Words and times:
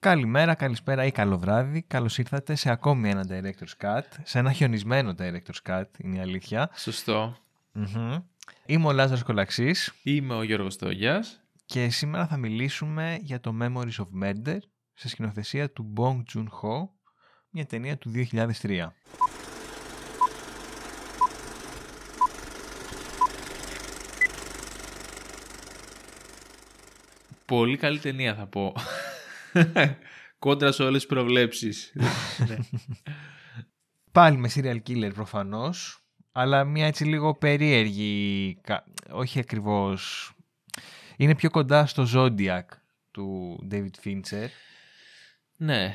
Καλημέρα, 0.00 0.54
καλησπέρα 0.54 1.04
ή 1.04 1.10
καλό 1.10 1.38
βράδυ. 1.38 1.82
Καλώς 1.82 2.18
ήρθατε 2.18 2.54
σε 2.54 2.70
ακόμη 2.70 3.10
ένα 3.10 3.26
Director's 3.28 3.84
Cut. 3.84 4.02
Σε 4.22 4.38
ένα 4.38 4.52
χιονισμένο 4.52 5.14
Director's 5.18 5.68
Cut, 5.70 5.84
είναι 5.98 6.16
η 6.16 6.20
αλήθεια. 6.20 6.70
Σωστό. 6.74 7.36
Μμμ. 7.72 8.16
Είμαι 8.66 8.86
ο 8.86 8.92
Λάζαρος 8.92 9.22
Κολαξής 9.22 9.94
Είμαι 10.02 10.34
ο 10.34 10.42
Γιώργος 10.42 10.76
Τόγιας. 10.76 11.40
και 11.64 11.88
σήμερα 11.88 12.26
θα 12.26 12.36
μιλήσουμε 12.36 13.18
για 13.20 13.40
το 13.40 13.54
Memories 13.62 13.96
of 13.98 14.24
Murder 14.24 14.58
σε 14.94 15.08
σκηνοθεσία 15.08 15.70
του 15.70 15.92
Bong 15.96 16.22
Joon-ho, 16.34 16.88
μια 17.50 17.66
ταινία 17.66 17.96
του 17.98 18.10
2003. 18.10 18.92
Πολύ 27.44 27.76
καλή 27.76 27.98
ταινία 27.98 28.34
θα 28.34 28.46
πω. 28.46 28.74
Κόντρα 30.38 30.72
σε 30.72 30.82
όλες 30.82 31.00
τις 31.00 31.06
προβλέψεις. 31.08 31.92
ναι. 32.48 32.56
Πάλι 34.12 34.36
με 34.36 34.50
serial 34.54 34.78
killer 34.88 35.10
προφανώς, 35.14 36.04
αλλά 36.32 36.64
μια 36.64 36.86
έτσι 36.86 37.04
λίγο 37.04 37.34
περίεργη, 37.34 38.58
κα- 38.62 38.84
όχι 39.10 39.38
ακριβώς... 39.38 40.32
Είναι 41.16 41.34
πιο 41.34 41.50
κοντά 41.50 41.86
στο 41.86 42.06
Zodiac 42.14 42.62
του 43.10 43.58
David 43.70 44.04
Fincher. 44.04 44.46
ναι. 45.56 45.94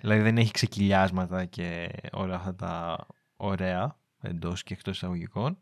Δηλαδή 0.00 0.20
δεν 0.22 0.38
έχει 0.38 0.50
ξεκυλιάσματα 0.50 1.44
και 1.44 1.88
όλα 2.12 2.34
αυτά 2.34 2.54
τα 2.54 3.06
ωραία 3.36 3.98
εντός 4.22 4.62
και 4.62 4.74
εκτός 4.74 4.96
εισαγωγικών. 4.96 5.58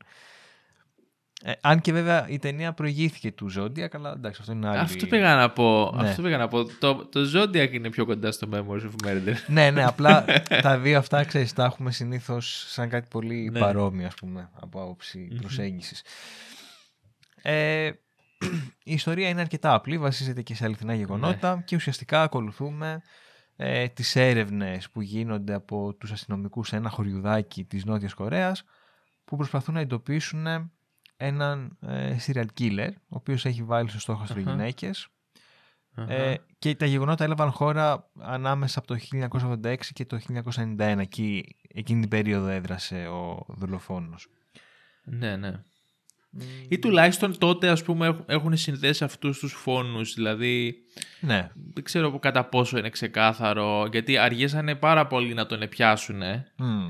Ε, 1.44 1.52
αν 1.60 1.80
και 1.80 1.92
βέβαια 1.92 2.28
η 2.28 2.38
ταινία 2.38 2.72
προηγήθηκε 2.72 3.32
του 3.32 3.50
Zodiac, 3.58 3.88
αλλά 3.92 4.12
εντάξει 4.12 4.40
αυτό 4.40 4.52
είναι 4.52 4.68
άλλη... 4.68 4.78
Αυτό 4.78 5.06
πήγα 5.06 5.34
να 5.34 5.50
πω. 5.50 5.92
Ναι. 5.96 6.08
Αυτό 6.08 6.22
πήγα 6.22 6.36
να 6.36 6.48
πω. 6.48 6.64
Το, 6.64 7.06
το 7.06 7.20
Zodiac 7.34 7.72
είναι 7.72 7.90
πιο 7.90 8.04
κοντά 8.04 8.32
στο 8.32 8.48
Memories 8.52 8.82
of 8.82 9.06
Murder. 9.08 9.34
ναι, 9.46 9.70
ναι, 9.70 9.84
απλά 9.84 10.24
τα 10.62 10.78
δύο 10.78 10.98
αυτά 10.98 11.24
ξέρεις, 11.24 11.52
τα 11.52 11.64
έχουμε 11.64 11.90
συνήθως 11.92 12.64
σαν 12.68 12.88
κάτι 12.88 13.08
πολύ 13.10 13.50
Ναι. 13.50 13.58
παρόμοιο 13.60 14.06
ας 14.06 14.14
πούμε 14.14 14.50
από 14.60 14.82
άποψη 14.82 15.28
Μμμ. 15.30 15.38
προσέγγισης. 15.38 16.02
Ε, 17.42 17.90
η 18.84 18.92
ιστορία 18.92 19.28
είναι 19.28 19.40
αρκετά 19.40 19.74
απλή, 19.74 19.98
βασίζεται 19.98 20.42
και 20.42 20.54
σε 20.54 20.64
αληθινά 20.64 20.94
γεγονότα 20.94 21.62
και 21.64 21.76
ουσιαστικά 21.76 22.22
ακολουθούμε 22.22 23.02
ε, 23.56 23.88
τις 23.88 24.16
έρευνες 24.16 24.90
που 24.90 25.00
γίνονται 25.00 25.54
από 25.54 25.94
τους 25.94 26.12
αστυνομικούς 26.12 26.68
σε 26.68 26.76
ένα 26.76 26.88
χωριουδάκι 26.88 27.64
της 27.64 27.84
Νότιας 27.84 28.14
Κορέας 28.14 28.64
που 29.24 29.36
προσπαθούν 29.36 29.74
να 29.74 29.80
εντοπίσουν 29.80 30.70
έναν 31.20 31.78
ε, 31.80 32.16
serial 32.26 32.46
killer 32.60 32.88
ο 32.92 33.16
οποίος 33.16 33.44
έχει 33.44 33.62
βάλει 33.62 33.88
στο 33.88 34.00
στόχαστρο 34.00 34.40
Αχα. 34.40 34.50
γυναίκες 34.50 35.08
Αχα. 35.94 36.12
ε, 36.12 36.40
και 36.58 36.74
τα 36.74 36.86
γεγονότα 36.86 37.24
έλαβαν 37.24 37.50
χώρα 37.50 38.10
ανάμεσα 38.20 38.78
από 38.78 38.88
το 38.88 38.96
1986 39.62 39.76
και 39.92 40.04
το 40.04 40.18
1991. 40.18 40.78
Εκεί, 40.98 41.56
εκείνη 41.68 42.00
την 42.00 42.08
περίοδο 42.08 42.48
έδρασε 42.48 43.06
ο 43.06 43.44
δολοφόνος. 43.48 44.28
ναι, 45.04 45.36
ναι. 45.36 45.52
Ή 46.68 46.78
τουλάχιστον 46.78 47.38
τότε 47.38 47.68
ας 47.68 47.82
πούμε 47.82 48.06
έχουν- 48.06 48.24
έχουν 48.26 48.56
συνδέσει 48.56 49.04
αυτούς 49.04 49.38
τους 49.38 49.52
φόνους. 49.52 50.14
Δηλαδή 50.14 50.74
Ναι, 51.20 51.50
δεν 51.74 51.84
ξέρω 51.84 52.18
κατά 52.18 52.44
πόσο 52.44 52.78
είναι 52.78 52.90
ξεκάθαρο. 52.90 53.86
Γιατί 53.90 54.16
αργήσανε 54.18 54.74
πάρα 54.74 55.06
πολύ 55.06 55.34
να 55.34 55.46
τον 55.46 55.68
πιάσουν. 55.68 56.22
Μμ. 56.56 56.88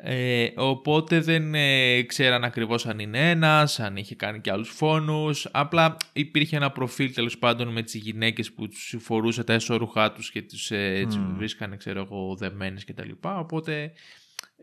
Ε, 0.00 0.48
οπότε 0.56 1.20
δεν 1.20 1.54
ε, 1.54 2.02
ξέραν 2.02 2.44
ακριβώς 2.44 2.86
αν 2.86 2.98
είναι 2.98 3.30
ένας, 3.30 3.80
αν 3.80 3.96
είχε 3.96 4.14
κάνει 4.14 4.40
και 4.40 4.50
άλλους 4.50 4.68
φόνους. 4.68 5.48
Απλά 5.50 5.96
υπήρχε 6.12 6.56
ένα 6.56 6.70
προφίλ 6.70 7.12
τέλος 7.14 7.38
πάντων 7.38 7.68
με 7.68 7.82
τις 7.82 7.94
γυναίκες 7.94 8.52
που 8.52 8.68
τους 8.68 8.94
φορούσε 8.98 9.44
τα 9.44 9.52
εσώρουχά 9.52 10.12
τους 10.12 10.30
και 10.30 10.42
τους 10.42 10.70
ε, 10.70 10.92
έτσι, 10.94 11.18
Μμμ. 11.18 11.36
βρίσκανε 11.36 11.76
ξέρω 11.76 12.00
εγώ 12.00 12.36
δεμένες 12.36 12.84
και 12.84 12.92
τα 12.92 13.04
λοιπά. 13.04 13.38
Οπότε 13.38 13.92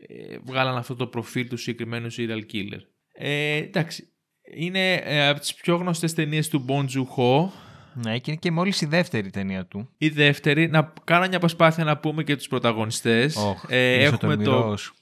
ε, 0.08 0.38
βγάλαν 0.44 0.76
αυτό 0.76 0.94
το 0.94 1.06
προφίλ 1.06 1.48
του 1.48 1.56
συγκεκριμένου 1.56 2.12
serial 2.16 2.42
killer. 2.52 2.80
Ε, 3.12 3.56
εντάξει, 3.56 4.08
είναι 4.54 4.94
ε, 4.94 5.28
από 5.28 5.40
τις 5.40 5.54
πιο 5.54 5.76
γνωστές 5.76 6.14
ταινίες 6.14 6.48
του 6.48 6.64
Bon 6.68 6.84
Joon-ho. 6.84 7.48
ναι, 7.94 8.18
και 8.18 8.30
είναι 8.30 8.40
και 8.40 8.50
μόλις 8.50 8.80
η 8.80 8.86
δεύτερη 8.86 9.30
ταινία 9.30 9.66
του. 9.66 9.88
Η 9.98 10.08
δεύτερη, 10.08 10.68
να 10.68 10.92
κάνω 11.04 11.28
μια 11.28 11.38
προσπάθεια 11.38 11.84
να 11.84 11.96
πούμε 11.96 12.22
και 12.22 12.36
τους 12.36 12.48
πρωταγωνιστές. 12.48 13.36
Οχ, 13.36 13.64
ε, 13.68 13.94
είσαι 13.94 14.06
έχουμε 14.06 14.36
το, 14.36 14.42
τολμηρός. 14.42 14.92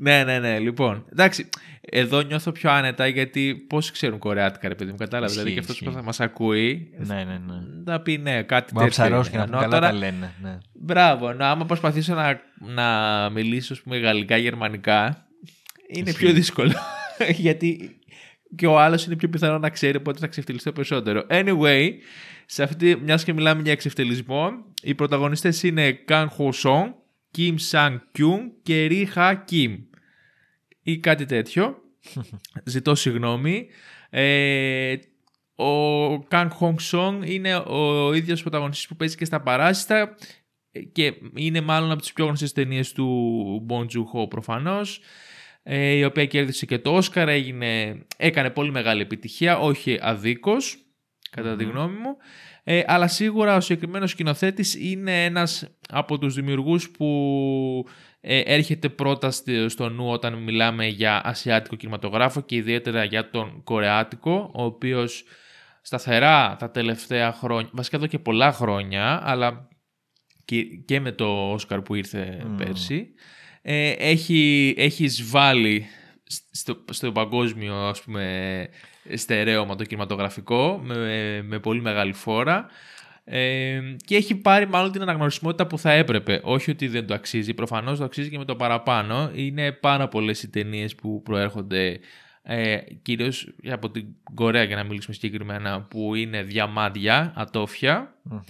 Ναι, 0.00 0.24
ναι, 0.24 0.38
ναι. 0.38 0.58
Λοιπόν, 0.58 1.04
εντάξει. 1.12 1.48
Εδώ 1.80 2.20
νιώθω 2.20 2.52
πιο 2.52 2.70
άνετα 2.70 3.06
γιατί 3.06 3.54
πώς 3.68 3.90
ξέρουν 3.90 4.18
κορεάτικα, 4.18 4.68
ρε 4.68 4.74
παιδί 4.74 4.90
μου. 4.90 4.96
Κατάλαβες. 4.96 5.30
Ισχύει, 5.36 5.44
Δηλαδή 5.48 5.54
και 5.54 5.60
αυτός 5.72 5.78
που 5.78 5.84
ισχύει. 5.84 5.98
θα 5.98 6.04
μας 6.06 6.20
ακούει. 6.20 6.90
Ναι, 6.98 7.14
ναι, 7.14 7.22
ναι. 7.24 7.54
Θα 7.84 8.00
πει 8.00 8.16
ναι, 8.18 8.42
κάτι 8.42 8.72
Μπορεί 8.72 8.84
να 8.84 8.90
τέτοιο. 8.90 9.04
ψαρώσει 9.04 9.30
και 9.30 9.36
είναι. 9.36 9.44
να 9.46 9.50
πούμε 9.50 9.62
Ενώ 9.64 9.70
καλά 9.70 9.80
τώρα- 9.80 9.92
τα 9.92 9.98
λένε. 9.98 10.34
Ναι. 10.42 10.58
Μπράβο. 10.74 11.32
Να, 11.32 11.50
άμα 11.50 11.64
προσπαθήσω 11.66 12.14
να, 12.14 12.40
να 12.58 13.30
μιλήσω, 13.30 13.72
ας 13.72 13.80
πούμε, 13.80 13.98
γαλλικά, 13.98 14.36
γερμανικά, 14.36 15.26
είναι 15.88 16.10
Ισχύει. 16.10 16.24
πιο 16.24 16.34
δύσκολο. 16.34 16.72
γιατί 17.44 17.98
και 18.56 18.66
ο 18.66 18.80
άλλος 18.80 19.04
είναι 19.06 19.16
πιο 19.16 19.28
πιθανό 19.28 19.58
να 19.58 19.70
ξέρει, 19.70 19.96
οπότε 19.96 20.18
θα 20.18 20.26
ξεφτυλιστώ 20.26 20.72
περισσότερο. 20.72 21.26
Anyway, 21.30 21.88
σε 22.46 22.62
αυτή, 22.62 22.96
μιας 23.04 23.24
και 23.24 23.32
μιλάμε 23.32 23.62
για 23.62 23.72
εξευτελισμό, 23.72 24.50
οι 24.82 24.94
πρωταγωνιστές 24.94 25.62
είναι 25.62 25.92
Καν 25.92 26.28
Χο 26.28 26.52
Σον, 26.52 26.94
Κιμ 27.30 27.54
Σαν 27.56 28.02
Κιούν 28.12 28.52
και 28.62 28.86
Ri 28.90 29.04
Χα 29.08 29.34
Κιμ. 29.34 29.76
Ή 30.82 30.98
κάτι 30.98 31.24
τέτοιο. 31.24 31.76
Ζητώ 32.64 32.94
συγγνώμη. 32.94 33.66
Ε, 34.10 34.96
ο 35.54 36.18
Καν 36.22 36.50
Χονγκ 36.50 36.78
Σον 36.78 37.22
είναι 37.22 37.56
ο 37.56 38.12
ίδιος 38.12 38.40
πρωταγωνιστής 38.40 38.86
που 38.86 38.96
παίζει 38.96 39.16
και 39.16 39.24
στα 39.24 39.40
παράσιτα 39.40 40.16
και 40.92 41.14
είναι 41.34 41.60
μάλλον 41.60 41.90
από 41.90 42.00
τις 42.00 42.12
πιο 42.12 42.24
γνωστές 42.24 42.52
ταινίες 42.52 42.92
του 42.92 43.66
Bon 43.68 43.80
Joon-ho 43.82 44.28
προφανώς 44.30 45.00
ε, 45.62 45.92
η 45.92 46.04
οποία 46.04 46.26
κέρδισε 46.26 46.66
και 46.66 46.78
το 46.78 46.96
Όσκαρ 46.96 47.28
έγινε, 47.28 48.02
έκανε 48.16 48.50
πολύ 48.50 48.70
μεγάλη 48.70 49.00
επιτυχία 49.02 49.58
όχι 49.58 49.98
αδίκως 50.00 50.78
κατά 51.30 51.56
τη 51.56 51.64
Μμμ. 51.64 51.70
γνώμη 51.70 51.96
μου 51.96 52.16
ε, 52.64 52.82
αλλά 52.86 53.08
σίγουρα 53.08 53.56
ο 53.56 53.60
συγκεκριμένος 53.60 54.10
σκηνοθέτης 54.10 54.74
είναι 54.74 55.24
ένας 55.24 55.68
από 55.88 56.18
τους 56.18 56.34
δημιουργούς 56.34 56.90
που 56.90 57.06
ε, 57.86 58.09
έρχεται 58.20 58.88
πρώτα 58.88 59.30
στη- 59.30 59.68
στο 59.68 59.88
νου 59.88 60.10
όταν 60.10 60.34
μιλάμε 60.34 60.86
για 60.86 61.20
ασιάτικο 61.24 61.76
κινηματογράφο 61.76 62.40
και 62.40 62.56
ιδιαίτερα 62.56 63.04
για 63.04 63.30
τον 63.30 63.62
κορεάτικο, 63.64 64.50
ο 64.54 64.64
οποίος 64.64 65.24
σταθερά 65.82 66.56
τα 66.58 66.70
τελευταία 66.70 67.32
χρόνια, 67.32 67.70
βασικά 67.72 67.96
εδώ 67.96 68.06
και 68.06 68.18
πολλά 68.18 68.52
χρόνια, 68.52 69.20
αλλά 69.24 69.68
και, 70.44 70.62
και 70.62 71.00
με 71.00 71.12
το 71.12 71.52
Όσκαρ 71.52 71.80
που 71.80 71.94
ήρθε 71.94 72.42
Μμμ. 72.46 72.56
πέρσι, 72.56 73.08
ε, 73.62 73.90
έχει, 73.90 74.74
έχει 74.76 75.04
εισβάλει 75.04 75.86
στο, 76.50 76.84
στο 76.90 77.12
παγκόσμιο 77.12 77.74
ας 77.74 78.02
πούμε 78.02 78.68
στερέωμα 79.14 79.76
το 79.76 79.84
κινηματογραφικό 79.84 80.80
με, 80.82 81.42
με 81.42 81.58
πολύ 81.58 81.80
μεγάλη 81.80 82.12
φόρα 82.12 82.66
ε, 83.32 83.80
και 84.04 84.16
έχει 84.16 84.34
πάρει 84.34 84.68
μάλλον 84.68 84.92
την 84.92 85.02
αναγνωρισιμότητα 85.02 85.66
που 85.66 85.78
θα 85.78 85.92
έπρεπε. 85.92 86.40
Όχι 86.42 86.70
ότι 86.70 86.88
δεν 86.88 87.06
το 87.06 87.14
αξίζει, 87.14 87.54
προφανώς 87.54 87.98
το 87.98 88.04
αξίζει 88.04 88.30
και 88.30 88.38
με 88.38 88.44
το 88.44 88.56
παραπάνω. 88.56 89.30
Είναι 89.34 89.72
πάρα 89.72 90.08
πολλές 90.08 90.42
οι 90.42 90.50
ταινίες 90.50 90.94
που 90.94 91.22
προέρχονται 91.22 92.00
ε, 92.42 92.78
κυρίως 93.02 93.54
από 93.70 93.90
την 93.90 94.06
Κορέα 94.34 94.62
για 94.62 94.76
να 94.76 94.84
μιλήσουμε 94.84 95.14
συγκεκριμένα 95.14 95.82
που 95.82 96.14
είναι 96.14 96.42
διαμάντια, 96.42 97.32
ατόφια. 97.36 98.14
Μμμ. 98.22 98.40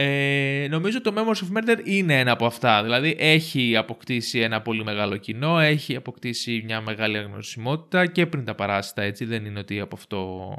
Ε, 0.00 0.66
νομίζω 0.70 1.00
το 1.00 1.14
Memories 1.16 1.44
of 1.44 1.58
Murder 1.58 1.78
είναι 1.84 2.18
ένα 2.18 2.32
από 2.32 2.46
αυτά. 2.46 2.82
Δηλαδή 2.82 3.16
έχει 3.18 3.76
αποκτήσει 3.76 4.38
ένα 4.38 4.62
πολύ 4.62 4.84
μεγάλο 4.84 5.16
κοινό, 5.16 5.58
έχει 5.58 5.96
αποκτήσει 5.96 6.62
μια 6.64 6.80
μεγάλη 6.80 7.18
αναγνωρισιμότητα 7.18 8.06
και 8.06 8.26
πριν 8.26 8.44
τα 8.44 8.54
παράσιτα 8.54 9.02
έτσι. 9.02 9.24
Δεν 9.24 9.44
είναι 9.44 9.58
ότι 9.58 9.80
από 9.80 9.96
αυτό... 9.96 10.54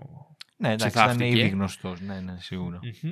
Ναι, 0.61 0.67
εντάξει, 0.71 0.87
ήταν 0.87 1.07
Ψηθάφτηκε. 1.07 1.39
ήδη 1.39 1.49
γνωστός. 1.49 2.01
Ναι, 2.01 2.19
ναι, 2.19 2.35
σίγουρα. 2.39 2.79
Μμμ. 3.01 3.11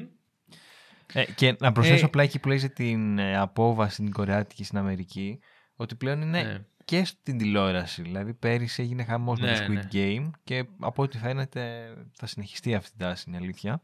Ε, 1.14 1.24
και 1.36 1.56
να 1.60 1.72
προσθέσω 1.72 2.02
Ε, 2.04 2.06
απλά 2.06 2.24
εκεί 2.24 2.40
που 2.40 2.48
λέει 2.48 2.58
για 2.58 2.70
την 2.70 3.20
ε, 3.20 3.38
απόβαση 3.38 3.94
στην 3.94 4.12
Κορεάτικη 4.12 4.64
στην 4.64 4.78
Αμερική, 4.78 5.40
ότι 5.76 5.96
πλέον 5.96 6.22
είναι 6.22 6.42
Ναι. 6.44 6.58
και 6.86 7.06
στην 7.06 7.38
τηλεόραση. 7.38 8.02
Δηλαδή 8.02 8.34
πέρυσι 8.34 8.82
έγινε 8.82 9.04
χαμός 9.04 9.40
με 9.40 9.48
το 9.54 9.72
Ναι, 9.72 9.82
Squid 9.92 9.96
Game 9.96 10.30
και 10.44 10.66
από 10.80 11.04
ό,τι 11.04 11.18
φαίνεται 11.18 11.94
θα 12.14 12.26
συνεχιστεί 12.26 12.76
αυτή 12.76 12.92
η 12.94 12.98
τάση, 13.00 13.26
είναι 13.28 13.38
αλήθεια. 13.38 13.82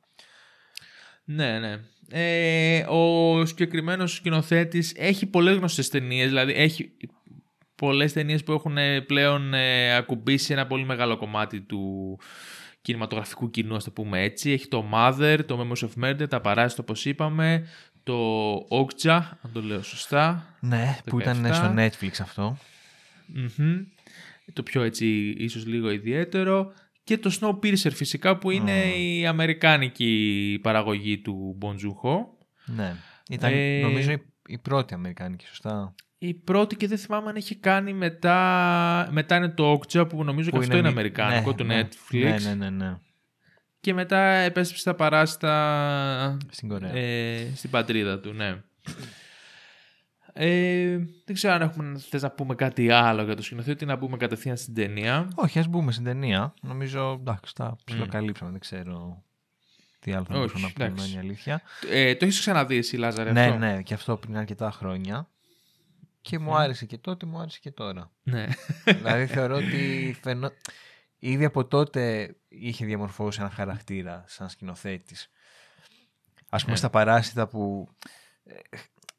Ναι, 1.26 1.60
ναι. 1.60 1.78
Ε, 2.10 2.86
ο 2.90 3.46
συγκεκριμένος 3.46 4.14
σκηνοθέτης 4.14 4.94
έχει 4.96 5.26
πολλές 5.26 5.56
γνωστές 5.56 5.90
ταινίες. 5.90 6.28
Δηλαδή 6.28 6.54
έχει 6.54 6.92
πολλές 7.76 8.14
ταινίες 8.14 8.44
που 8.44 8.52
έχουν 8.52 8.78
ε, 8.78 9.02
πλέον 9.02 9.54
ε, 9.54 9.96
ακουμπήσει 9.96 10.54
ένα 10.54 10.68
πολύ 10.68 10.86
μεγάλο 10.86 11.18
κομμάτι 11.18 11.62
του 11.62 12.20
κινηματογραφικού 12.84 13.50
κοινού, 13.50 13.76
ας 13.76 13.84
το 13.84 13.92
πούμε 13.92 14.22
έτσι. 14.22 14.52
Έχει 14.52 14.68
το 14.68 14.86
Mother, 14.94 15.40
το 15.46 15.60
Memories 15.60 15.88
of 15.88 16.04
Murder, 16.04 16.30
τα 16.30 16.42
παράσιτα 16.42 16.82
όπως 16.82 17.06
είπαμε, 17.06 17.68
το 18.04 18.54
Okja, 18.70 19.22
αν 19.42 19.52
το 19.54 19.62
λέω 19.62 19.82
σωστά. 19.82 20.56
Ναι, 20.60 20.98
που 21.06 21.20
ήταν 21.20 21.46
17. 21.46 21.54
στο 21.54 21.74
Netflix 21.78 22.12
αυτό. 22.22 22.58
Μμμ. 23.28 23.82
Το 24.54 24.64
πιο 24.64 24.82
έτσι 24.82 25.36
ίσως 25.38 25.66
λίγο 25.66 25.90
ιδιαίτερο. 25.92 26.74
Και 27.04 27.18
το 27.18 27.38
Snowpiercer 27.40 27.92
φυσικά 27.94 28.38
που 28.38 28.52
είναι 28.52 28.86
Μμμ. 28.86 29.02
η 29.02 29.28
αμερικάνικη 29.28 30.60
παραγωγή 30.62 31.18
του 31.18 31.58
Bon 31.62 31.72
Joon-ho. 31.72 32.18
Ναι. 32.66 32.96
Ήταν 33.30 33.52
Ε, 33.54 33.80
νομίζω 33.82 34.12
η, 34.12 34.22
η 34.48 34.58
πρώτη 34.58 34.94
Αμερικάνικη, 34.94 35.46
σωστά. 35.48 35.96
Η 36.26 36.34
πρώτη 36.34 36.76
και 36.76 36.88
δεν 36.88 36.98
θυμάμαι 36.98 37.30
αν 37.30 37.36
έχει 37.36 37.56
κάνει 37.56 37.94
μετά. 37.94 39.08
Μετά 39.12 39.36
είναι 39.36 39.50
το 39.50 39.74
Okja 39.74 40.10
που 40.10 40.24
νομίζω 40.24 40.50
και 40.50 40.58
αυτό 40.58 40.74
είναι 40.74 40.82
μη- 40.82 40.92
αμερικάνικο 40.92 41.50
ναι, 41.50 41.56
του 41.56 41.64
ναι. 41.64 41.82
Netflix. 41.82 42.22
Ναι, 42.22 42.38
ναι, 42.38 42.54
ναι, 42.54 42.70
ναι. 42.70 42.98
Και 43.80 43.94
μετά 43.94 44.20
επέστρεψε 44.24 44.82
στα 44.82 44.94
παράστα 44.96 46.38
Στην 46.50 46.70
Κορέα. 46.70 46.96
ε, 46.96 47.52
στην 47.56 47.70
πατρίδα 47.70 48.20
του, 48.20 48.34
ναι. 48.34 48.62
Ε, 50.34 50.98
δεν 51.26 51.36
ξέρω 51.36 51.54
αν 51.54 51.62
έχουμε, 51.62 52.00
θες 52.10 52.22
να 52.22 52.32
πούμε 52.32 52.56
κάτι 52.56 52.90
άλλο 52.90 53.24
για 53.24 53.36
το 53.36 53.42
σκηνοθέτη, 53.42 53.86
να 53.86 53.98
πούμε 53.98 54.18
κατευθείαν 54.18 54.58
στην 54.58 54.74
ταινία. 54.74 55.28
Όχι, 55.36 55.60
ας 55.60 55.68
μπούμε 55.68 55.92
στην 55.92 56.04
ταινία. 56.04 56.54
Νομίζω, 56.62 57.18
εντάξει, 57.20 57.56
τα 57.56 57.76
ψιλοκαλύψαμε. 57.84 58.52
Δεν 58.52 58.60
ξέρω 58.60 59.24
τι 60.00 60.14
άλλο 60.14 60.24
θα 60.24 60.30
Όχι, 60.30 60.40
μπορούσαμε 60.40 60.66
να 60.68 60.74
πούμε, 60.74 60.86
εντάξει. 60.86 61.08
είναι 61.12 61.16
η 61.16 61.20
αλήθεια. 61.20 61.62
Ε, 61.92 62.16
το 62.16 62.26
έχεις 62.26 62.40
ξαναδεί 62.40 62.78
εσύ, 62.78 62.98
Λάζαρε, 62.98 63.32
ναι, 63.32 63.46
αυτό; 63.46 63.58
ναι, 63.58 63.82
και 63.82 63.94
αυτό 63.94 64.18
πριν 64.18 64.38
αρκετά 64.38 64.72
χρόνια. 64.72 65.28
Και 66.24 66.40
μου 66.40 66.56
άρεσε 66.56 66.86
και 66.86 66.98
τότε, 66.98 67.26
μου 67.26 67.40
άρεσε 67.40 67.60
και 67.62 67.72
τώρα. 67.72 68.12
ναι. 68.24 68.48
δηλαδή 68.86 69.26
θεωρώ 69.26 69.56
ότι 69.56 69.78
φαινό... 70.24 70.52
ήδη 71.20 71.46
από 71.46 71.66
τότε 71.66 72.36
είχε 72.48 72.86
διαμορφώσει 72.86 73.40
ένα 73.42 73.50
χαρακτήρα 73.50 74.24
σαν 74.28 74.50
σκηνοθέτης. 74.50 75.30
Ας 76.50 76.62
πούμε 76.62 76.72
Ναι. 76.74 76.78
στα 76.80 76.90
παράσιτα 76.90 77.48
που 77.48 77.88
ε, 78.44 78.54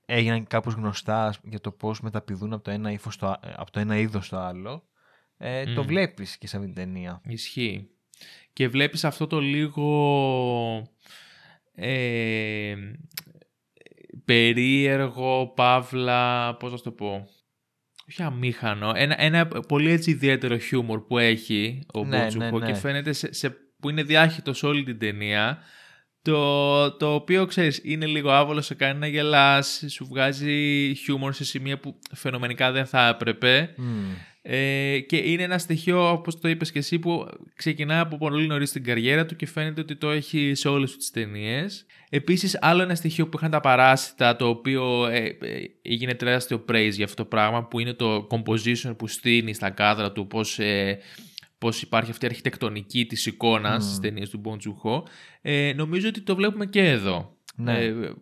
έγιναν 0.06 0.46
κάπως 0.46 0.74
γνωστά 0.74 1.26
ας 1.26 1.38
πούμε, 1.38 1.50
για 1.50 1.60
το 1.60 1.70
πώς 1.72 2.00
μεταπηδούν 2.00 2.52
από 2.52 2.62
το 2.64 2.70
ένα, 2.70 2.90
ύφος 2.90 3.14
στο, 3.14 3.26
α- 3.26 3.40
ε, 3.42 3.52
από 3.56 3.70
το 3.70 3.80
ένα 3.80 3.96
είδος 3.96 4.26
στο 4.26 4.36
άλλο. 4.36 4.88
Ε, 5.36 5.74
Το 5.74 5.82
Μμ. 5.82 5.86
βλέπεις 5.86 6.38
και 6.38 6.46
σε 6.46 6.56
αυτήν 6.56 6.74
την 6.74 6.84
ταινία. 6.84 7.20
Ισχύει. 7.24 7.88
Και 8.52 8.68
βλέπεις 8.68 9.04
αυτό 9.04 9.26
το 9.26 9.40
λίγο 9.40 9.86
ε, 11.74 12.74
περίεργο, 14.24 15.52
παύλα, 15.56 16.54
πώς 16.56 16.70
να 16.70 16.76
σου 16.76 16.82
το 16.82 16.90
πω, 16.90 17.26
όχι 18.08 18.22
αμήχανο, 18.22 18.92
ένα, 18.94 19.14
ένα 19.18 19.46
πολύ 19.46 19.90
έτσι 19.90 20.10
ιδιαίτερο 20.10 20.58
χιούμορ 20.58 21.00
που 21.06 21.18
έχει 21.18 21.86
ο 21.94 22.04
Ναι, 22.04 22.18
Μπότσουχο 22.22 22.58
ναι, 22.58 22.64
ναι. 22.66 22.72
και 22.72 22.78
φαίνεται 22.78 23.12
σε, 23.12 23.32
σε- 23.34 23.56
που 23.80 23.90
είναι 23.90 24.02
διάχυτος 24.02 24.58
σε 24.58 24.66
όλη 24.66 24.82
την 24.82 24.98
ταινία 24.98 25.58
το, 26.22 26.92
το 26.96 27.14
οποίο 27.14 27.46
ξέρεις 27.46 27.80
είναι 27.82 28.06
λίγο 28.06 28.30
άβολο, 28.30 28.60
σε 28.60 28.74
κάνει 28.74 28.98
να 28.98 29.06
γελάς, 29.06 29.84
σου 29.88 30.06
βγάζει 30.06 30.94
χιούμορ 30.94 31.32
σε 31.32 31.44
σημεία 31.44 31.78
που 31.78 31.98
φαινομενικά 32.14 32.72
δεν 32.72 32.86
θα 32.86 33.08
έπρεπε 33.08 33.74
Μμ. 33.76 34.10
Ε, 34.46 35.00
και 35.00 35.16
είναι 35.16 35.42
ένα 35.42 35.58
στοιχείο, 35.58 36.10
όπως 36.10 36.40
το 36.40 36.48
είπες 36.48 36.72
και 36.72 36.78
εσύ, 36.78 36.98
που 36.98 37.28
ξεκινάει 37.54 37.98
από 37.98 38.16
πολύ 38.16 38.46
νωρίς 38.46 38.72
την 38.72 38.84
καριέρα 38.84 39.26
του 39.26 39.36
και 39.36 39.46
φαίνεται 39.46 39.80
ότι 39.80 39.96
το 39.96 40.10
έχει 40.10 40.54
σε 40.54 40.68
όλες 40.68 40.96
τις 40.96 41.10
ταινίες. 41.10 41.86
Επίσης, 42.10 42.58
άλλο 42.60 42.82
ένα 42.82 42.94
στοιχείο 42.94 43.28
που 43.28 43.36
είχαν 43.36 43.50
τα 43.50 43.60
παράσιτα, 43.60 44.36
το 44.36 44.48
οποίο 44.48 45.06
ε, 45.06 45.24
ε, 45.40 45.64
έγινε 45.82 46.14
τεράστιο 46.14 46.64
praise 46.68 46.92
για 46.92 47.04
αυτό 47.04 47.22
το 47.22 47.28
πράγμα, 47.28 47.64
που 47.64 47.80
είναι 47.80 47.92
το 47.92 48.26
composition 48.30 48.96
που 48.96 49.06
στείνει 49.06 49.54
στα 49.54 49.70
κάδρα 49.70 50.12
του, 50.12 50.26
πώς, 50.26 50.58
ε, 50.58 50.98
πώς 51.58 51.82
υπάρχει 51.82 52.10
αυτή 52.10 52.24
η 52.24 52.28
αρχιτεκτονική 52.28 53.06
της 53.06 53.26
εικόνας 53.26 53.82
Μμμ. 53.82 53.88
στις 53.88 53.98
ταινίες 53.98 54.30
του 54.30 54.40
Bon 54.44 54.56
Joon-ho. 54.56 55.02
Ε, 55.42 55.72
νομίζω 55.76 56.08
ότι 56.08 56.20
το 56.20 56.34
βλέπουμε 56.34 56.66
και 56.66 56.88
εδώ. 56.88 57.36
Ναι. 57.56 57.84
Ε, 57.84 58.12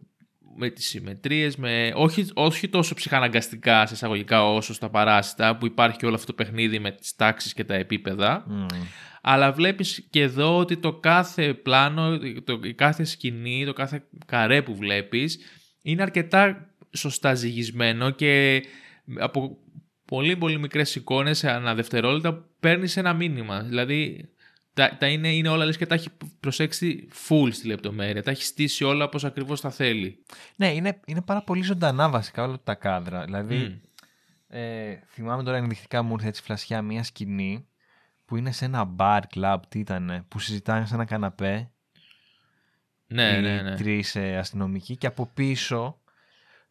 με 0.56 0.70
τις 0.70 0.86
συμμετρίες, 0.86 1.56
με... 1.56 1.92
όχι, 1.94 2.28
όχι 2.34 2.68
τόσο 2.68 2.94
ψυχαναγκαστικά 2.94 3.86
σε 3.86 3.94
εισαγωγικά 3.94 4.44
όσο 4.52 4.74
στα 4.74 4.90
παράσιτα 4.90 5.56
που 5.56 5.66
υπάρχει 5.66 5.96
και 5.96 6.06
όλο 6.06 6.14
αυτό 6.14 6.26
το 6.26 6.44
παιχνίδι 6.44 6.78
με 6.78 6.90
τις 6.90 7.14
τάξεις 7.14 7.52
και 7.52 7.64
τα 7.64 7.74
επίπεδα 7.74 8.44
Μμ. 8.48 8.66
αλλά 9.22 9.52
βλέπεις 9.52 10.06
και 10.10 10.20
εδώ 10.20 10.58
ότι 10.58 10.76
το 10.76 10.92
κάθε 10.92 11.54
πλάνο, 11.54 12.18
το, 12.44 12.60
η 12.62 12.74
κάθε 12.74 13.04
σκηνή, 13.04 13.64
το 13.64 13.72
κάθε 13.72 14.02
καρέ 14.26 14.62
που 14.62 14.76
βλέπεις 14.76 15.38
είναι 15.82 16.02
αρκετά 16.02 16.74
σωστά 16.96 17.34
ζυγισμένο 17.34 18.10
και 18.10 18.62
από 19.18 19.56
πολύ 20.04 20.36
πολύ 20.36 20.58
μικρές 20.58 20.94
εικόνες 20.94 21.38
σε 21.38 21.50
ανά 21.50 21.74
δευτερόλεπτα 21.74 22.48
παίρνεις 22.60 22.96
ένα 22.96 23.12
μήνυμα. 23.12 23.62
Δηλαδή 23.62 24.28
τα, 24.74 24.96
τα 24.98 25.06
είναι, 25.06 25.34
είναι 25.34 25.48
όλα 25.48 25.64
λες 25.64 25.76
και 25.76 25.86
τα 25.86 25.94
έχει 25.94 26.08
προσέξει 26.40 27.08
full 27.28 27.48
στη 27.52 27.66
λεπτομέρεια. 27.66 28.22
Τα 28.22 28.30
έχει 28.30 28.44
στήσει 28.44 28.84
όλα 28.84 29.04
όπως 29.04 29.24
ακριβώς 29.24 29.60
τα 29.60 29.70
θέλει. 29.70 30.24
Ναι, 30.56 30.72
είναι, 30.74 31.00
είναι 31.06 31.22
πάρα 31.22 31.42
πολύ 31.42 31.62
ζωντανά 31.62 32.08
βασικά 32.08 32.42
όλα 32.42 32.60
τα 32.64 32.74
κάδρα. 32.74 33.24
Δηλαδή, 33.24 33.56
Μμ. 33.56 33.78
ε, 34.56 35.02
θυμάμαι 35.06 35.42
τώρα 35.42 35.56
ενδεικτικά 35.56 36.02
μου 36.02 36.12
ήρθε 36.12 36.28
έτσι 36.28 36.42
φλασιά 36.42 36.82
μια 36.82 37.02
σκηνή 37.02 37.66
που 38.24 38.36
είναι 38.36 38.52
σε 38.52 38.64
ένα 38.64 38.94
bar 38.98 39.20
club, 39.34 39.58
τι 39.68 39.78
ήταν, 39.78 40.24
που 40.28 40.38
συζητάνε 40.38 40.86
σε 40.86 40.94
ένα 40.94 41.04
καναπέ 41.04 41.70
Ναι, 43.06 43.36
οι 43.36 43.40
ναι, 43.40 43.62
ναι. 43.62 43.76
τρεις 43.76 44.16
ε, 44.16 44.36
αστυνομικοί 44.36 44.96
και 44.96 45.06
από 45.06 45.26
πίσω 45.34 46.00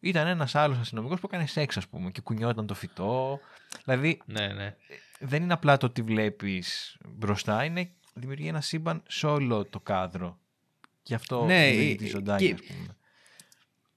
ήταν 0.00 0.26
ένας 0.26 0.54
άλλος 0.54 0.78
αστυνομικός 0.78 1.20
που 1.20 1.26
έκανε 1.30 1.46
σεξ 1.46 1.76
ας 1.76 1.88
πούμε 1.88 2.10
και 2.10 2.20
κουνιόταν 2.20 2.66
το 2.66 2.74
φυτό. 2.74 3.40
Δηλαδή 3.84 4.22
ναι, 4.24 4.46
ναι. 4.46 4.76
Δεν 5.22 5.42
είναι 5.42 5.52
απλά 5.52 5.76
το 5.76 5.86
ότι 5.86 6.02
βλέπεις 6.02 6.96
μπροστά, 7.16 7.64
είναι 7.64 7.90
δημιουργεί 8.14 8.46
ένα 8.48 8.60
σύμπαν 8.60 9.02
σε 9.08 9.26
όλο 9.26 9.64
το 9.64 9.80
κάδρο. 9.80 10.38
Και 11.02 11.14
αυτό 11.14 11.44
Ναι, 11.44 11.66
είναι 11.72 11.90
ε, 11.90 11.94
τη 11.94 12.08
ζωντάνια, 12.08 12.48
και- 12.48 12.54
ας 12.54 12.60
πούμε. 12.76 12.96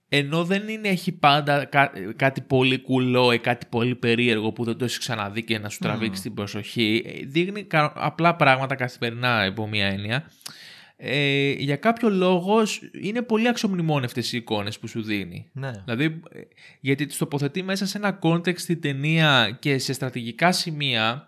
Ενώ 0.10 0.46
δεν 0.46 0.68
είναι, 0.68 0.88
έχει 0.88 1.12
πάντα 1.12 1.66
κά- 1.66 2.16
κάτι 2.16 2.42
πολύ 2.42 2.80
κουλό 2.82 3.32
ή 3.32 3.40
κάτι 3.40 3.66
πολύ 3.70 3.96
περίεργο 3.96 4.52
που 4.52 4.64
δεν 4.64 4.78
το 4.78 4.84
έχεις 4.86 4.98
ξαναδεί 4.98 5.44
και 5.44 5.60
να 5.60 5.70
σου 5.70 5.80
τραβήξει 5.80 6.22
την 6.22 6.34
προσοχή, 6.34 7.04
ε, 7.06 7.26
δείχνει 7.26 7.64
κα- 7.64 7.94
απλά 7.96 8.36
πράγματα 8.36 8.76
καθημερινά 8.76 9.46
υπό 9.46 9.68
μία 9.68 9.86
έννοια. 9.88 10.32
Ε, 10.98 11.52
για 11.52 11.76
κάποιο 11.76 12.10
λόγο 12.10 12.66
σ- 12.66 12.82
είναι 13.02 13.22
πολύ 13.22 13.48
αξιομνημόνευτες 13.48 14.34
οι 14.34 14.38
εικόνες 14.38 14.80
που 14.80 14.88
σου 14.88 15.02
δίνει. 15.04 15.50
Ναι. 15.54 15.72
Δηλαδή, 15.86 16.22
ε, 16.32 16.40
γιατί 16.80 17.06
τις 17.06 17.18
τοποθετεί 17.18 17.64
μέσα 17.64 17.86
σε 17.86 17.98
ένα 17.98 18.20
context 18.22 18.60
στην 18.60 18.82
ταινία 18.82 19.58
και 19.60 19.78
σε 19.78 19.94
στρατηγικά 19.94 20.52
σημεία 20.52 21.28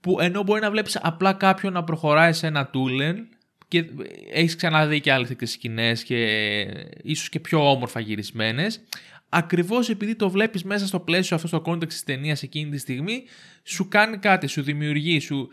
που 0.00 0.20
ενώ 0.20 0.42
μπορεί 0.42 0.60
να 0.60 0.70
βλέπεις 0.70 0.98
απλά 1.02 1.32
κάποιον 1.32 1.72
να 1.72 1.84
προχωράει 1.84 2.32
σε 2.32 2.46
ένα 2.46 2.66
τούλελ 2.66 3.16
και 3.68 3.84
έχεις 4.32 4.56
ξαναδεί 4.56 5.00
και 5.00 5.12
άλλες 5.12 5.28
τέτοιες 5.28 5.50
σκηνές 5.50 6.04
και 6.04 6.24
ίσως 7.02 7.28
και 7.28 7.40
πιο 7.40 7.70
όμορφα 7.70 8.00
γυρισμένες 8.00 8.80
ακριβώς 9.32 9.88
επειδή 9.88 10.14
το 10.14 10.30
βλέπεις 10.30 10.64
μέσα 10.64 10.86
στο 10.86 11.00
πλαίσιο 11.00 11.36
αυτό 11.36 11.48
στο 11.48 11.62
context 11.66 11.88
της 11.88 12.04
ταινίας 12.04 12.42
εκείνη 12.42 12.70
τη 12.70 12.78
στιγμή 12.78 13.22
σου 13.64 13.88
κάνει 13.88 14.16
κάτι, 14.16 14.46
σου 14.46 14.62
δημιουργεί, 14.62 15.20
σου, 15.20 15.48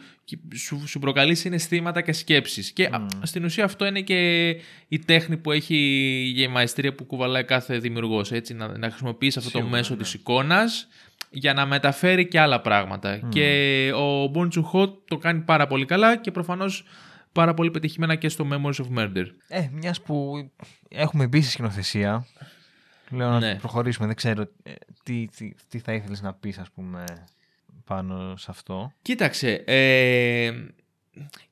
σου, 0.55 0.87
σου 0.87 0.99
προκαλεί 0.99 1.35
συναισθήματα 1.35 2.01
και 2.01 2.11
σκέψεις 2.11 2.71
και 2.71 2.83
α, 2.83 3.07
στην 3.23 3.43
ουσία 3.43 3.63
αυτό 3.63 3.85
είναι 3.85 4.01
και 4.01 4.47
η 4.87 4.99
τέχνη 5.05 5.37
που 5.37 5.51
έχει 5.51 5.75
για 6.33 6.43
η 6.43 6.47
μαεστρία 6.47 6.93
που 6.93 7.05
κουβαλάει 7.05 7.43
κάθε 7.43 7.77
δημιουργός 7.77 8.31
έτσι, 8.31 8.53
να, 8.53 8.77
να 8.77 8.89
χρησιμοποιήσει 8.89 9.37
αυτό 9.37 9.51
το 9.51 9.57
Σίγουρα, 9.57 9.77
μέσο 9.77 9.93
ναι. 9.93 10.01
της 10.01 10.13
εικόνας 10.13 10.87
για 11.29 11.53
να 11.53 11.65
μεταφέρει 11.65 12.27
και 12.27 12.39
άλλα 12.39 12.61
πράγματα. 12.61 13.19
Και 13.29 13.91
ο 13.93 14.31
Bon 14.35 14.47
Joon-ho 14.47 14.89
το 15.07 15.17
κάνει 15.17 15.39
πάρα 15.39 15.67
πολύ 15.67 15.85
καλά 15.85 16.17
και 16.17 16.31
προφανώς 16.31 16.85
πάρα 17.31 17.53
πολύ 17.53 17.71
πετυχημένα 17.71 18.15
και 18.15 18.29
στο 18.29 18.47
Memories 18.51 18.83
of 18.85 18.99
Murder. 18.99 19.25
Ε, 19.47 19.67
μιας 19.71 20.01
που 20.01 20.49
έχουμε 20.89 21.27
μπει 21.27 21.41
στη 21.41 21.51
σκηνοθεσία, 21.51 22.25
λέω 23.11 23.29
να 23.29 23.39
Ναι. 23.39 23.55
προχωρήσουμε. 23.55 24.07
Δεν 24.07 24.15
ξέρω 24.15 24.41
ε, 24.63 24.71
τι, 25.03 25.27
τι, 25.37 25.51
τι 25.67 25.79
θα 25.79 25.93
ήθελες 25.93 26.21
να 26.21 26.33
πεις, 26.33 26.57
ας 26.57 26.71
πούμε, 26.71 27.03
πάνω 27.85 28.35
σε 28.37 28.47
αυτό. 28.49 28.91
Κοίταξε, 29.01 29.63
ε, 29.65 30.45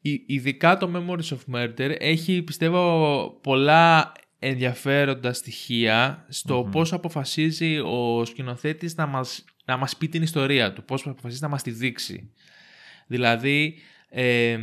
ει- 0.02 0.24
ειδικά 0.26 0.78
το 0.78 0.92
Memories 0.96 1.36
of 1.38 1.56
Murder 1.56 1.96
έχει 2.00 2.42
πιστεύω 2.42 3.30
πολλά 3.44 4.12
ενδιαφέροντα 4.40 5.34
στοιχεία 5.34 6.26
στο 6.30 6.64
Μμμ. 6.64 6.70
πώς 6.72 6.94
αποφασίζει 6.94 7.80
ο 7.80 8.26
σκηνοθέτης 8.26 8.96
να 8.96 9.06
μας, 9.06 9.46
να 9.66 9.78
μας 9.78 9.98
πει 9.98 10.08
την 10.10 10.22
ιστορία 10.22 10.74
του, 10.74 10.84
πώς 10.86 11.08
αποφασίζει 11.08 11.42
να 11.42 11.48
μας 11.48 11.64
τη 11.64 11.72
δείξει. 11.72 12.32
Δηλαδή, 13.08 13.76
ε, 14.10 14.58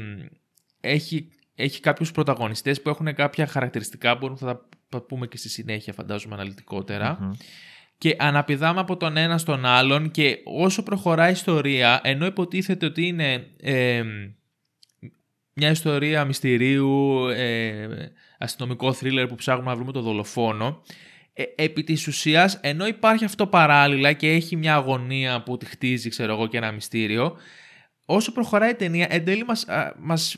έχει, 0.81 1.29
έχει 1.55 1.81
κάποιους 1.81 2.13
πρωταγωνιστές 2.13 2.83
που 2.83 2.89
έχουν 2.89 3.15
κάποια 3.15 3.47
χαρακτηριστικά 3.47 4.19
που 4.19 4.37
θα 4.39 4.47
τα 4.47 4.69
θα 4.93 5.01
πούμε 5.01 5.27
και 5.27 5.37
στη 5.37 5.49
συνέχεια 5.49 5.93
φαντάζομαι 5.93 6.35
αναλυτικότερα 6.35 7.19
Μμμ. 7.21 7.31
και 7.99 8.17
αναπηδάμε 8.19 8.81
από 8.81 8.97
τον 8.97 9.17
ένα 9.17 9.39
στον 9.39 9.65
άλλον 9.65 10.11
και 10.11 10.39
όσο 10.45 10.83
προχωράει 10.83 11.29
η 11.29 11.33
ιστορία, 11.33 12.01
ενώ 12.03 12.27
υποτίθεται 12.27 12.87
ότι 12.87 13.07
είναι 13.07 13.47
ε, 13.61 14.03
μια 15.55 15.71
ιστορία 15.71 16.25
μυστηρίου, 16.25 17.27
ε, 17.29 17.89
αστυνομικό 18.39 18.93
θρίλερ 18.93 19.27
που 19.27 19.35
ψάχνουμε 19.35 19.71
να 19.71 19.77
βρούμε 19.77 19.93
το 19.93 20.01
δολοφόνο, 20.01 20.83
ε, 21.33 21.43
επί 21.57 21.85
της 21.85 22.07
ουσίας, 22.07 22.59
ενώ 22.63 22.87
υπάρχει 22.87 23.25
αυτό 23.25 23.47
παράλληλα 23.47 24.13
και 24.13 24.31
έχει 24.31 24.57
μια 24.57 24.75
αγωνία 24.75 25.43
που 25.43 25.57
τη 25.57 25.67
χτίζει, 25.67 26.09
ξέρω 26.09 26.33
εγώ, 26.33 26.47
και 26.47 26.57
ένα 26.57 26.73
μυστήριο, 26.73 27.37
όσο 28.05 28.33
προχωράει 28.33 28.71
η 28.71 28.75
ταινία, 28.75 29.07
εν 29.11 29.25
τέλει 29.25 29.45
μας, 29.45 29.69
α, 29.69 29.95
μας, 29.99 30.37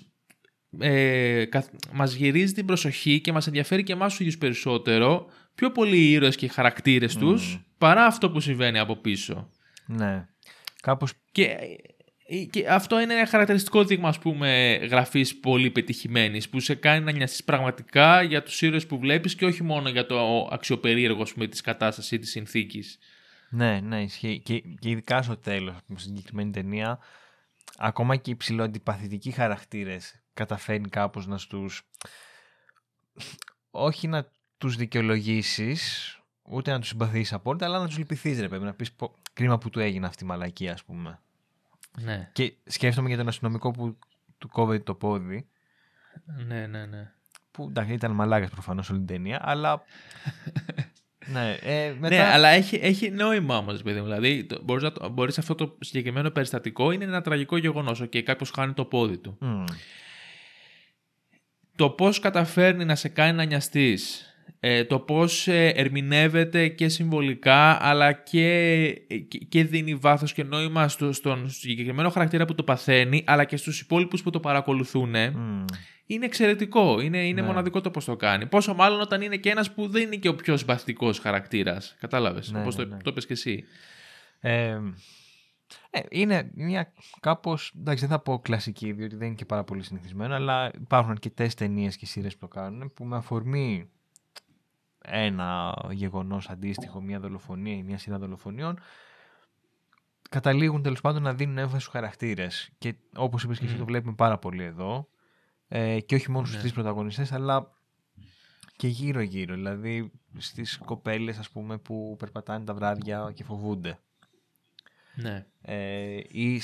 ε, 0.78 1.44
καθ- 1.44 1.74
μας 1.92 2.14
γυρίζει 2.14 2.52
την 2.52 2.66
προσοχή 2.66 3.20
και 3.20 3.32
μας 3.32 3.46
ενδιαφέρει 3.46 3.82
και 3.82 3.92
εμάς 3.92 4.10
τους 4.10 4.20
ίδιους 4.20 4.38
περισσότερο, 4.38 5.26
πιο 5.54 5.70
πολύ 5.72 5.96
οι 5.96 6.10
ήρωες 6.10 6.36
και 6.36 6.44
οι 6.44 6.48
χαρακτήρες 6.48 7.16
τους, 7.16 7.60
παρά 7.78 8.06
αυτό 8.06 8.30
που 8.30 8.40
συμβαίνει 8.40 8.78
από 8.78 8.96
πίσω. 8.96 9.50
Ναι. 9.86 10.26
Κάπως 10.80 11.12
Και 11.32 11.56
Ε, 12.26 12.44
και 12.44 12.68
αυτό 12.68 13.00
είναι 13.00 13.14
ένα 13.14 13.26
χαρακτηριστικό 13.26 13.84
δείγμα 13.84 14.08
ας 14.08 14.18
πούμε 14.18 14.78
γραφής 14.90 15.38
πολύ 15.38 15.70
πετυχημένης 15.70 16.48
που 16.48 16.60
σε 16.60 16.74
κάνει 16.74 17.04
να 17.04 17.12
νοιαστείς 17.12 17.44
πραγματικά 17.44 18.22
για 18.22 18.42
τους 18.42 18.62
ήρωες 18.62 18.86
που 18.86 18.98
βλέπεις 18.98 19.34
και 19.34 19.44
όχι 19.44 19.62
μόνο 19.62 19.88
για 19.88 20.06
το 20.06 20.48
αξιοπερίεργο 20.52 21.22
ας 21.22 21.32
πούμε, 21.32 21.46
της 21.46 21.60
κατάστασης 21.60 22.10
ή 22.10 22.18
της 22.18 22.30
συνθήκης. 22.30 22.98
Ναι, 23.50 23.80
ναι, 23.80 24.02
ισχύει. 24.02 24.40
Και, 24.44 24.58
και 24.78 24.90
ειδικά 24.90 25.22
στο 25.22 25.36
τέλος, 25.36 25.74
στην 25.76 25.98
συγκεκριμένη 25.98 26.50
ταινία, 26.50 26.98
ακόμα 27.78 28.16
και 28.16 28.30
οι 28.30 28.36
ψηλοαντιπαθητικοί 28.36 29.30
χαρακτήρες 29.30 30.23
καταφέρνει 30.34 30.88
κάπως 30.88 31.26
να 31.26 31.38
στους... 31.38 31.82
όχι 33.70 34.08
να 34.08 34.30
τους 34.58 34.76
δικαιολογήσεις, 34.76 36.18
ούτε 36.42 36.70
να 36.70 36.78
τους 36.78 36.88
συμπαθείς 36.88 37.32
απόλυτα, 37.32 37.66
αλλά 37.66 37.78
να 37.78 37.86
τους 37.86 37.98
λυπηθείς 37.98 38.40
ρε 38.40 38.48
παιδί, 38.48 38.64
να 38.64 38.74
πεις 38.74 38.90
κρίμα 39.32 39.58
που 39.58 39.70
του 39.70 39.80
έγινε 39.80 40.06
αυτή 40.06 40.24
η 40.24 40.26
μαλακή 40.26 40.68
ας 40.68 40.84
πούμε. 40.84 41.18
Ναι. 42.00 42.30
Και 42.32 42.54
σκέφτομαι 42.64 43.08
για 43.08 43.16
τον 43.16 43.28
αστυνομικό 43.28 43.70
που 43.70 43.98
του 44.38 44.48
κόβει 44.48 44.80
το 44.80 44.94
πόδι. 44.94 45.46
Ναι, 46.46 46.66
ναι, 46.66 46.86
ναι. 46.86 47.12
Που 47.50 47.66
εντάξει, 47.68 47.92
ήταν 47.92 48.10
μαλάκας 48.10 48.50
προφανώς 48.50 48.90
όλη 48.90 48.98
την 48.98 49.06
ταινία, 49.06 49.40
αλλά. 49.42 49.82
ναι, 51.32 51.56
ε, 51.62 51.94
μετά... 51.98 52.16
ναι, 52.16 52.22
αλλά 52.22 52.48
έχει, 52.48 52.78
έχει 52.82 53.10
νόημα 53.10 53.56
όμως, 53.56 53.82
παιδί 53.82 53.98
μου. 53.98 54.04
Δηλαδή, 54.04 54.46
μπορείς 54.62 54.90
μπορείς 55.10 55.38
αυτό 55.38 55.54
το 55.54 55.76
συγκεκριμένο 55.80 56.30
περιστατικό 56.30 56.90
είναι 56.90 57.04
ένα 57.04 57.20
τραγικό 57.20 57.56
γεγονός. 57.56 58.08
Και 58.08 58.22
κάποιος 58.22 58.50
χάνει 58.50 58.72
το 58.72 58.84
πόδι 58.84 59.18
του. 59.18 59.38
Mm. 59.40 59.64
Το 61.76 61.90
πώς 61.90 62.20
καταφέρνει 62.20 62.84
να 62.84 62.94
σε 62.94 63.08
κάνει 63.08 63.36
να 63.36 63.44
νοιαστείς 63.44 64.28
ε, 64.60 64.84
το 64.84 64.98
πώς 64.98 65.48
ε, 65.48 65.68
ερμηνεύεται 65.68 66.68
και 66.68 66.88
συμβολικά 66.88 67.86
αλλά 67.86 68.12
και, 68.12 68.86
και 69.48 69.64
δίνει 69.64 69.94
βάθος 69.94 70.32
και 70.32 70.44
νόημα 70.44 70.88
στο, 70.88 71.12
στον 71.12 71.50
συγκεκριμένο 71.50 72.10
χαρακτήρα 72.10 72.44
που 72.44 72.54
το 72.54 72.62
παθαίνει 72.62 73.24
αλλά 73.26 73.44
και 73.44 73.56
στους 73.56 73.80
υπόλοιπους 73.80 74.22
που 74.22 74.30
το 74.30 74.40
παρακολουθούν 74.40 75.14
είναι 76.06 76.24
εξαιρετικό, 76.24 77.00
είναι, 77.00 77.26
είναι 77.26 77.40
ναι. 77.40 77.46
μοναδικό 77.46 77.80
το 77.80 77.90
πώς 77.90 78.04
το 78.04 78.16
κάνει. 78.16 78.46
Πόσο 78.46 78.74
μάλλον 78.74 79.00
όταν 79.00 79.20
είναι 79.20 79.36
και 79.36 79.50
ένας 79.50 79.70
που 79.70 79.88
δεν 79.88 80.02
είναι 80.02 80.16
και 80.16 80.28
ο 80.28 80.34
πιο 80.34 80.56
συμπαθητικός 80.56 81.18
χαρακτήρας. 81.18 81.96
Κατάλαβες, 82.00 82.50
ναι, 82.50 82.60
όπως 82.60 82.76
ναι, 82.76 82.84
το, 82.84 82.94
ναι. 82.94 83.02
το 83.02 83.10
είπες 83.10 83.26
και 83.26 83.32
εσύ. 83.32 83.64
Ε, 84.40 84.78
ε, 85.90 86.00
είναι 86.10 86.50
μια 86.54 86.92
κάπως, 87.20 87.72
εντάξει 87.78 88.06
δεν 88.06 88.16
θα 88.16 88.22
πω 88.22 88.38
κλασική 88.38 88.92
διότι 88.92 89.16
δεν 89.16 89.26
είναι 89.26 89.36
και 89.36 89.44
πάρα 89.44 89.64
πολύ 89.64 89.82
συνηθισμένο 89.82 90.34
αλλά 90.34 90.70
υπάρχουν 90.80 91.10
αρκετές 91.10 91.54
ταινίες 91.54 91.96
και 91.96 92.06
σειρές 92.06 92.34
που 92.34 92.40
το 92.40 92.48
κάνουν 92.48 92.92
που 92.94 93.04
με 93.04 93.16
αφορμή 93.16 93.90
ένα 95.06 95.74
γεγονός 95.90 96.48
αντίστοιχο, 96.48 97.00
μια 97.00 97.20
δολοφονία 97.20 97.76
ή 97.76 97.82
μια 97.82 97.98
σειρά 97.98 98.18
δολοφονιών, 98.18 98.78
καταλήγουν 100.30 100.82
τέλος 100.82 101.00
πάντων 101.00 101.22
να 101.22 101.34
δίνουν 101.34 101.58
έμφαση 101.58 101.80
στους 101.80 101.92
χαρακτήρες. 101.92 102.70
Και 102.78 102.94
όπως 103.16 103.42
είπες 103.42 103.58
και 103.58 103.64
εσύ 103.64 103.76
το 103.76 103.84
βλέπουμε 103.84 104.14
πάρα 104.14 104.38
πολύ 104.38 104.62
εδώ. 104.64 105.08
Ε, 105.68 106.00
και 106.00 106.14
όχι 106.14 106.30
μόνο 106.30 106.44
στους 106.44 106.56
ναι. 106.56 106.60
τρεις 106.62 106.72
πρωταγωνιστές, 106.74 107.32
αλλά 107.32 107.70
και 108.76 108.88
γύρω-γύρω. 108.88 109.54
Δηλαδή 109.54 110.10
στις 110.36 110.78
κοπέλες 110.78 111.38
ας 111.38 111.50
πούμε 111.50 111.78
που 111.78 112.16
περπατάνε 112.18 112.64
τα 112.64 112.74
βράδια 112.74 113.32
και 113.34 113.44
φοβούνται. 113.44 113.98
Ναι. 115.14 115.46
Ε, 115.62 116.20
ή 116.28 116.62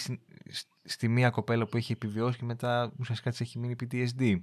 στη, 0.85 1.09
μία 1.09 1.31
κοπέλα 1.31 1.67
που 1.67 1.77
έχει 1.77 1.93
επιβιώσει 1.93 2.39
και 2.39 2.45
μετά 2.45 2.93
ουσιαστικά 2.99 3.31
της 3.31 3.41
έχει 3.41 3.59
μείνει 3.59 3.77
PTSD. 3.81 4.41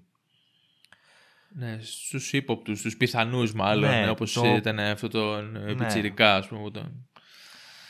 Ναι, 1.49 1.77
στους 1.81 2.33
ύποπτους, 2.33 2.79
στους 2.79 2.97
πιθανούς 2.97 3.53
μάλλον, 3.53 3.89
ναι, 3.89 4.09
όπως 4.09 4.33
το... 4.33 4.55
ήταν 4.55 4.79
αυτό 4.79 5.07
το 5.07 5.41
ναι. 5.41 5.75
πιτσιρικά, 5.75 6.35
ας 6.35 6.47
πούμε. 6.47 6.71
Τον... 6.71 7.07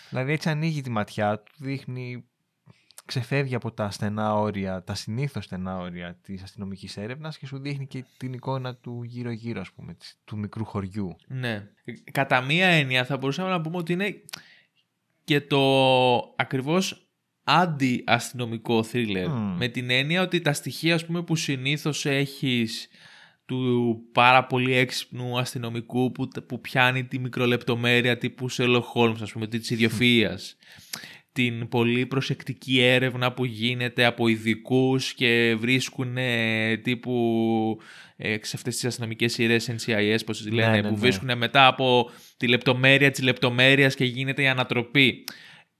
Δηλαδή 0.09 0.31
έτσι 0.31 0.49
ανοίγει 0.49 0.81
τη 0.81 0.89
ματιά 0.89 1.39
του, 1.39 1.51
δείχνει, 1.57 2.25
ξεφεύγει 3.05 3.55
από 3.55 3.71
τα 3.71 3.91
στενά 3.91 4.33
όρια, 4.33 4.83
τα 4.83 4.95
συνήθως 4.95 5.45
στενά 5.45 5.77
όρια 5.77 6.17
της 6.21 6.43
αστυνομικής 6.43 6.97
έρευνας 6.97 7.37
και 7.37 7.45
σου 7.45 7.59
δείχνει 7.59 7.87
και 7.87 8.05
την 8.17 8.33
εικόνα 8.33 8.75
του 8.75 9.03
γύρω-γύρω, 9.03 9.61
ας 9.61 9.71
πούμε, 9.71 9.97
του 10.25 10.37
μικρού 10.37 10.65
χωριού. 10.65 11.15
Ναι. 11.27 11.67
Κατά 12.11 12.41
μία 12.41 12.67
έννοια 12.67 13.05
θα 13.05 13.17
μπορούσαμε 13.17 13.49
να 13.49 13.61
πούμε 13.61 13.77
ότι 13.77 13.93
είναι 13.93 14.21
και 15.27 15.41
το 15.41 16.33
ακριβώς 16.37 17.09
αντι-αστυνομικό 17.43 18.83
θρίλερ. 18.83 19.27
Με 19.57 19.67
την 19.67 19.89
έννοια 19.89 20.21
ότι 20.21 20.41
τα 20.41 20.53
στοιχεία 20.53 20.95
ας 20.95 21.05
πούμε, 21.05 21.23
που 21.23 21.35
συνήθως 21.35 22.05
έχεις 22.05 22.87
του 23.45 23.97
πάρα 24.11 24.45
πολύ 24.45 24.73
έξυπνου 24.73 25.37
αστυνομικού 25.39 26.11
που, 26.11 26.27
που 26.47 26.61
πιάνει 26.61 27.03
τη 27.03 27.19
μικρολεπτομέρεια 27.19 28.17
τύπου 28.17 28.51
Sherlock 28.51 28.83
Holmes, 28.95 29.21
ας 29.21 29.31
πούμε, 29.31 29.47
της 29.47 29.69
ιδιοφυΐας. 29.71 30.55
Την 31.37 31.69
πολύ 31.69 32.05
προσεκτική 32.05 32.81
έρευνα 32.81 33.31
που 33.31 33.45
γίνεται 33.45 34.05
από 34.05 34.27
ειδικούς 34.27 35.13
και 35.13 35.55
βρίσκουν 35.59 36.17
τύπου 36.83 37.79
ε, 38.17 38.35
σε 38.41 38.51
αυτές 38.55 38.75
τις 38.75 38.85
αστυνομικές 38.85 39.33
σειρές 39.33 39.71
NCIS, 39.71 40.19
πώς 40.25 40.37
τις 40.37 40.51
λένε, 40.51 40.69
ναι, 40.69 40.75
ναι, 40.75 40.87
που 40.87 40.93
ναι. 40.93 40.99
βρίσκουν 40.99 41.37
μετά 41.37 41.67
από 41.67 42.11
τη 42.37 42.47
λεπτομέρεια 42.47 43.11
της 43.11 43.21
λεπτομέρειας 43.21 43.95
και 43.95 44.05
γίνεται 44.05 44.41
η 44.41 44.47
ανατροπή. 44.47 45.23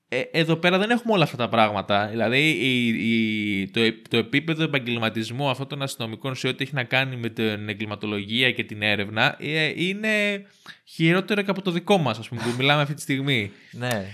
Ε, 0.10 0.22
εδώ 0.32 0.56
πέρα 0.56 0.78
δεν 0.78 0.90
έχουμε 0.90 1.14
όλα 1.14 1.24
αυτά 1.24 1.38
τα 1.38 1.50
πράγματα. 1.50 2.08
Δηλαδή 2.08 2.50
η, 2.50 2.88
η, 2.88 3.70
το, 3.70 3.82
το 4.10 4.18
επίπεδο 4.18 4.64
επαγγελματισμού 4.64 5.50
αυτών 5.50 5.68
των 5.68 5.82
αστυνομικών 5.82 6.36
σε 6.36 6.48
ό,τι 6.48 6.64
έχει 6.64 6.74
να 6.74 6.84
κάνει 6.84 7.16
με 7.16 7.30
την 7.30 7.70
εγκληματολογία 7.70 8.52
και 8.52 8.64
την 8.64 8.82
έρευνα 8.82 9.36
ε, 9.40 9.72
είναι 9.76 10.46
χειρότερο 10.84 11.42
και 11.42 11.52
από 11.52 11.62
το 11.62 11.72
δικό 11.72 11.98
μας, 11.98 12.20
ας 12.20 12.30
πούμε, 12.30 12.42
που 12.42 12.54
μιλάμε 12.58 12.82
αυτή 12.82 12.94
τη 12.94 13.02
στιγμή. 13.02 13.52
ναι. 13.72 14.06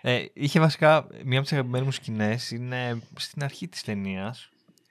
Ε, 0.00 0.24
είχε 0.32 0.60
βασικά 0.60 1.06
μία 1.24 1.38
από 1.38 1.42
τις 1.42 1.52
αγαπημένες 1.52 1.86
μου 1.86 1.92
σκηνές 1.92 2.50
είναι 2.50 3.02
στην 3.16 3.44
αρχή 3.44 3.68
της 3.68 3.82
ταινίας 3.82 4.50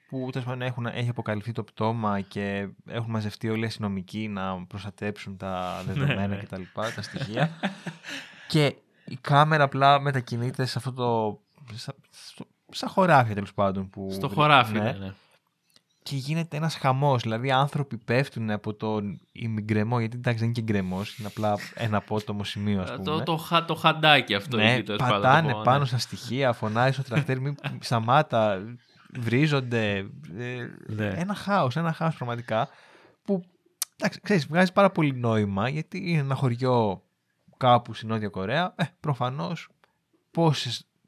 που 0.10 0.30
έχουν, 0.60 0.86
έχει 0.86 1.10
αποκαλυφθεί 1.10 1.52
το 1.52 1.64
πτώμα 1.64 2.22
και 2.22 2.68
έχουν 2.88 3.12
μαζευτεί 3.12 3.50
όλοι 3.50 3.64
οι 3.64 3.66
αστυνομικοί 3.66 4.28
να 4.28 4.66
προστατέψουν 4.66 5.38
τα 5.38 5.84
ναι, 5.86 5.94
δεδομένα 5.94 6.28
ναι. 6.28 6.36
κτλ. 6.36 6.62
Τα, 6.74 6.94
τα 6.94 7.02
στοιχεία. 7.02 7.50
και 8.48 8.76
η 9.06 9.18
κάμερα 9.22 9.64
απλά 9.64 10.00
μετακινείται 10.00 10.66
σε 10.66 10.78
αυτό 10.78 10.94
το. 10.94 11.40
Στα, 12.72 12.88
χωράφια 12.88 13.34
τέλος 13.34 13.54
πάντων. 13.54 13.90
Που... 13.90 14.10
Στο 14.12 14.30
χωράφι, 14.30 14.74
ναι. 14.74 14.92
ναι. 14.92 15.14
Και 16.04 16.16
γίνεται 16.16 16.58
ένας 16.58 16.76
χαμός. 16.76 17.22
Δηλαδή, 17.22 17.52
άνθρωποι 17.52 17.98
πέφτουν 17.98 18.50
από 18.50 18.74
τον 18.74 19.20
ημιγκρεμό, 19.32 20.00
γιατί 20.00 20.16
εντάξει 20.18 20.40
δεν 20.40 20.48
είναι 20.48 20.62
και 20.62 20.72
γκρεμός, 20.72 21.18
είναι 21.18 21.28
απλά 21.28 21.58
ένα 21.74 21.98
απότομο 21.98 22.44
σημείο, 22.44 22.82
ας 22.82 22.92
πούμε. 22.92 23.04
το, 23.04 23.24
το, 23.24 23.64
το, 23.68 23.76
χαντάκι 23.76 24.36
αυτό 24.36 24.58
ναι, 24.58 24.74
εκεί, 24.74 24.96
πατάνε 24.96 25.56
πάνω 25.64 25.80
ναι. 25.80 25.86
στα 25.86 25.98
στοιχεία, 25.98 26.54
φωνάζει 26.54 26.94
στο 26.94 27.04
τρακτέρ, 27.04 27.40
μην 27.40 27.56
σταμάτα, 27.80 28.62
βρίζονται. 29.14 29.98
Ε, 30.38 30.68
ναι. 30.88 31.08
Ένα 31.08 31.34
χάος, 31.34 31.76
ένα 31.76 31.94
χάος 31.94 32.16
πραγματικά. 32.16 32.70
Που 33.24 33.44
εντάξει, 33.96 34.20
ξέρεις, 34.22 34.48
βγάζει 34.48 34.74
πάρα 34.74 34.90
πολύ 34.90 35.14
νόημα 35.14 35.70
γιατί 35.70 35.98
είναι 35.98 36.20
ένα 36.20 36.36
χωριό 36.36 37.04
κάπου 37.58 37.94
στη 37.94 38.06
Νότια 38.06 38.30
Κορέα, 38.30 38.74
ε, 38.76 38.84
προφανώς 39.00 39.70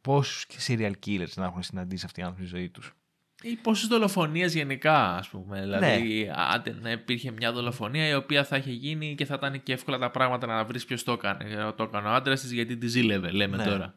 πόσους 0.02 0.46
serial 0.68 0.94
killers 1.06 1.34
να 1.36 1.46
έχουν 1.46 1.64
συναντήσει 1.64 2.06
αυτοί 2.06 2.20
οι 2.20 2.24
άνθρωποι 2.24 2.48
στη 2.48 2.58
ζωή 2.58 2.70
τους. 2.70 2.96
Ή 3.42 3.56
πόσες 3.56 3.88
δολοφονίες 3.88 4.54
γενικά, 4.54 5.16
ας 5.16 5.28
πούμε. 5.28 5.62
Δηλαδή, 5.62 6.24
ναι. 6.26 6.34
άντε 6.54 6.76
να 6.82 6.92
υπήρχε 6.92 7.32
μια 7.32 7.52
δολοφονία 7.52 8.08
η 8.08 8.14
οποία 8.14 8.44
θα 8.44 8.58
είχε 8.58 8.72
γίνει 8.72 9.16
και 9.16 9.26
θα 9.26 9.34
ήταν 9.38 9.64
και 9.64 9.74
εύκολα 9.74 9.98
τα 9.98 10.10
πράγματα 10.10 10.48
να 10.48 10.64
βρεις 10.64 10.86
ποιος 10.86 11.04
το 11.04 11.12
έκανε. 11.12 11.74
Το 11.78 11.84
έκανε 11.84 12.08
ο 12.08 12.12
άντρας 12.12 12.42
της 12.42 12.52
γιατί 12.52 12.78
τη 12.78 12.88
ζήλευε, 12.88 13.32
λέμε 13.32 13.58
ναι. 13.58 13.64
τώρα. 13.64 13.96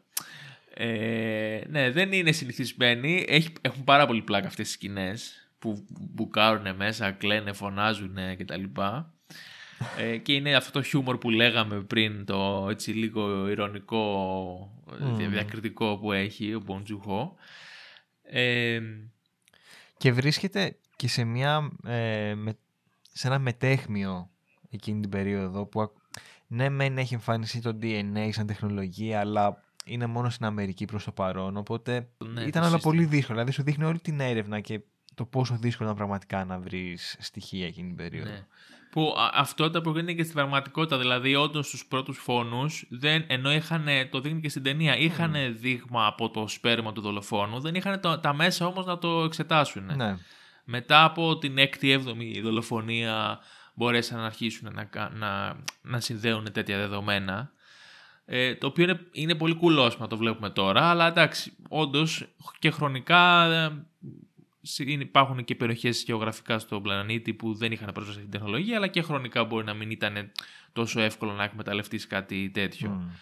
Ε, 0.73 1.61
ναι, 1.69 1.91
δεν 1.91 2.11
είναι 2.11 2.31
συνηθισμένοι. 2.31 3.25
έχουν 3.61 3.83
πάρα 3.83 4.05
πολύ 4.05 4.21
πλάκα 4.21 4.47
αυτές 4.47 4.65
τι 4.65 4.71
σκηνές 4.71 5.49
που 5.59 5.85
μπουκάρουν 5.89 6.75
μέσα, 6.75 7.11
κλαίνε, 7.11 7.53
φωνάζουν 7.53 8.17
κτλ. 8.37 8.63
Ε, 9.97 10.17
και 10.17 10.33
είναι 10.33 10.55
αυτό 10.55 10.71
το 10.71 10.81
χιούμορ 10.81 11.17
που 11.17 11.29
λέγαμε 11.29 11.81
πριν, 11.81 12.25
το 12.25 12.67
έτσι 12.69 12.91
λίγο 12.91 13.47
ηρωνικό, 13.49 14.83
mm. 14.91 15.27
διακριτικό 15.29 15.97
που 15.97 16.11
έχει 16.11 16.53
ο 16.53 16.61
Μποντζουχό. 16.65 17.35
Ε, 18.23 18.81
και 20.05 20.11
βρίσκεται 20.11 20.77
και 20.95 21.07
σε, 21.07 21.23
μια, 21.23 21.71
ε, 21.85 22.33
με, 22.35 22.57
σε 23.11 23.27
ένα 23.27 23.39
μετέχμιο 23.39 24.29
εκείνη 24.69 25.01
την 25.01 25.09
περίοδο 25.09 25.65
που 25.65 25.91
ναι 26.47 26.69
μεν 26.69 26.97
έχει 26.97 27.13
εμφανιστεί 27.13 27.61
το 27.61 27.77
DNA 27.81 28.29
σαν 28.31 28.45
τεχνολογία 28.47 29.19
αλλά 29.19 29.63
είναι 29.85 30.05
μόνο 30.05 30.29
στην 30.29 30.45
Αμερική 30.45 30.85
προς 30.85 31.03
το 31.03 31.11
παρόν 31.11 31.57
οπότε 31.57 32.09
ναι, 32.17 32.41
ήταν 32.41 32.63
όλα 32.63 32.77
πολύ 32.77 33.05
δύσκολο 33.05 33.37
δηλαδή 33.37 33.51
σου 33.51 33.63
δείχνει 33.63 33.83
όλη 33.83 33.99
την 33.99 34.19
έρευνα 34.19 34.59
και 34.59 34.81
το 35.13 35.25
πόσο 35.25 35.57
δύσκολο 35.57 35.89
ήταν 35.89 35.97
πραγματικά 35.97 36.45
να 36.45 36.59
βρεις 36.59 37.17
στοιχεία 37.19 37.65
εκείνη 37.65 37.87
την 37.87 37.97
περίοδο. 37.97 38.29
Ναι. 38.29 38.45
Που 38.95 39.13
αυτό 39.33 39.69
τα 39.69 39.81
προκρίνεται 39.81 40.13
και 40.13 40.23
στην 40.23 40.35
πραγματικότητα. 40.35 40.97
Δηλαδή, 40.97 41.35
όντως 41.35 41.67
στους 41.67 41.85
πρώτους 41.85 42.17
φόνους, 42.17 42.87
ενώ 43.27 43.53
είχαν, 43.53 43.87
το 44.09 44.19
δείχνει 44.19 44.41
και 44.41 44.49
στην 44.49 44.63
ταινία, 44.63 44.97
είχαν 44.97 45.33
mm. 45.35 45.55
δείγμα 45.55 46.05
από 46.05 46.29
το 46.29 46.47
σπέρμα 46.47 46.93
του 46.93 47.01
δολοφόνου, 47.01 47.59
δεν 47.59 47.75
είχαν 47.75 47.99
τα 48.21 48.33
μέσα 48.33 48.65
όμως 48.65 48.85
να 48.85 48.97
το 48.97 49.23
εξετάσουν. 49.23 49.85
Ναι. 49.95 50.17
Μετά 50.63 51.03
από 51.03 51.37
την 51.37 51.55
6η-7η 51.57 52.39
δολοφονία, 52.43 53.39
μπορέσαν 53.73 54.19
να 54.19 54.25
αρχίσουν 54.25 54.73
να, 54.73 55.09
να, 55.13 55.57
να 55.81 55.99
συνδέουν 55.99 56.51
τέτοια 56.51 56.77
δεδομένα. 56.77 57.51
Ε, 58.25 58.55
το 58.55 58.67
οποίο 58.67 58.83
είναι, 58.83 58.99
είναι 59.11 59.35
πολύ 59.35 59.55
κουλός 59.55 59.99
να 59.99 60.07
το 60.07 60.17
βλέπουμε 60.17 60.49
τώρα, 60.49 60.89
αλλά 60.89 61.07
εντάξει, 61.07 61.53
όντως 61.69 62.27
και 62.59 62.71
χρονικά 62.71 63.45
ε, 63.45 63.85
υπάρχουν 64.77 65.43
και 65.43 65.55
περιοχές 65.55 66.03
γεωγραφικά 66.03 66.59
στον 66.59 66.81
πλανήτη 66.81 67.33
που 67.33 67.53
δεν 67.53 67.71
είχαν 67.71 67.91
πρόσβαση 67.93 68.17
στην 68.17 68.31
τεχνολογία, 68.31 68.75
αλλά 68.75 68.87
και 68.87 69.01
χρονικά 69.01 69.43
μπορεί 69.43 69.65
να 69.65 69.73
μην 69.73 69.89
ήταν 69.89 70.31
τόσο 70.73 71.01
εύκολο 71.01 71.31
να 71.31 71.43
εκμεταλλευτείς 71.43 72.07
κάτι 72.07 72.49
τέτοιο. 72.53 73.01
Mm. 73.01 73.15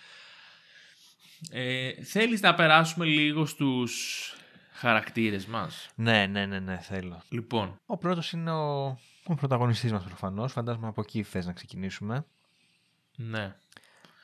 Ε, 1.51 2.03
θέλεις 2.03 2.41
να 2.41 2.53
περάσουμε 2.53 3.05
λίγο 3.05 3.45
στους 3.45 4.33
χαρακτήρες 4.71 5.45
μας; 5.45 5.89
Ναι, 5.95 6.25
ναι, 6.25 6.45
ναι, 6.45 6.59
ναι, 6.59 6.77
θέλω. 6.77 7.21
Λοιπόν. 7.29 7.79
Ο 7.85 7.97
πρώτος 7.97 8.31
είναι 8.31 8.51
ο, 8.51 8.85
ο 9.25 9.35
πρωταγωνιστής 9.35 9.91
μας 9.91 10.03
προφανώς. 10.03 10.51
Φαντάζομαι 10.51 10.87
από 10.87 11.01
εκεί 11.01 11.23
θες 11.23 11.45
να 11.45 11.53
ξεκινήσουμε. 11.53 12.25
Ναι. 13.15 13.55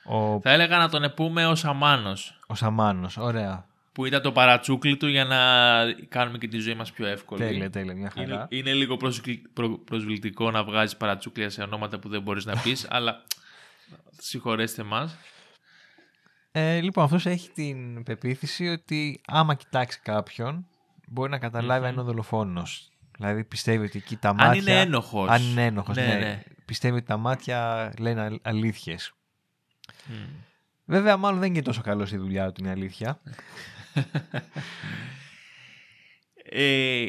Ο... 0.04 0.40
Θα 0.40 0.50
έλεγα 0.50 0.78
να 0.78 0.88
τον 0.88 1.12
πούμε 1.16 1.46
ο 1.46 1.54
Σαμάνος. 1.54 2.40
Ο 2.46 2.54
Σαμάνος, 2.54 3.16
ωραία. 3.16 3.69
Που 4.00 4.06
ήταν 4.06 4.22
το 4.22 4.32
παρατσούκλι 4.32 4.96
του 4.96 5.06
για 5.06 5.24
να 5.24 5.38
κάνουμε 6.08 6.38
και 6.38 6.48
τη 6.48 6.58
ζωή 6.58 6.74
μας 6.74 6.92
πιο 6.92 7.06
εύκολη. 7.06 7.40
Τέλεια, 7.40 7.70
τέλεια, 7.70 7.94
μια 7.94 8.10
χαρά. 8.10 8.24
Είναι, 8.24 8.46
είναι 8.48 8.72
λίγο 8.72 8.96
προσβλητικό 9.84 10.50
να 10.50 10.64
βγάζεις 10.64 10.96
παρατσούκλια 10.96 11.50
σε 11.50 11.62
ονόματα 11.62 11.98
που 11.98 12.08
δεν 12.08 12.22
μπορείς 12.22 12.44
να 12.44 12.56
πεις, 12.62 12.86
αλλά 12.90 13.22
συγχωρέστε 14.18 14.82
μας. 14.82 15.16
Ε, 16.52 16.80
λοιπόν, 16.80 17.04
αυτός 17.04 17.26
έχει 17.26 17.50
την 17.50 18.02
πεποίθηση 18.02 18.68
ότι 18.68 19.20
άμα 19.26 19.54
κοιτάξει 19.54 20.00
κάποιον, 20.02 20.66
μπορεί 21.08 21.30
να 21.30 21.38
καταλάβει 21.38 21.86
αν 21.86 21.92
είναι 21.92 22.00
ο 22.00 22.04
δολοφόνος. 22.04 22.90
Δηλαδή 23.16 23.44
πιστεύει 23.44 23.84
ότι 23.84 23.98
εκεί 23.98 24.16
τα 24.16 24.34
μάτια... 24.34 24.50
Αν 24.50 24.58
είναι 24.58 24.80
ένοχος. 24.80 25.28
Αν 25.28 25.42
είναι 25.42 25.64
ένοχος, 25.66 25.96
ναι, 25.96 26.06
ναι. 26.06 26.14
ναι. 26.14 26.42
Πιστεύει 26.64 26.96
ότι 26.96 27.06
τα 27.06 27.16
μάτια 27.16 27.92
λένε 27.98 28.38
αλήθειες. 28.42 29.14
Βέβαια, 30.84 31.16
μάλλον 31.16 31.40
δεν 31.40 31.48
είναι 31.54 31.62
τόσο 31.62 31.80
καλό 31.80 32.06
στη 32.06 32.16
δουλειά 32.16 32.52
του, 32.52 32.60
είναι 32.60 32.70
αλήθεια. 32.70 33.20
Ε, 36.42 37.04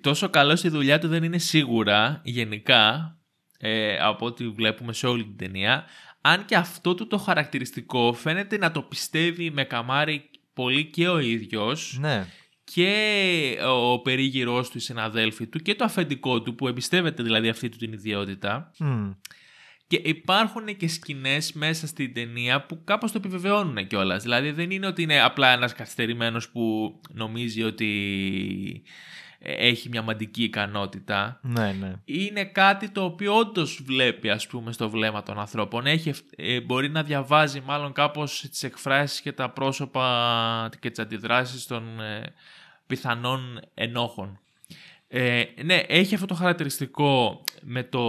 τόσο 0.00 0.28
καλός 0.28 0.58
στη 0.58 0.68
δουλειά 0.68 0.98
του 0.98 1.08
δεν 1.08 1.22
είναι 1.22 1.38
σίγουρα, 1.38 2.20
γενικά, 2.24 3.16
ε, 3.58 3.98
από 3.98 4.26
ό,τι 4.26 4.48
βλέπουμε 4.48 4.92
σε 4.92 5.06
όλη 5.06 5.24
την 5.24 5.36
ταινία. 5.36 5.84
Αν 6.20 6.44
και 6.44 6.56
αυτό 6.56 6.94
του 6.94 7.06
το 7.06 7.18
χαρακτηριστικό 7.18 8.12
φαίνεται 8.12 8.58
να 8.58 8.72
το 8.72 8.82
πιστεύει 8.82 9.50
με 9.50 9.64
καμάρι 9.64 10.30
πολύ 10.54 10.84
και 10.84 11.08
ο 11.08 11.18
ίδιος 11.18 11.98
ναι. 12.00 12.26
και 12.64 13.58
ο 13.66 14.00
περίγυρός 14.00 14.70
του, 14.70 14.78
οι 14.78 14.80
συναδέλφοι 14.80 15.46
του 15.46 15.58
και 15.58 15.74
το 15.74 15.84
αφεντικό 15.84 16.42
του 16.42 16.54
που 16.54 16.68
εμπιστεύεται 16.68 17.22
δηλαδή 17.22 17.48
αυτή 17.48 17.68
του 17.68 17.76
την 17.76 17.92
ιδιότητα. 17.92 18.72
Και 19.86 20.00
υπάρχουν 20.04 20.76
και 20.76 20.88
σκηνές 20.88 21.52
μέσα 21.52 21.86
στην 21.86 22.14
ταινία 22.14 22.66
που 22.66 22.84
κάπως 22.84 23.12
το 23.12 23.18
επιβεβαιώνουν 23.18 23.86
κιόλας. 23.86 24.22
Δηλαδή 24.22 24.50
δεν 24.50 24.70
είναι 24.70 24.86
ότι 24.86 25.02
είναι 25.02 25.22
απλά 25.22 25.48
ένας 25.48 25.72
καθυστερημένος 25.72 26.48
που 26.48 26.94
νομίζει 27.12 27.62
ότι 27.62 27.92
έχει 29.48 29.88
μια 29.88 30.02
μαντική 30.02 30.42
ικανότητα. 30.42 31.40
Ναι, 31.42 31.72
ναι. 31.72 31.92
Είναι 32.04 32.44
κάτι 32.44 32.90
το 32.90 33.04
οποίο 33.04 33.36
όντως 33.36 33.82
βλέπει 33.84 34.30
ας 34.30 34.46
πούμε 34.46 34.72
στο 34.72 34.90
βλέμμα 34.90 35.22
των 35.22 35.38
ανθρώπων. 35.38 35.86
Έχει, 35.86 36.12
ε, 36.36 36.60
μπορεί 36.60 36.90
να 36.90 37.02
διαβάζει 37.02 37.60
μάλλον 37.60 37.92
κάπως 37.92 38.40
τις 38.50 38.62
εκφράσεις 38.62 39.20
και 39.20 39.32
τα 39.32 39.50
πρόσωπα 39.50 40.68
και 40.80 40.90
τις 40.90 40.98
αντιδράσεις 40.98 41.66
των 41.66 42.00
ε, 42.00 42.34
πιθανών 42.86 43.60
ενόχων. 43.74 44.40
Ε, 45.08 45.44
ναι, 45.64 45.74
έχει 45.74 46.14
αυτό 46.14 46.26
το 46.26 46.34
χαρακτηριστικό 46.34 47.44
με 47.62 47.82
το 47.82 48.00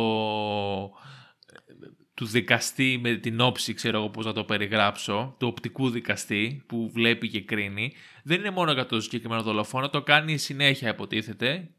του 2.17 2.25
δικαστή 2.25 2.99
με 3.01 3.15
την 3.15 3.41
όψη, 3.41 3.73
ξέρω 3.73 3.97
εγώ 3.97 4.09
πώς 4.09 4.25
να 4.25 4.33
το 4.33 4.43
περιγράψω, 4.43 5.35
του 5.39 5.47
οπτικού 5.47 5.89
δικαστή 5.89 6.63
που 6.67 6.89
βλέπει 6.93 7.29
και 7.29 7.41
κρίνει, 7.41 7.93
δεν 8.23 8.39
είναι 8.39 8.49
μόνο 8.49 8.71
για 8.71 8.85
το 8.85 9.01
συγκεκριμένο 9.01 9.41
δολοφόνο, 9.41 9.89
το 9.89 10.01
κάνει 10.01 10.37
συνέχεια 10.37 10.89
υποτίθεται. 10.89 11.69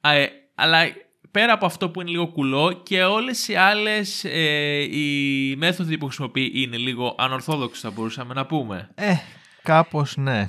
Ε, 0.00 0.26
αλλά 0.54 0.92
πέρα 1.30 1.52
από 1.52 1.66
αυτό 1.66 1.90
που 1.90 2.00
είναι 2.00 2.10
λίγο 2.10 2.26
κουλό 2.26 2.72
και 2.72 3.04
όλες 3.04 3.48
οι 3.48 3.54
άλλες 3.54 4.24
ε, 4.24 4.82
οι 4.82 5.56
μέθοδοι 5.56 5.98
που 5.98 6.06
χρησιμοποιεί 6.06 6.50
είναι 6.54 6.76
λίγο 6.76 7.14
ανορθόδοξοι 7.18 7.80
θα 7.80 7.90
μπορούσαμε 7.90 8.34
να 8.34 8.46
πούμε. 8.46 8.90
Ε, 8.94 9.14
κάπως 9.62 10.16
ναι. 10.16 10.48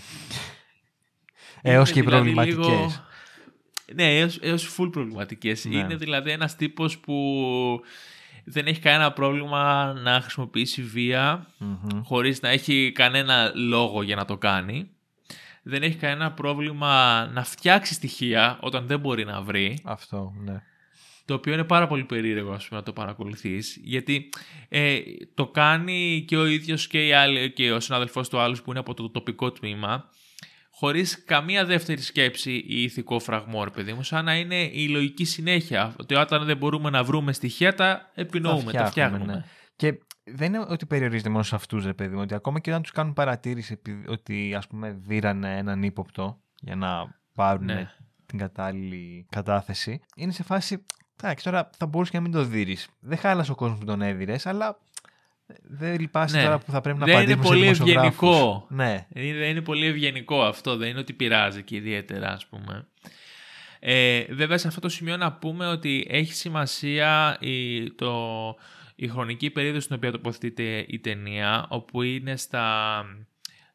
Έως 1.62 1.91
και 1.91 2.00
οι 2.00 2.02
δηλαδή 2.02 2.34
προβληματικές. 2.34 3.04
Ναι, 3.93 4.19
έως, 4.19 4.39
έως 4.41 4.76
full 4.78 4.91
προβληματικές. 4.91 5.65
Ναι. 5.65 5.78
Είναι 5.78 5.95
δηλαδή 5.95 6.32
ένας 6.32 6.56
τύπος 6.56 6.97
που 6.97 7.13
δεν 8.45 8.67
έχει 8.67 8.79
κανένα 8.79 9.12
πρόβλημα 9.12 9.93
να 9.93 10.21
χρησιμοποιήσει 10.21 10.81
βία 10.81 11.47
mm-hmm. 11.60 12.01
χωρίς 12.03 12.41
να 12.41 12.49
έχει 12.49 12.91
κανένα 12.95 13.51
λόγο 13.55 14.01
για 14.01 14.15
να 14.15 14.25
το 14.25 14.38
κάνει. 14.38 14.89
Δεν 15.63 15.84
έχει 15.84 15.95
κανένα 15.95 16.31
πρόβλημα 16.31 17.25
να 17.34 17.43
φτιάξει 17.43 17.93
στοιχεία 17.93 18.58
όταν 18.62 18.88
δεν 18.88 18.99
μπορεί 18.99 19.25
να 19.25 19.41
βρει. 19.41 19.79
Αυτό, 19.84 20.34
ναι. 20.43 20.62
Το 21.25 21.34
οποίο 21.34 21.53
είναι 21.53 21.63
πάρα 21.63 21.88
πολύ 21.88 22.03
περίεργο 22.03 22.51
ας 22.51 22.67
πούμε, 22.67 22.79
να 22.79 22.86
το 22.86 22.93
παρακολουθείς. 22.93 23.79
Γιατί 23.84 24.29
ε, 24.69 24.99
το 25.34 25.47
κάνει 25.47 26.25
και 26.27 26.38
ο 26.38 26.45
ίδιος 26.45 26.88
και, 26.88 27.08
οι 27.08 27.51
και 27.51 27.71
ο 27.71 27.79
συνάδελφός 27.79 28.29
του 28.29 28.39
άλλους 28.39 28.62
που 28.62 28.69
είναι 28.69 28.79
από 28.79 28.93
το 28.93 29.10
τοπικό 29.10 29.51
τμήμα 29.51 30.10
χωρίς 30.78 31.24
καμία 31.24 31.66
δεύτερη 31.66 32.02
σκέψη 32.02 32.52
ή 32.52 32.84
ηθικό 32.84 33.20
φραγμό, 33.20 33.64
ρε 33.64 33.70
παιδί 33.70 33.94
μου, 33.94 34.04
σαν 34.04 34.26
να 34.26 34.36
είναι 34.36 34.64
η 34.64 34.88
λογική 34.88 35.24
συνέχεια. 35.26 35.94
Ότι 36.00 36.16
όταν 36.16 36.46
δεν 36.46 36.58
μπορούμε 36.58 36.90
να 36.90 37.04
βρούμε 37.04 37.34
στοιχεία, 37.34 37.74
τα 37.74 38.12
επινοούμε, 38.14 38.72
τα 38.72 38.86
φτιάχνουμε. 38.86 39.34
Ναι. 39.34 39.44
Και 39.76 40.00
δεν 40.24 40.54
είναι 40.54 40.66
ότι 40.70 40.86
περιορίζεται 40.86 41.30
μόνο 41.30 41.44
σε 41.44 41.56
αυτούς, 41.56 41.86
ρε 41.86 41.94
παιδί 41.94 42.16
μου, 42.16 42.22
ότι 42.22 42.34
ακόμα 42.34 42.60
και 42.60 42.70
όταν 42.70 42.82
τους 42.82 42.92
κάνουν 42.92 43.14
παρατήρηση 43.14 43.82
ότι 44.08 44.56
ας 44.56 44.68
πούμε 44.68 44.98
δίρανε 45.02 45.58
έναν 45.58 45.84
ύποπτο 45.84 46.42
για 46.62 46.76
να 46.76 47.16
πάρουν 47.36 47.66
ναι. 47.66 47.92
την 48.26 48.38
κατάλληλη 48.38 49.26
κατάθεση, 49.30 50.02
είναι 50.16 50.32
σε 50.32 50.44
φάση. 50.44 50.86
Εντάξει, 51.22 51.44
τώρα 51.44 51.70
θα 51.78 51.86
μπορούσε 51.86 52.12
και 52.12 52.18
να 52.18 52.24
μην 52.24 52.32
το 52.32 52.44
δει. 52.44 52.78
Δεν 53.00 53.18
χάλασε 53.18 53.52
ο 53.52 53.56
κόσμος 53.56 53.80
που 53.80 53.86
τον 53.86 54.02
έδιρες, 54.02 54.46
αλλά 54.46 54.78
δεν 55.63 55.99
λυπάσαι 55.99 56.38
ναι. 56.38 56.43
τώρα 56.43 56.58
που 56.58 56.71
θα 56.71 56.81
πρέπει 56.81 56.99
να 56.99 57.05
δεν 57.05 57.21
είναι 57.21 57.38
πολύ 57.38 57.67
ευγενικό. 57.67 58.67
Ναι. 58.69 59.08
Δεν 59.10 59.49
είναι 59.49 59.62
πολύ 59.62 59.86
ευγενικό 59.86 60.43
αυτό. 60.43 60.77
Δεν 60.77 60.89
είναι 60.89 60.99
ότι 60.99 61.13
πειράζει 61.13 61.63
και 61.63 61.75
ιδιαίτερα, 61.75 62.27
ας 62.31 62.45
πούμε. 62.45 62.88
Ε, 63.79 64.23
βέβαια, 64.29 64.58
σε 64.58 64.67
αυτό 64.67 64.79
το 64.79 64.89
σημείο 64.89 65.17
να 65.17 65.34
πούμε 65.34 65.67
ότι 65.67 66.08
έχει 66.10 66.34
σημασία 66.34 67.38
η, 67.39 67.91
το, 67.91 68.55
η 68.95 69.08
χρονική 69.08 69.49
περίοδος 69.49 69.84
στην 69.84 69.95
οποία 69.95 70.12
τοποθετείται 70.12 70.86
η 70.88 70.99
ταινία, 70.99 71.65
όπου 71.69 72.01
είναι 72.01 72.38
στα 72.38 73.05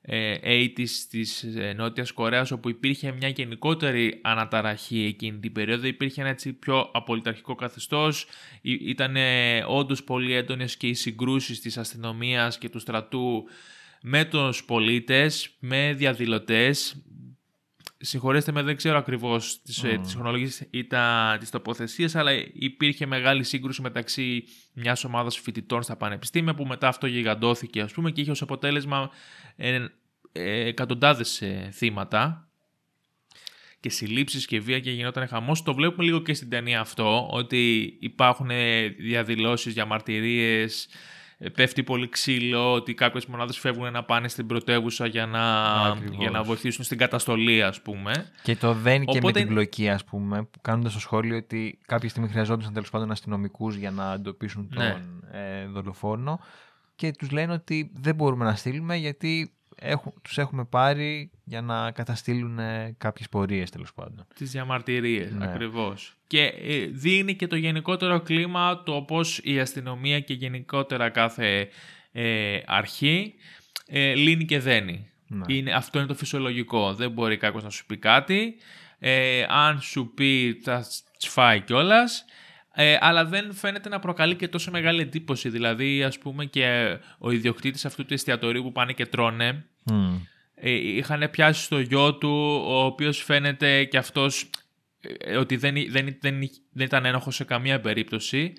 80s 0.09 0.43
ε, 0.43 0.67
της 1.11 1.43
ε, 1.43 1.73
Νότιας 1.77 2.13
Κορέας 2.13 2.51
όπου 2.51 2.69
υπήρχε 2.69 3.13
μια 3.13 3.29
γενικότερη 3.29 4.21
αναταραχή 4.23 5.05
εκείνη 5.05 5.39
την 5.39 5.53
περίοδο. 5.53 5.87
Υπήρχε 5.87 6.21
ένα 6.21 6.31
έτσι 6.31 6.53
πιο 6.53 6.91
απολυταρχικό 6.93 7.55
καθεστώς. 7.55 8.27
Ήταν 8.63 9.17
όντως 9.67 10.05
πολύ 10.05 10.33
έντονες 10.35 10.77
και 10.77 10.87
οι 10.87 10.95
συγκρούσεις 10.95 11.61
της 11.61 11.79
αστυνομίας 11.79 12.59
και 12.59 12.69
του 12.69 12.79
στρατού 12.79 13.45
με 14.03 14.25
τους 14.25 14.65
πολίτες, 14.65 15.51
με 15.59 15.93
διαδηλωτές 15.97 17.03
Συγχωρέστε 18.03 18.53
με, 18.53 18.63
δεν 18.63 18.77
ξέρω 18.77 18.99
ακριβώς 18.99 19.63
τις, 19.63 19.85
mm. 19.85 19.99
τις 20.03 20.15
χρονολογίες 20.15 20.67
ή 20.71 20.87
τα, 20.87 21.37
τις 21.41 21.51
τοποθεσίες, 21.51 22.15
αλλά 22.15 22.31
υπήρχε 22.53 23.07
μεγάλη 23.07 23.45
σύγκρουση 23.45 23.83
μεταξύ 23.83 24.45
μιας 24.73 25.05
ομάδας 25.05 25.39
φοιτητών 25.39 25.83
στα 25.83 25.97
πανεπιστήμια 25.97 26.55
που 26.55 26.67
μετά 26.67 26.89
αυτό 26.89 27.07
γιγαντώθηκε 27.07 27.81
ας 27.81 27.93
πούμε 27.93 28.11
και 28.11 28.21
είχε 28.21 28.31
ως 28.31 28.43
αποτέλεσμα 28.43 29.11
ε, 29.57 29.87
ε, 30.33 30.67
εκατοντάδες 30.67 31.43
ε, 31.43 31.69
θύματα 31.73 32.49
και 33.81 33.91
συλλήψεις 33.91 34.47
και 34.47 34.61
βία 34.61 34.81
και 34.81 34.91
γινόταν 34.91 35.29
χαμός. 35.29 35.63
Το 35.63 35.75
βλέπουμε 35.75 36.05
λίγο 36.05 36.21
και 36.21 36.35
στην 36.35 36.49
ταινία 36.49 36.81
αυτό, 36.81 37.29
ότι 37.31 37.97
υπάρχουν 38.01 38.51
διαδηλώσεις 38.99 39.73
για 39.73 39.85
μαρτυρίες, 39.85 40.85
ε, 40.85 40.89
πέφτει 41.55 41.83
πολύ 41.83 42.09
ξύλο, 42.09 42.73
ότι 42.73 42.95
κάποιες 42.95 43.27
μονάδες 43.27 43.59
φεύγουν 43.59 43.93
να 43.93 44.05
πάνε 44.05 44.29
στην 44.29 44.47
πρωτεύουσα 44.47 45.07
για 45.07 45.27
να, 45.27 45.41
για 46.19 46.31
να 46.31 46.43
βοηθήσουν 46.43 46.85
στην 46.85 46.99
καταστολή, 46.99 47.63
ας 47.63 47.83
πούμε. 47.83 48.31
Και 48.43 48.57
το 48.57 48.73
δεν 48.73 49.05
και 49.05 49.21
με 49.23 49.33
την 49.33 49.49
πλοκή, 49.49 49.89
ας 49.89 50.05
πούμε, 50.05 50.43
που 50.43 50.61
κάνοντας 50.61 50.93
στο 50.93 51.01
σχόλιο 51.01 51.37
ότι 51.37 51.79
κάποια 51.87 52.09
στιγμή 52.09 52.29
χρειαζόντουσαν 52.29 52.73
τέλος 52.73 52.91
πάντων 52.91 53.11
αστυνομικούς 53.11 53.77
για 53.77 53.91
να 53.91 54.13
εντοπίσουν 54.13 54.69
τον 54.69 54.83
ναι. 54.83 55.67
δολοφόνο 55.73 56.41
και 56.95 57.13
τους 57.19 57.31
λένε 57.31 57.53
ότι 57.53 57.91
δεν 57.95 58.15
μπορούμε 58.15 58.45
να 58.45 58.55
στείλουμε 58.55 58.97
γιατί 58.97 59.53
έχουν, 59.81 60.13
τους 60.23 60.39
έχουμε 60.39 60.65
πάρει 60.65 61.31
για 61.45 61.61
να 61.63 61.91
καταστήλουν 61.91 62.59
ε, 62.59 62.95
κάποιες 62.99 63.29
πορείες 63.29 63.71
τέλος 63.71 63.95
πάντων. 63.95 64.27
Τις 64.35 64.51
διαμαρτυρίες, 64.51 65.33
ναι. 65.33 65.45
ακριβώς. 65.45 66.17
Και 66.27 66.43
ε, 66.43 66.87
δίνει 66.87 67.35
και 67.35 67.47
το 67.47 67.57
γενικότερο 67.57 68.21
κλίμα 68.21 68.83
το 68.83 69.03
πώς 69.03 69.41
η 69.43 69.61
αστυνομία 69.61 70.21
και 70.21 70.35
γενικότερα 70.35 71.09
κάθε 71.09 71.69
ε, 72.13 72.61
αρχή 72.67 73.35
ε, 73.87 74.15
λύνει 74.15 74.45
και 74.45 74.59
δένει. 74.59 75.11
Ναι. 75.27 75.55
Είναι, 75.55 75.73
αυτό 75.73 75.99
είναι 75.99 76.09
το 76.09 76.15
φυσιολογικό. 76.15 76.95
Δεν 76.95 77.11
μπορεί 77.11 77.37
κάποιος 77.37 77.63
να 77.63 77.71
σου 77.71 77.87
πει 77.87 77.97
κάτι. 77.97 78.57
Ε, 78.99 79.45
αν 79.49 79.81
σου 79.81 80.13
πει 80.15 80.61
θα 80.63 80.85
σφάει 81.17 81.61
κιόλας. 81.61 82.25
Ε, 82.83 82.99
αλλά 83.01 83.25
δεν 83.25 83.55
φαίνεται 83.55 83.89
να 83.89 83.99
προκαλεί 83.99 84.37
και 84.37 84.49
τόσο 84.49 84.71
μεγάλη 84.71 85.01
εντύπωση. 85.01 85.49
Δηλαδή, 85.49 86.03
ας 86.03 86.19
πούμε, 86.19 86.45
και 86.45 86.97
ο 87.19 87.31
ιδιοκτήτης 87.31 87.85
αυτού 87.85 88.05
του 88.05 88.15
εστιατορίου 88.15 88.63
που 88.63 88.73
πάνε 88.73 88.93
και 88.93 89.07
τρώνε, 89.07 89.65
Μμ. 89.85 90.17
ε, 90.55 90.71
είχαν 90.71 91.31
πιάσει 91.31 91.63
στο 91.63 91.81
γιο 91.81 92.15
του, 92.15 92.63
ο 92.67 92.85
οποίος 92.85 93.23
φαίνεται 93.23 93.85
και 93.85 93.97
αυτός 93.97 94.51
ε, 95.01 95.37
ότι 95.37 95.57
δεν, 95.57 95.75
δεν, 95.75 96.17
δεν, 96.21 96.39
δεν 96.73 96.87
ήταν 96.87 97.05
ένοχος 97.05 97.35
σε 97.35 97.45
καμία 97.45 97.81
περίπτωση. 97.81 98.53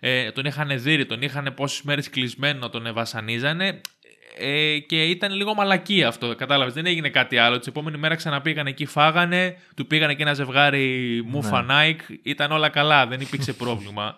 Ε, 0.00 0.30
τον 0.30 0.44
είχαν 0.44 0.82
δει, 0.82 1.06
τον 1.06 1.22
είχαν 1.22 1.54
πόσες 1.54 1.82
μέρες 1.82 2.10
κλεισμένο, 2.10 2.68
τον 2.68 2.92
βασανίζανε 2.92 3.80
ε, 4.38 4.78
και 4.78 5.04
ήταν 5.04 5.32
λίγο 5.32 5.54
μαλακή 5.54 6.04
αυτό, 6.04 6.34
κατάλαβες, 6.34 6.74
δεν 6.74 6.86
έγινε 6.86 7.08
κάτι 7.08 7.36
άλλο. 7.38 7.58
Την 7.58 7.68
επόμενη 7.68 7.98
μέρα 7.98 8.14
ξαναπήγαν 8.14 8.66
εκεί, 8.66 8.86
φάγανε, 8.86 9.56
του 9.76 9.86
πήγανε 9.86 10.14
και 10.14 10.22
ένα 10.22 10.34
ζευγάρι 10.34 11.22
μούφα 11.26 11.62
Ναι. 11.62 11.74
Nike, 11.74 12.14
ήταν 12.22 12.52
όλα 12.52 12.68
καλά, 12.68 13.06
δεν 13.06 13.20
υπήρξε 13.20 13.52
πρόβλημα. 13.62 14.16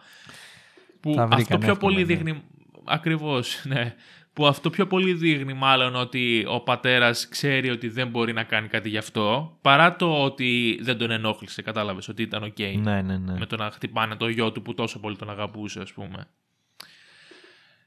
που 1.00 1.14
Τα 1.14 1.26
βρήκαν 1.26 1.42
αυτό 1.42 1.58
πιο 1.58 1.70
εύκολα, 1.70 1.92
πολύ 1.92 1.96
ναι. 1.96 2.04
δείχνει, 2.14 2.42
ακριβώς, 2.84 3.60
ναι, 3.72 3.94
που 4.32 4.46
αυτό 4.46 4.70
πιο 4.70 4.86
πολύ 4.86 5.12
δείχνει 5.12 5.52
μάλλον 5.52 5.94
ότι 5.94 6.44
ο 6.48 6.60
πατέρας 6.60 7.28
ξέρει 7.28 7.70
ότι 7.70 7.88
δεν 7.88 8.08
μπορεί 8.08 8.32
να 8.32 8.42
κάνει 8.42 8.68
κάτι 8.68 8.88
γι' 8.88 8.98
αυτό, 8.98 9.58
παρά 9.62 9.96
το 9.96 10.24
ότι 10.24 10.78
δεν 10.82 10.98
τον 10.98 11.10
ενόχλησε, 11.10 11.62
κατάλαβες, 11.62 12.08
ότι 12.08 12.22
ήταν 12.22 12.42
οκ 12.42 12.58
Ναι, 12.58 13.02
ναι, 13.02 13.16
ναι. 13.16 13.38
με 13.38 13.46
το 13.46 13.56
να 13.56 13.70
χτυπάνε 13.70 14.16
το 14.16 14.28
γιο 14.28 14.52
του 14.52 14.62
που 14.62 14.74
τόσο 14.74 15.00
πολύ 15.00 15.16
τον 15.16 15.30
αγαπούσε, 15.30 15.80
ας 15.80 15.92
πούμε. 15.92 16.26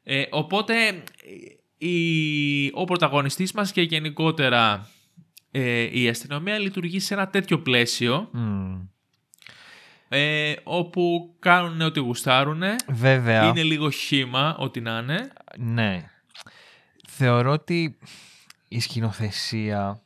Ε, 0.04 0.24
οπότε, 0.30 0.74
ε, 0.88 0.94
η, 1.88 2.72
ο 2.74 2.86
πρωταγωνιστής 2.86 3.52
μας 3.52 3.72
και 3.72 3.82
γενικότερα 3.82 4.90
ε, 5.52 6.00
η 6.00 6.10
αστυνομία 6.10 6.58
λειτουργεί 6.58 7.00
σε 7.00 7.14
ένα 7.14 7.28
τέτοιο 7.28 7.60
πλαίσιο, 7.60 8.30
Μμ. 8.32 8.80
ε, 10.08 10.54
όπου 10.64 11.36
κάνουν 11.40 11.82
ό,τι 11.82 12.00
γουστάρουν, 12.00 12.62
Βέβαια. 12.88 13.48
είναι 13.48 13.64
λίγο 13.64 13.90
χήμα, 13.90 14.58
ό,τι 14.58 14.82
να 14.82 14.98
είναι. 14.98 15.32
Ναι. 15.58 16.10
Θεωρώ 17.08 17.52
ότι 17.52 17.98
η 18.68 18.80
σκηνοθεσία 18.80 20.02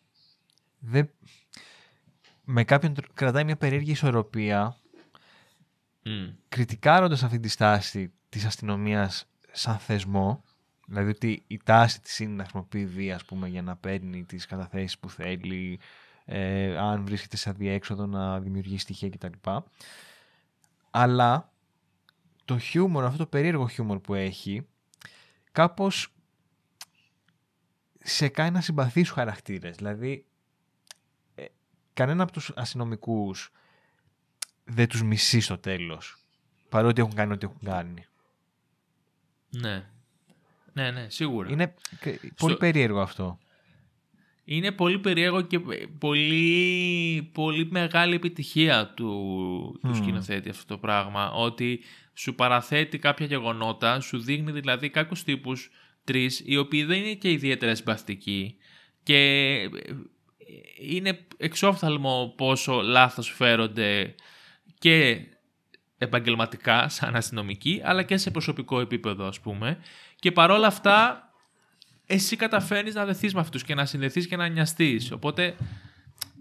δεν... 0.79 1.09
με 2.43 2.63
κάποιον 2.63 2.93
τρόπο 2.93 3.13
κρατάει 3.13 3.43
μια 3.43 3.57
περίεργη 3.57 3.91
ισορροπία 3.91 4.77
Μμ. 6.03 6.27
κριτικάροντας 6.49 7.23
αυτή 7.23 7.39
τη 7.39 7.47
στάση 7.47 8.13
της 8.29 8.45
αστυνομίας 8.45 9.25
σαν 9.51 9.77
θεσμό 9.77 10.43
δηλαδή 10.85 11.09
ότι 11.09 11.43
η 11.47 11.61
τάση 11.63 12.01
της 12.01 12.19
είναι 12.19 12.33
να 12.33 12.43
χρησιμοποιεί 12.43 12.85
βία 12.85 13.15
ας 13.15 13.25
πούμε, 13.25 13.47
για 13.47 13.61
να 13.61 13.75
παίρνει 13.75 14.23
τις 14.23 14.45
καταθέσεις 14.45 14.99
που 14.99 15.09
θέλει 15.09 15.79
ε, 16.25 16.77
αν 16.77 17.05
βρίσκεται 17.05 17.37
σε 17.37 17.49
αδιέξοδο 17.49 18.05
να 18.05 18.39
δημιουργεί 18.39 18.77
στοιχεία 18.77 19.09
κτλ. 19.09 19.49
Αλλά 20.89 21.51
το 22.45 22.57
χιούμορ, 22.57 23.03
αυτό 23.03 23.17
το 23.17 23.25
περίεργο 23.25 23.67
χιούμορ 23.67 23.99
που 23.99 24.13
έχει 24.13 24.67
κάπως 25.51 26.13
σε 28.03 28.27
κάνει 28.27 28.51
να 28.51 28.61
συμπαθείς 28.61 29.03
τους 29.03 29.11
χαρακτήρες. 29.11 29.75
Δηλαδή, 29.75 30.25
ε, 31.35 31.45
κανένα 31.93 32.23
από 32.23 32.31
τους 32.31 32.51
αστυνομικούς 32.55 33.51
δεν 34.63 34.87
τους 34.87 35.03
μισεί 35.03 35.39
στο 35.39 35.57
τέλος. 35.57 36.17
Παρότι 36.69 37.01
έχουν 37.01 37.13
κάνει 37.13 37.33
ό,τι 37.33 37.45
έχουν 37.45 37.59
κάνει. 37.63 38.05
Ναι. 39.49 39.89
Ναι, 40.75 40.91
ναι, 40.91 41.05
σίγουρα. 41.09 41.51
Είναι 41.51 41.73
και- 42.01 42.19
πολύ 42.37 42.57
περίεργο 42.57 43.01
αυτό. 43.01 43.39
Είναι 44.45 44.71
πολύ 44.71 44.99
περίεργο 44.99 45.41
και 45.41 45.59
πολύ, 45.99 47.29
πολύ 47.33 47.67
μεγάλη 47.71 48.15
επιτυχία 48.15 48.93
του, 48.95 49.05
του 49.81 49.87
Μμμ. 49.87 49.93
σκηνοθέτη 49.95 50.49
αυτό 50.49 50.73
το 50.73 50.77
πράγμα. 50.79 51.31
Ότι 51.31 51.79
σου 52.13 52.35
παραθέτει 52.35 52.97
κάποια 52.97 53.25
γεγονότα, 53.25 53.99
σου 53.99 54.19
δείχνει 54.19 54.51
δηλαδή 54.51 54.89
κάποιους 54.89 55.23
τύπους 55.23 55.71
τρεις, 56.03 56.41
οι 56.45 56.57
οποίοι 56.57 56.83
δεν 56.83 56.97
είναι 56.99 57.13
και 57.13 57.31
ιδιαίτερα 57.31 57.75
συμπαθητικοί 57.75 58.55
και 59.03 59.15
ε, 59.15 59.69
είναι 60.79 61.25
εξόφθαλμο 61.37 62.33
πόσο 62.37 62.81
λάθος 62.81 63.29
φέρονται 63.29 64.15
και 64.79 65.19
επαγγελματικά 65.97 66.89
σαν 66.89 67.15
αστυνομικοί, 67.15 67.81
αλλά 67.83 68.03
και 68.03 68.17
σε 68.17 68.31
προσωπικό 68.31 68.79
επίπεδο 68.79 69.25
ας 69.27 69.39
πούμε. 69.39 69.77
Και 70.19 70.31
παρόλα 70.31 70.67
αυτά 70.67 71.19
εσύ 72.05 72.35
καταφέρνεις 72.35 72.93
να 72.93 73.05
δεθεί 73.05 73.29
με 73.33 73.39
αυτούς 73.39 73.63
και 73.63 73.75
να 73.75 73.85
συνδεθείς 73.85 74.27
και 74.27 74.35
να 74.35 74.47
νοιαστείς. 74.47 75.11
Οπότε 75.11 75.55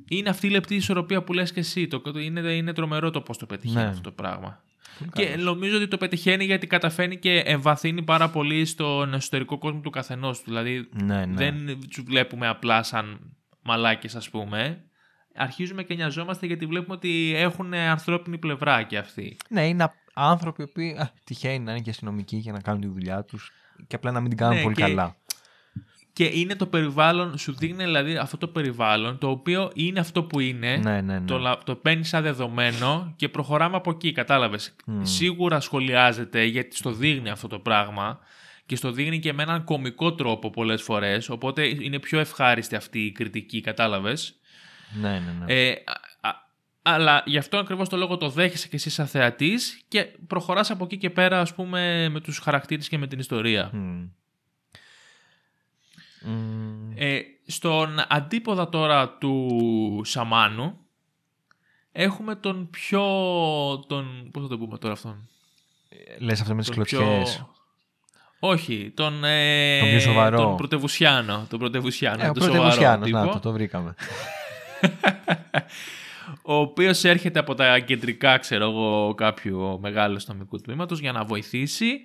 είναι 0.08 0.28
αυτή 0.28 0.46
η 0.46 0.50
λεπτή 0.50 0.74
ισορροπία 0.74 1.22
που 1.22 1.32
λες 1.32 1.52
και 1.52 1.60
εσύ. 1.60 1.86
Το, 1.86 2.00
το- 2.00 2.18
είναι, 2.18 2.40
είναι 2.40 2.72
τρομερό 2.72 3.10
το 3.10 3.20
πώς 3.20 3.38
το 3.38 3.46
πετυχαίνεις 3.46 3.82
Ναι. 3.84 3.88
αυτό 3.88 4.00
το 4.00 4.10
πράγμα. 4.10 4.62
Πολύ 4.98 5.10
Και 5.14 5.26
καλός. 5.26 5.44
νομίζω 5.44 5.76
ότι 5.76 5.88
το 5.88 5.96
πετυχαίνει 5.96 6.44
γιατί 6.44 6.66
καταφέρνει 6.66 7.18
και 7.18 7.38
εμβαθύνει 7.38 8.02
πάρα 8.02 8.30
πολύ 8.30 8.64
στον 8.64 9.14
εσωτερικό 9.14 9.58
κόσμο 9.58 9.80
του 9.80 9.90
καθενός 9.90 10.38
του. 10.38 10.44
Δηλαδή 10.46 10.88
Ναι, 10.92 11.26
ναι. 11.26 11.34
δεν 11.34 11.80
τους 11.90 12.02
βλέπουμε 12.04 12.46
απλά 12.48 12.82
σαν 12.82 13.34
μαλάκες, 13.62 14.14
ας 14.14 14.30
πούμε. 14.30 14.84
Αρχίζουμε 15.36 15.82
και 15.82 15.94
νοιαζόμαστε 15.94 16.46
γιατί 16.46 16.66
βλέπουμε 16.66 16.94
ότι 16.94 17.32
έχουν 17.36 17.74
ανθρώπινη 17.74 18.38
πλευρά 18.38 18.82
και 18.82 18.98
αυτοί. 18.98 19.36
Ναι, 19.48 19.66
είναι 19.68 19.82
α- 19.82 19.94
άνθρωποι 20.14 20.66
που 20.68 20.80
α, 21.02 21.10
τυχαίνει 21.24 21.64
να 21.64 21.70
είναι 21.70 21.80
και 21.80 21.90
αστυνομικοί 21.90 22.36
για 22.36 22.52
να 22.52 22.60
κάνουν 22.60 22.80
τη 22.80 22.86
δουλειά 22.86 23.24
τους 23.24 23.52
και 23.86 23.96
απλά 23.96 24.10
να 24.10 24.20
μην 24.20 24.28
την 24.28 24.38
κάνουν 24.38 24.56
Ναι, 24.56 24.62
πολύ 24.62 24.74
και- 24.74 24.80
καλά. 24.80 25.16
Και 26.12 26.24
είναι 26.24 26.54
το 26.56 26.66
περιβάλλον, 26.66 27.38
σου 27.38 27.54
δείχνει 27.56 27.84
δηλαδή 27.84 28.16
αυτό 28.16 28.36
το 28.38 28.48
περιβάλλον, 28.48 29.18
το 29.18 29.28
οποίο 29.30 29.70
είναι 29.74 30.00
αυτό 30.00 30.22
που 30.22 30.40
είναι. 30.40 30.76
Ναι, 30.76 31.00
ναι, 31.00 31.18
ναι. 31.18 31.26
Το, 31.26 31.38
λα- 31.38 31.58
το 31.64 31.74
παίρνεις 31.74 32.08
σαν 32.08 32.22
δεδομένο 32.22 33.12
και 33.16 33.28
προχωράμε 33.28 33.76
από 33.76 33.90
εκεί, 33.90 34.12
κατάλαβες. 34.12 34.74
Σίγουρα 35.02 35.60
σχολιάζεται 35.60 36.44
γιατί 36.44 36.76
στο 36.76 36.92
δείχνει 36.92 37.30
αυτό 37.30 37.48
το 37.48 37.58
πράγμα 37.58 38.18
και 38.66 38.76
στο 38.76 38.90
δείχνει 38.92 39.18
και 39.20 39.32
με 39.32 39.42
έναν 39.42 39.64
κομικό 39.64 40.14
τρόπο 40.14 40.50
πολλές 40.50 40.82
φορές, 40.82 41.28
οπότε 41.28 41.66
είναι 41.66 41.98
πιο 41.98 42.18
ευχάριστη 42.18 42.76
αυτή 42.76 42.98
η 43.04 43.12
κριτική, 43.12 43.60
κατάλαβες. 43.60 44.34
Ναι, 45.00 45.08
ναι, 45.10 45.34
ναι. 45.44 45.54
Ε, 45.54 45.70
α- 45.70 45.72
α- 45.72 46.00
αλλά 46.86 47.22
γι' 47.26 47.38
αυτό 47.38 47.56
ακριβώς 47.58 47.88
το 47.88 47.96
λόγο 47.96 48.16
το 48.16 48.28
δέχεσαι 48.28 48.68
και 48.68 48.76
εσύ 48.76 48.90
σαν 48.90 49.06
θεατής 49.06 49.82
και 49.88 50.04
προχωράς 50.26 50.70
από 50.70 50.84
εκεί 50.84 50.96
και 50.96 51.10
πέρα 51.10 51.40
ας 51.40 51.54
πούμε 51.54 52.08
με 52.08 52.20
τους 52.20 52.38
χαρακτήρες 52.38 52.88
και 52.88 52.98
με 52.98 53.06
την 53.06 53.18
ιστορία. 53.18 53.70
Μμ. 53.72 54.06
Μμ. 56.20 56.92
Ε, 56.94 57.20
στον 57.46 58.04
αντίποδα 58.08 58.68
τώρα 58.68 59.08
του 59.08 60.00
Σαμάνου 60.04 60.78
έχουμε 61.92 62.34
τον 62.34 62.70
πιο... 62.70 63.02
Τον, 63.86 64.30
πώς 64.30 64.42
θα 64.42 64.48
το 64.48 64.58
πούμε 64.58 64.78
τώρα 64.78 64.92
αυτόν; 64.92 65.28
Λες 66.18 66.40
αυτό 66.40 66.54
με 66.54 66.62
τις 66.62 66.70
Τον 66.70 66.84
πιο... 66.84 66.98
κλωτσιές. 66.98 67.46
Όχι, 68.38 68.92
τον, 68.94 69.24
ε, 69.24 69.78
Τον 69.80 69.88
πιο 69.88 70.00
σοβαρό. 70.00 70.36
Τον 70.36 70.56
πρωτευουσιάνο. 70.56 71.46
Τον 71.50 71.58
πρωτευουσιάνο. 71.58 72.22
Ε, 72.22 72.28
ο 72.28 72.32
τον 72.32 72.42
σοβαρό 72.42 72.62
πρωτευουσιάνος, 72.62 73.06
τύπο, 73.06 73.18
να 73.18 73.32
το, 73.32 73.40
το 73.40 73.52
βρήκαμε. 73.52 73.94
Ο 76.42 76.54
οποίος 76.54 77.04
έρχεται 77.04 77.38
από 77.38 77.54
τα 77.54 77.78
κεντρικά, 77.78 78.38
ξέρω 78.38 78.64
εγώ, 78.64 79.14
κάποιου 79.14 79.78
μεγάλου 79.80 80.16
αστυνομικού 80.16 80.60
τμήματος 80.60 81.00
για 81.00 81.12
να 81.12 81.24
βοηθήσει. 81.24 82.00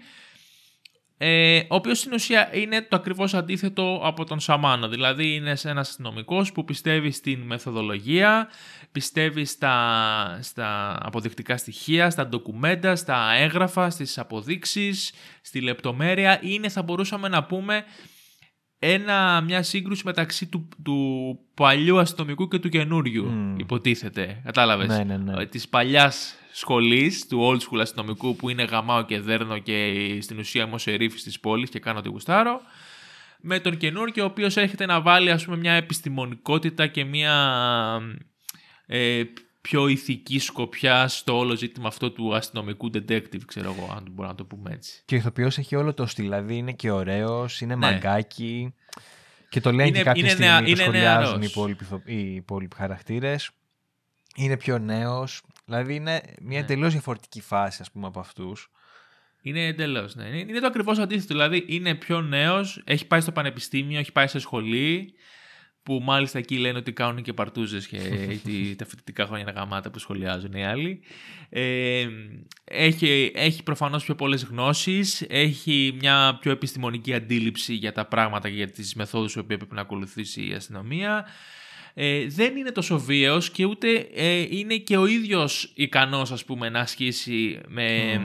Ε, 1.21 1.57
ο 1.59 1.75
οποίος 1.75 1.99
στην 1.99 2.13
ουσία 2.13 2.49
είναι 2.53 2.81
το 2.81 2.95
ακριβώς 2.95 3.33
αντίθετο 3.33 4.01
από 4.03 4.23
τον 4.25 4.39
Σαμάνο. 4.39 4.87
Δηλαδή 4.87 5.35
είναι 5.35 5.55
ένας 5.63 5.89
αστυνομικός 5.89 6.51
που 6.51 6.63
πιστεύει 6.63 7.11
στην 7.11 7.39
μεθοδολογία, 7.39 8.49
πιστεύει 8.91 9.45
στα, 9.45 10.39
στα 10.41 10.97
αποδεικτικά 11.01 11.57
στοιχεία, 11.57 12.09
στα 12.09 12.27
ντοκουμέντα, 12.27 12.95
στα 12.95 13.33
έγγραφα, 13.33 13.89
στις 13.89 14.17
αποδείξεις, 14.17 15.13
στη 15.41 15.61
λεπτομέρεια. 15.61 16.39
Είναι 16.41 16.69
θα 16.69 16.81
μπορούσαμε 16.81 17.27
να 17.27 17.43
πούμε 17.43 17.83
ένα, 18.79 19.41
μια 19.41 19.63
σύγκρουση 19.63 20.01
μεταξύ 20.05 20.45
του, 20.45 20.67
του 20.83 21.39
παλιού 21.53 21.99
αστυνομικού 21.99 22.47
και 22.47 22.59
του 22.59 22.69
καινούριου, 22.69 23.25
Μμ. 23.25 23.59
υποτίθεται. 23.59 24.41
Κατάλαβες; 24.43 24.87
Ναι, 24.87 25.03
ναι, 25.03 25.17
ναι. 25.17 25.41
Ε, 25.41 25.45
Της 25.45 25.67
παλιάς 25.69 26.35
σχολής, 26.51 27.27
του 27.27 27.39
old 27.51 27.57
school 27.57 27.79
αστυνομικού 27.81 28.35
που 28.35 28.49
είναι 28.49 28.63
γαμάω 28.63 29.05
και 29.05 29.19
δέρνω 29.19 29.57
και 29.57 30.17
στην 30.21 30.39
ουσία 30.39 30.63
είμαι 30.63 30.75
ο 30.75 30.77
σερίφης 30.77 31.23
της 31.23 31.39
πόλης 31.39 31.69
και 31.69 31.79
κάνω 31.79 31.99
ό,τι 31.99 32.09
γουστάρω. 32.09 32.61
Με 33.41 33.59
τον 33.59 33.77
καινούργιο 33.77 34.23
ο 34.23 34.27
οποίος 34.27 34.57
έρχεται 34.57 34.85
να 34.85 35.01
βάλει 35.01 35.31
ας 35.31 35.45
πούμε 35.45 35.57
μια 35.57 35.73
επιστημονικότητα 35.73 36.87
και 36.87 37.03
μια 37.03 37.35
ε, 38.85 39.23
πιο 39.69 39.87
ηθική 39.87 40.39
σκοπιά 40.39 41.07
στο 41.07 41.37
όλο 41.37 41.55
ζήτημα 41.55 41.87
αυτό 41.87 42.11
του 42.11 42.35
αστυνομικού 42.35 42.89
detective, 42.93 43.41
ξέρω 43.45 43.75
εγώ, 43.77 43.93
αν 43.95 44.07
μπορώ 44.11 44.27
να 44.27 44.35
το 44.35 44.45
πούμε 44.45 44.71
έτσι. 44.71 45.01
Και 45.05 45.15
ο 45.15 45.17
ηθοποιός 45.17 45.57
έχει 45.57 45.75
όλο 45.75 45.93
το 45.93 46.05
στυλ, 46.05 46.23
δηλαδή 46.23 46.55
είναι 46.57 46.71
και 46.71 46.91
ωραίος, 46.91 47.61
είναι 47.61 47.75
Ναι. 47.75 47.85
μαγκάκι 47.91 48.73
και 49.49 49.59
το 49.61 49.69
λένε 49.71 49.87
Είναι- 49.87 49.97
και 49.97 50.03
κάποια 50.03 50.21
είναι 50.21 50.29
στιγμή, 50.29 50.51
νεα- 50.51 50.61
το 50.63 50.67
είναι 50.69 50.81
σχολιάζουν 50.81 51.23
νεαρός. 51.23 51.45
οι 51.45 51.49
υπόλοιποι, 51.51 51.83
ηθο- 51.83 52.01
οι 52.07 52.33
υπόλοιποι 52.35 52.75
χαρακτήρες. 52.75 53.51
Είναι 54.35 54.57
πιο 54.57 54.77
νέος, 54.79 55.41
δηλαδή 55.65 55.95
είναι 55.95 56.21
μια 56.41 56.59
Ναι. 56.59 56.63
εντελώς 56.65 56.91
διαφορετική 56.91 57.41
φάση 57.41 57.77
ας 57.81 57.91
πούμε 57.91 58.07
από 58.07 58.19
αυτούς. 58.19 58.71
Είναι 59.41 59.65
εντελώς. 59.65 60.15
Ναι. 60.15 60.25
Είναι- 60.27 60.37
Είναι 60.51 60.59
το 60.59 60.67
ακριβώς 60.67 60.99
αντίθετο. 60.99 61.33
Δηλαδή 61.33 61.65
είναι 61.67 61.95
πιο 61.95 62.21
νέος, 62.21 62.81
έχει 62.85 63.07
πάει 63.07 63.21
στο 63.21 63.31
πανεπιστήμιο, 63.31 63.99
έχει 63.99 64.11
πάει 64.11 64.27
σε 64.27 64.39
σχολή. 64.39 65.13
Που 65.89 66.01
μάλιστα 66.03 66.37
εκεί 66.37 66.57
λένε 66.57 66.77
ότι 66.77 66.91
κάνουν 66.91 67.21
και 67.21 67.33
παρτούζες 67.33 67.87
και 67.87 67.97
τη, 68.43 68.75
τα 68.75 68.85
φοιτητικά 68.85 69.25
χρόνια 69.25 69.53
γαμάτα 69.55 69.91
που 69.91 69.99
σχολιάζουν 69.99 70.53
οι 70.53 70.65
άλλοι. 70.65 71.01
Ε, 71.49 72.07
έχει, 72.63 73.31
έχει 73.35 73.63
προφανώς 73.63 74.03
πιο 74.03 74.15
πολλές 74.15 74.43
γνώσεις, 74.43 75.25
έχει 75.29 75.97
μια 75.99 76.37
πιο 76.41 76.51
επιστημονική 76.51 77.13
αντίληψη 77.13 77.73
για 77.73 77.91
τα 77.91 78.05
πράγματα 78.05 78.49
και 78.49 78.55
για 78.55 78.69
τις 78.69 78.95
μεθόδους 78.95 79.33
που 79.33 79.45
πρέπει 79.45 79.65
να 79.69 79.81
ακολουθήσει 79.81 80.49
η 80.49 80.53
αστυνομία. 80.53 81.25
Ε, 81.93 82.25
δεν 82.27 82.55
είναι 82.55 82.71
τόσο 82.71 82.99
βίαιος 82.99 83.49
και 83.49 83.65
ούτε 83.65 84.07
ε, 84.13 84.45
είναι 84.49 84.75
και 84.75 84.97
ο 84.97 85.05
ίδιος 85.05 85.71
ικανός 85.75 86.31
ας 86.31 86.45
πούμε 86.45 86.69
να 86.69 86.79
ασκήσει 86.79 87.59
με 87.67 88.19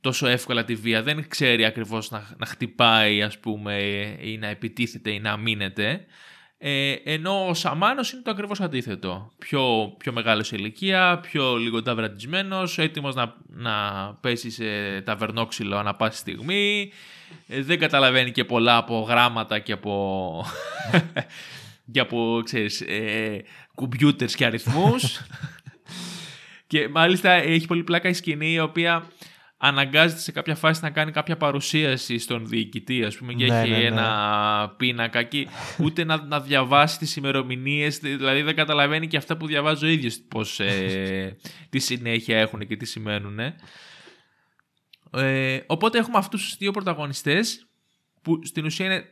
τόσο 0.00 0.26
εύκολα 0.26 0.64
τη 0.64 0.74
βία. 0.74 1.02
Δεν 1.02 1.28
ξέρει 1.28 1.64
ακριβώς 1.64 2.10
να, 2.10 2.28
να 2.38 2.46
χτυπάει 2.46 3.22
ας 3.22 3.38
πούμε 3.38 3.74
ή 4.20 4.38
να 4.38 4.46
επιτίθεται 4.46 5.10
ή 5.10 5.20
να 5.20 5.36
μείνεται. 5.36 6.06
Ε, 6.58 6.92
ενώ 7.04 7.48
ο 7.48 7.54
Σαμάνος 7.54 8.12
είναι 8.12 8.22
το 8.22 8.30
ακριβώς 8.30 8.60
αντίθετο. 8.60 9.32
Πιο, 9.38 9.94
πιο 9.98 10.12
μεγάλος 10.12 10.46
σε 10.46 10.56
ηλικία, 10.56 11.18
πιο 11.18 11.56
λίγο 11.56 11.82
ταυρατισμένος, 11.82 12.78
έτοιμος 12.78 13.14
να, 13.14 13.34
να 13.46 13.72
πέσει 14.20 14.50
σε 14.50 15.00
ταβερνόξυλο 15.00 15.76
ανά 15.76 15.94
πάση 15.94 16.18
στιγμή. 16.18 16.92
Ε, 17.48 17.62
δεν 17.62 17.78
καταλαβαίνει 17.78 18.30
και 18.30 18.44
πολλά 18.44 18.76
από 18.76 19.00
γράμματα 19.08 19.58
και 19.58 19.72
από, 19.72 20.44
και 21.92 22.00
από 22.00 22.40
ξέρεις, 22.44 22.80
ε, 22.80 23.44
κουμπιούτερς 23.74 24.34
και 24.34 24.44
αριθμούς. 24.44 25.20
και 26.66 26.88
μάλιστα 26.88 27.30
έχει 27.30 27.66
πολύ 27.66 27.84
πλάκα 27.84 28.08
η 28.08 28.12
σκηνή 28.12 28.52
η 28.52 28.60
οποία 28.60 29.06
αναγκάζεται 29.56 30.20
σε 30.20 30.32
κάποια 30.32 30.54
φάση 30.54 30.82
να 30.82 30.90
κάνει 30.90 31.10
κάποια 31.10 31.36
παρουσίαση 31.36 32.18
στον 32.18 32.46
διοικητή, 32.46 33.04
ας 33.04 33.16
πούμε, 33.16 33.32
και 33.32 33.46
Ναι, 33.46 33.60
έχει 33.60 33.70
ναι, 33.70 33.76
ναι. 33.76 33.84
ένα 33.84 34.74
πίνακα 34.76 35.18
εκεί, 35.18 35.48
ούτε 35.78 36.04
να, 36.04 36.24
να 36.24 36.40
διαβάσει 36.40 36.98
τις 36.98 37.16
ημερομηνίες, 37.16 37.98
δηλαδή 37.98 38.42
δεν 38.42 38.54
καταλαβαίνει 38.54 39.06
και 39.06 39.16
αυτά 39.16 39.36
που 39.36 39.46
διαβάζει 39.46 39.84
ο 39.84 39.88
ίδιος 39.88 40.20
πώς, 40.28 40.60
ε, 40.60 41.36
τι 41.70 41.78
συνέχεια 41.78 42.38
έχουν 42.38 42.66
και 42.66 42.76
τι 42.76 42.84
σημαίνουν. 42.84 43.38
Ε, 45.10 45.60
οπότε 45.66 45.98
έχουμε 45.98 46.18
αυτούς 46.18 46.42
τους 46.42 46.56
δύο 46.56 46.70
πρωταγωνιστές 46.70 47.66
που 48.22 48.40
στην 48.44 48.64
ουσία 48.64 48.86
είναι 48.86 49.04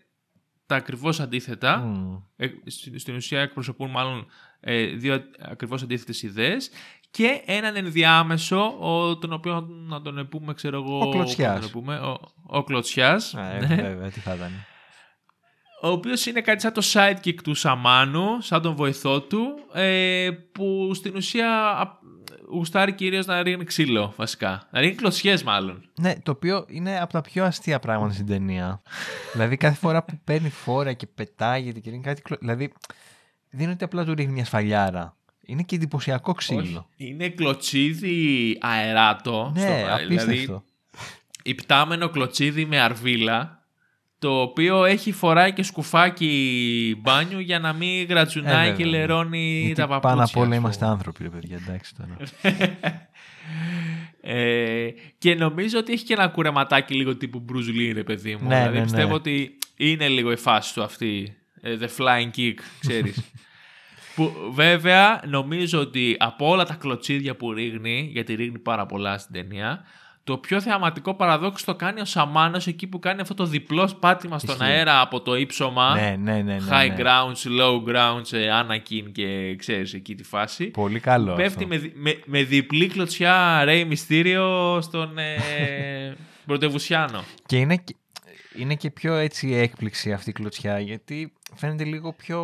τα 0.66 0.76
ακριβώς 0.76 1.20
αντίθετα. 1.20 1.76
Μμ. 1.78 2.16
Ε, 2.36 2.48
στην, 2.66 2.98
στην 2.98 3.14
ουσία 3.14 3.40
εκπροσωπούν 3.40 3.90
μάλλον 3.90 4.26
ε, 4.60 4.86
δύο 4.86 5.22
ακριβώς 5.38 5.82
αντίθετες 5.82 6.22
ιδέες 6.22 6.70
και 7.16 7.42
έναν 7.46 7.76
ενδιάμεσο, 7.76 8.76
ο, 8.80 9.16
τον 9.18 9.32
οποίο 9.32 9.60
να 9.88 10.02
τον 10.02 10.28
πούμε, 10.28 10.54
ξέρω 10.54 10.76
εγώ... 10.76 10.98
Ο 10.98 11.08
Κλωτσιάς. 11.10 11.52
πώς 11.54 11.54
να 11.54 11.60
τον 11.60 11.70
πούμε, 11.70 11.96
ο, 11.96 12.20
ο 12.46 12.64
Κλωτσιάς, 12.64 13.34
Α, 13.34 13.42
ναι, 13.68 13.74
ε, 13.74 13.82
Βέβαια, 13.82 14.10
τι 14.10 14.20
θα 14.20 14.34
ήταν. 14.34 14.50
ο 15.82 15.88
οποίος 15.88 16.26
είναι 16.26 16.40
κάτι 16.40 16.60
σαν 16.62 16.72
το 16.72 16.82
sidekick 16.92 17.34
του 17.42 17.54
Σαμάνου, 17.54 18.40
σαν 18.40 18.62
τον 18.62 18.74
βοηθό 18.74 19.20
του, 19.20 19.44
ε, 19.72 20.30
που 20.52 20.90
στην 20.94 21.16
ουσία 21.16 21.66
α, 21.68 21.86
γουστάρει 22.52 22.92
κυρίως 22.92 23.26
να 23.26 23.42
ρίχνει 23.42 23.64
ξύλο, 23.64 24.12
βασικά. 24.16 24.68
Να 24.70 24.80
ρίχνει 24.80 24.96
κλωτσιές 24.96 25.42
μάλλον. 25.42 25.90
Ναι, 26.00 26.14
το 26.22 26.30
οποίο 26.30 26.64
είναι 26.68 27.00
από 27.00 27.12
τα 27.12 27.20
πιο 27.20 27.44
αστεία 27.44 27.78
πράγματα 27.78 28.12
στην 28.14 28.26
ταινία. 28.26 28.82
δηλαδή, 29.32 29.56
κάθε 29.56 29.76
φορά 29.76 30.04
που 30.04 30.20
παίρνει 30.24 30.50
φόρα 30.50 30.92
και 30.92 31.06
πετάγεται 31.06 31.80
και 31.80 31.90
ρίχνει 31.90 32.04
κάτι. 32.04 32.22
κλω- 32.22 32.38
Δηλαδή, 32.40 32.72
δεν 33.50 33.60
είναι 33.62 33.72
ότι 33.72 33.84
απλά 33.84 34.04
του 34.04 34.14
ρίχνει 34.14 34.32
μια 34.32 34.44
σφαλιάρα. 34.44 35.16
Είναι 35.46 35.62
και 35.62 35.74
εντυπωσιακό 35.74 36.32
ξύλο. 36.32 36.88
Είναι 36.96 37.28
κλωτσίδι 37.28 38.58
αεράτο. 38.60 39.52
Ναι, 39.54 39.60
στο- 39.60 39.74
δηλαδή, 39.74 40.04
απίστευτο. 40.04 40.64
υπτάμενο 41.42 42.08
κλωτσίδι 42.08 42.64
με 42.64 42.80
αρβίλα 42.80 43.62
το 44.18 44.40
οποίο 44.40 44.84
έχει 44.84 45.12
φοράει 45.12 45.52
και 45.52 45.62
σκουφάκι 45.62 46.96
μπάνιου 47.00 47.38
για 47.38 47.58
να 47.58 47.72
μην 47.72 48.06
γρατζουνάει 48.08 48.68
Ε, 48.68 48.72
και 48.72 48.84
βέβαια. 48.84 48.98
λερώνει 48.98 49.60
Γιατί 49.60 49.74
τα 49.80 49.86
παπούτσια. 49.86 50.10
πάνω 50.10 50.22
απ' 50.24 50.36
όλα 50.36 50.50
ας 50.50 50.56
είμαστε 50.56 50.84
πούμε. 50.84 50.90
άνθρωποι, 50.96 51.22
ρε 51.22 51.28
παιδιά, 51.28 51.56
εντάξει 51.66 51.94
τώρα. 51.96 52.16
ε, 54.20 54.88
και 55.18 55.34
νομίζω 55.34 55.78
ότι 55.78 55.92
έχει 55.92 56.04
και 56.04 56.12
ένα 56.12 56.28
κουρεματάκι 56.28 56.94
λίγο 56.94 57.16
τύπου 57.16 57.44
Bruce 57.48 57.68
Lee, 57.78 57.90
ρε 57.94 58.02
παιδί 58.02 58.36
μου. 58.40 58.48
Ναι, 58.48 58.54
δηλαδή 58.56 58.72
ναι, 58.72 58.78
ναι. 58.78 58.84
πιστεύω 58.84 59.14
ότι 59.14 59.58
είναι 59.76 60.08
λίγο 60.08 60.32
η 60.32 60.36
φάση 60.36 60.74
του 60.74 60.82
αυτή. 60.82 61.36
ε, 61.60 61.76
The 61.80 61.88
flying 62.02 62.30
kick, 62.38 62.54
ξέρεις. 62.80 63.18
που 64.14 64.32
βέβαια 64.52 65.22
νομίζω 65.26 65.80
ότι 65.80 66.16
από 66.18 66.48
όλα 66.48 66.64
τα 66.64 66.74
κλωτσίδια 66.74 67.36
που 67.36 67.52
ρίχνει, 67.52 68.08
γιατί 68.12 68.34
ρίχνει 68.34 68.58
πάρα 68.58 68.86
πολλά 68.86 69.18
στην 69.18 69.34
ταινία, 69.34 69.84
το 70.24 70.38
πιο 70.38 70.60
θεαματικό 70.60 71.14
παραδόξο 71.14 71.64
το 71.64 71.74
κάνει 71.74 72.00
ο 72.00 72.04
Σαμάνος 72.04 72.66
εκεί 72.66 72.86
που 72.86 72.98
κάνει 72.98 73.20
αυτό 73.20 73.34
το 73.34 73.44
διπλό 73.44 73.90
πάτημα 74.00 74.38
στον 74.38 74.54
Ισχύει. 74.54 74.70
αέρα 74.70 75.00
από 75.00 75.20
το 75.20 75.36
ύψωμα. 75.36 75.94
ναι, 75.94 76.16
ναι, 76.20 76.32
ναι, 76.32 76.54
ναι, 76.54 76.58
High 76.70 76.88
ναι. 76.88 76.94
grounds, 76.98 77.60
low 77.60 77.82
grounds, 77.94 78.32
ε, 78.32 78.48
Anakin 78.62 79.12
και 79.12 79.56
ξέρεις 79.56 79.94
εκεί 79.94 80.14
τη 80.14 80.24
φάση. 80.24 80.64
Πολύ 80.66 81.00
καλό. 81.00 81.34
Πέφτει 81.34 81.64
αυτό. 81.64 81.66
με, 81.66 81.76
δι- 81.78 81.92
με, 81.96 82.18
με 82.24 82.42
διπλή 82.42 82.86
κλωτσιά 82.86 83.64
Ray 83.66 83.88
Mysterio 83.92 84.78
στον 84.82 85.18
ε, 85.18 85.36
πρωτευουσιάνο. 86.46 87.24
Και 87.46 87.56
είναι, 87.56 87.76
και- 87.76 87.96
είναι 88.58 88.74
και 88.74 88.90
πιο 88.90 89.14
έτσι 89.14 89.52
έκπληξη 89.52 90.12
αυτή 90.12 90.30
η 90.30 90.32
κλωτσιά, 90.32 90.78
γιατί 90.80 91.32
φαίνεται 91.54 91.84
λίγο 91.84 92.12
πιο, 92.12 92.40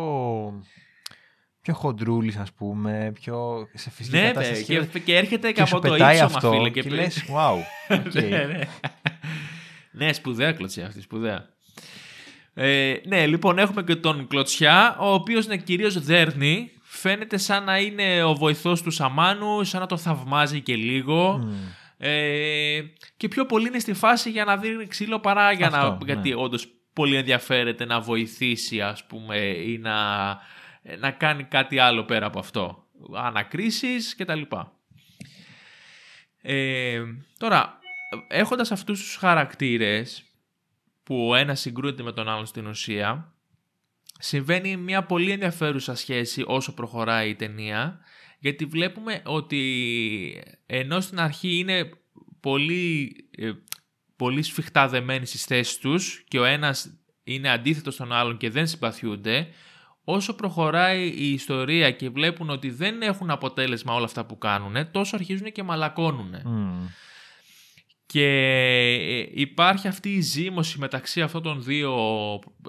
πιο 1.61 1.73
χοντρούλης, 1.73 2.35
ας 2.37 2.51
πούμε, 2.51 3.11
πιο 3.13 3.67
σε 3.73 3.89
φυσική 3.89 4.15
ναι, 4.17 4.27
κατάσταση. 4.27 4.63
βε, 4.79 4.85
και, 4.85 4.99
και 4.99 5.15
έρχεται 5.17 5.47
και, 5.51 5.61
και 5.61 5.67
σου 5.67 5.77
από 5.77 5.85
το 5.87 5.91
πετάει 5.93 6.15
ύψωμα, 6.15 6.31
αυτό 6.35 6.51
φίλε. 6.51 6.69
και, 6.69 6.81
Και, 6.81 6.89
λες, 6.89 7.23
wow, 7.27 7.55
οκ. 8.05 8.13
ναι, 8.13 8.21
ναι. 8.29 8.59
ναι, 9.91 10.13
σπουδαία 10.13 10.51
κλωτσιά 10.51 10.85
αυτή, 10.85 11.01
σπουδαία. 11.01 11.49
Ε, 12.53 12.93
ναι, 13.07 13.25
λοιπόν, 13.27 13.57
έχουμε 13.57 13.83
και 13.83 13.95
τον 13.95 14.27
Κλωτσιά, 14.27 14.97
ο 14.99 15.13
οποίος 15.13 15.45
είναι 15.45 15.57
κυρίως 15.57 15.99
δέρνει. 16.03 16.71
Φαίνεται 16.83 17.37
σαν 17.37 17.63
να 17.63 17.77
είναι 17.79 18.23
ο 18.23 18.33
βοηθός 18.35 18.81
του 18.81 18.91
Σαμάνου, 18.91 19.63
σαν 19.63 19.79
να 19.79 19.85
τον 19.85 19.97
θαυμάζει 19.97 20.61
και 20.61 20.75
λίγο. 20.75 21.37
Μμ. 21.37 21.53
Ε, 21.97 22.81
και 23.17 23.27
πιο 23.27 23.45
πολύ 23.45 23.67
είναι 23.67 23.79
στη 23.79 23.93
φάση 23.93 24.29
για 24.29 24.45
να 24.45 24.57
δίνει 24.57 24.87
ξύλο 24.87 25.19
παρά 25.19 25.51
για 25.51 25.67
Αυτό, 25.67 25.77
να. 25.77 25.89
ναι. 25.89 25.97
Γιατί 26.05 26.33
όντως 26.33 26.67
πολύ 26.93 27.15
ενδιαφέρεται 27.15 27.85
να 27.85 27.99
βοηθήσει, 27.99 28.81
ας 28.81 29.05
πούμε, 29.05 29.37
ή 29.37 29.77
να, 29.77 29.93
να 30.99 31.11
κάνει 31.11 31.43
κάτι 31.43 31.79
άλλο 31.79 32.03
πέρα 32.03 32.25
από 32.25 32.39
αυτό. 32.39 32.87
Ανακρίσεις 33.15 34.15
και 34.15 34.25
τα 34.25 34.35
λοιπά. 34.35 34.73
Ε, 36.41 37.01
τώρα, 37.37 37.79
έχοντας 38.27 38.71
αυτούς 38.71 38.99
τους 38.99 39.15
χαρακτήρες 39.15 40.23
που 41.03 41.27
ο 41.29 41.35
ένας 41.35 41.59
συγκρούεται 41.59 42.03
με 42.03 42.11
τον 42.11 42.29
άλλον 42.29 42.45
στην 42.45 42.67
ουσία, 42.67 43.35
συμβαίνει 44.19 44.77
μια 44.77 45.03
πολύ 45.03 45.31
ενδιαφέρουσα 45.31 45.95
σχέση 45.95 46.43
όσο 46.47 46.73
προχωράει 46.73 47.29
η 47.29 47.35
ταινία, 47.35 47.99
γιατί 48.39 48.65
βλέπουμε 48.65 49.21
ότι 49.25 50.43
ενώ 50.65 51.01
στην 51.01 51.19
αρχή 51.19 51.57
είναι 51.57 51.89
πολύ, 52.39 53.15
ε, 53.37 53.51
πολύ 54.15 54.41
σφιχτά 54.43 54.87
δεμένοι 54.87 55.25
στις 55.25 55.45
θέσεις 55.45 55.77
τους 55.77 56.23
και 56.27 56.39
ο 56.39 56.43
ένας 56.43 56.97
είναι 57.23 57.49
αντίθετος 57.49 57.93
στον 57.93 58.11
άλλον 58.11 58.37
και 58.37 58.49
δεν 58.49 58.67
συμπαθιούνται, 58.67 59.47
όσο 60.03 60.33
προχωράει 60.33 61.07
η 61.07 61.31
ιστορία 61.33 61.91
και 61.91 62.09
βλέπουν 62.09 62.49
ότι 62.49 62.69
δεν 62.69 63.01
έχουν 63.01 63.29
αποτέλεσμα 63.29 63.93
όλα 63.93 64.05
αυτά 64.05 64.25
που 64.25 64.37
κάνουν, 64.37 64.91
τόσο 64.91 65.15
αρχίζουν 65.15 65.51
και 65.51 65.63
μαλακώνουν. 65.63 66.35
Μμ. 66.45 66.85
Και 68.05 68.25
ε, 68.25 69.29
υπάρχει 69.33 69.87
αυτή 69.87 70.13
η 70.13 70.21
ζήμωση 70.21 70.79
μεταξύ 70.79 71.21
αυτών 71.21 71.41
των 71.41 71.63
δύο 71.63 71.93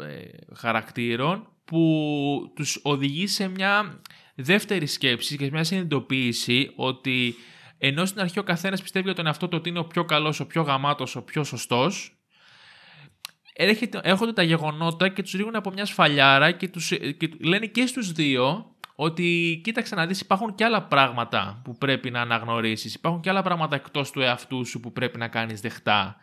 ε, 0.01 0.55
χαρακτήρων 0.55 1.49
που 1.64 2.53
τους 2.55 2.81
οδηγεί 2.83 3.27
σε 3.27 3.49
μια 3.49 4.01
δεύτερη 4.35 4.87
σκέψη 4.87 5.37
και 5.37 5.45
σε 5.45 5.51
μια 5.51 5.64
συνειδητοποίηση 5.64 6.73
ότι 6.77 7.35
ενώ 7.79 8.05
στην 8.05 8.21
αρχή 8.21 8.38
ο 8.38 8.42
καθένας 8.42 8.83
πιστεύει 8.83 9.05
για 9.05 9.14
τον 9.14 9.27
εαυτό 9.27 9.49
του 9.49 9.57
ότι 9.59 9.68
είναι 9.68 9.79
ο 9.79 9.85
πιο 9.85 10.05
καλός, 10.05 10.40
ο 10.40 10.47
πιο 10.47 10.62
γαμάτος, 10.62 11.16
ο 11.16 11.23
πιο 11.23 11.45
σωστός 11.45 12.22
έρχεται, 13.53 14.01
έρχονται 14.03 14.33
τα 14.33 14.43
γεγονότα 14.43 15.09
και 15.09 15.23
τους 15.23 15.33
ρίχνουν 15.33 15.57
από 15.57 15.71
μια 15.71 15.85
σφαλιάρα 15.85 16.51
και, 16.51 16.69
τους, 16.69 16.88
και 16.88 17.31
λένε 17.41 17.67
και 17.67 17.87
στους 17.87 18.12
δύο 18.12 18.67
ότι 18.95 19.61
κοίταξε 19.65 19.95
να 19.95 20.07
δεις 20.07 20.21
υπάρχουν 20.21 20.55
και 20.55 20.65
άλλα 20.65 20.83
πράγματα 20.83 21.61
που 21.65 21.77
πρέπει 21.79 22.11
να 22.11 22.21
αναγνωρίσεις. 22.21 22.95
Υπάρχουν 22.95 23.21
και 23.21 23.31
άλλα 23.31 23.43
πράγματα 23.43 23.77
εκτός 23.77 24.11
του 24.11 24.21
εαυτού 24.21 24.67
σου 24.67 24.81
που 24.81 24.93
πρέπει 24.93 25.19
να 25.19 25.29
κάνεις 25.29 25.61
δεχτά. 25.61 26.17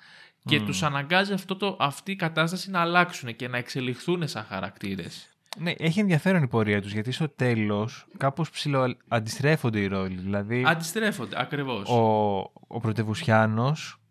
Και 0.46 0.62
τους 0.62 0.84
αναγκάζει 0.84 1.34
αυτό 1.34 1.56
το, 1.56 1.78
αυτή 1.80 2.12
η 2.12 2.16
κατάσταση 2.16 2.70
να 2.70 2.80
αλλάξουν 2.82 3.36
και 3.36 3.48
να 3.48 3.58
εξελιχθούν 3.58 4.28
σαν 4.28 4.46
χαρακτήρες. 4.50 5.30
Ναι, 5.58 5.74
έχει 5.78 6.00
ενδιαφέρον 6.00 6.44
η 6.44 6.48
πορεία 6.48 6.82
τους, 6.82 6.94
γιατί 6.94 7.12
στο 7.12 7.30
τέλος 7.30 8.08
κάπως 8.18 8.50
ψηλο 8.50 8.98
αντιστρέφονται 9.08 9.80
οι 9.80 9.88
ρόλοι. 9.88 10.16
Δηλαδή, 10.16 10.64
Αντιστρέφονται, 10.68 11.36
ακριβώς. 11.42 11.90
ο, 11.90 12.38
ο 12.68 12.80
πρωτευουσιάνος, 12.80 14.02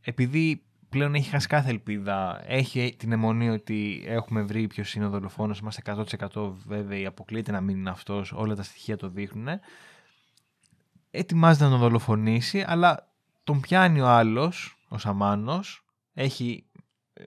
επειδή 0.00 0.62
πλέον 0.88 1.14
έχει 1.14 1.30
χάσει 1.30 1.46
κάθε 1.46 1.70
ελπίδα, 1.70 2.42
έχει 2.46 2.94
την 2.98 3.12
αιμονή 3.12 3.50
ότι 3.50 4.04
έχουμε 4.06 4.42
βρει 4.42 4.66
ποιος 4.66 4.94
είναι 4.94 5.06
ο 5.06 5.10
δολοφόνος, 5.10 5.58
είμαστε 5.58 5.82
100% 6.32 6.52
βέβαιοι, 6.66 7.06
αποκλείεται 7.06 7.52
να 7.52 7.60
μην 7.60 7.76
είναι 7.76 7.90
αυτός, 7.90 8.32
όλα 8.32 8.54
τα 8.54 8.62
στοιχεία 8.62 8.96
το 8.96 9.08
δείχνουν. 9.08 9.48
Ετοιμάζεται 11.10 11.64
να 11.64 11.70
τον 11.70 11.78
δολοφονήσει, 11.78 12.64
αλλά 12.66 13.12
τον 13.44 13.60
πιάνει 13.60 14.00
ο 14.00 14.08
άλλος, 14.08 14.78
ο 14.88 14.98
Σαμάνος, 14.98 15.84
έχει 16.14 16.68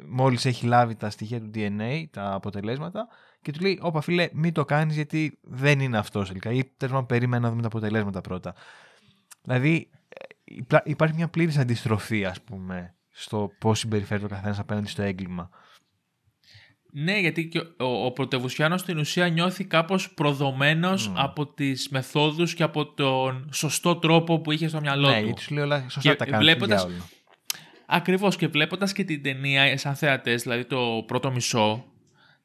μόλις 0.07 0.45
έχει 0.45 0.65
λάβει 0.65 0.95
τα 0.95 1.09
στοιχεία 1.09 1.41
του 1.41 1.51
DNA, 1.55 2.03
τα 2.11 2.33
αποτελέσματα 2.33 3.07
και 3.41 3.51
του 3.51 3.61
λέει 3.61 3.79
όπα 3.81 4.01
φίλε 4.01 4.29
μην 4.33 4.53
το 4.53 4.65
κάνεις 4.65 4.95
γιατί 4.95 5.39
δεν 5.41 5.79
είναι 5.79 5.97
αυτός 5.97 6.27
τελικά 6.27 6.51
ή 6.51 6.63
τέλος 6.63 6.93
πάντων 6.93 7.05
περίμενα 7.05 7.41
να 7.43 7.49
δούμε 7.49 7.61
τα 7.61 7.67
αποτελέσματα 7.67 8.21
πρώτα. 8.21 8.55
Δηλαδή 9.41 9.89
ε, 10.67 10.77
υπάρχει 10.83 11.15
μια 11.15 11.27
πλήρης 11.27 11.57
αντιστροφή 11.57 12.25
ας 12.25 12.41
πούμε 12.41 12.95
στο 13.21 13.51
πώς 13.59 13.79
συμπεριφέρεται 13.79 14.25
ο 14.25 14.29
καθένας 14.29 14.59
απέναντι 14.59 14.87
στο 14.87 15.01
έγκλημα. 15.01 15.49
Ναι, 16.93 17.19
γιατί 17.19 17.47
και 17.47 17.59
ο, 17.59 18.05
ο 18.05 18.11
πρωτευουσιάνος 18.11 18.81
στην 18.81 18.97
ουσία 18.97 19.27
νιώθει 19.27 19.65
κάπως 19.65 20.13
προδομένος 20.13 21.11
από 21.15 21.47
τις 21.47 21.89
μεθόδους 21.89 22.53
και 22.53 22.63
από 22.63 22.85
τον 22.93 23.49
σωστό 23.53 23.95
τρόπο 23.95 24.39
που 24.39 24.51
είχε 24.51 24.67
στο 24.67 24.79
μυαλό 24.79 25.07
ναι, 25.07 25.13
του. 25.13 25.19
Ναι, 25.19 25.25
γιατί 25.25 25.41
σου 25.41 25.53
λέει 25.53 25.63
όλα 25.63 25.85
σωστά 25.89 26.15
τα 26.15 26.25
κάνεις 26.25 26.39
βλέποντας, 26.39 26.87
Ακριβώς 27.85 28.35
και 28.35 28.47
βλέποντας 28.47 28.93
και 28.93 29.03
την 29.03 29.23
ταινία 29.23 29.77
σαν 29.77 29.95
θεατές, 29.95 30.41
δηλαδή 30.41 30.65
το 30.65 31.03
πρώτο 31.07 31.31
μισό 31.31 31.85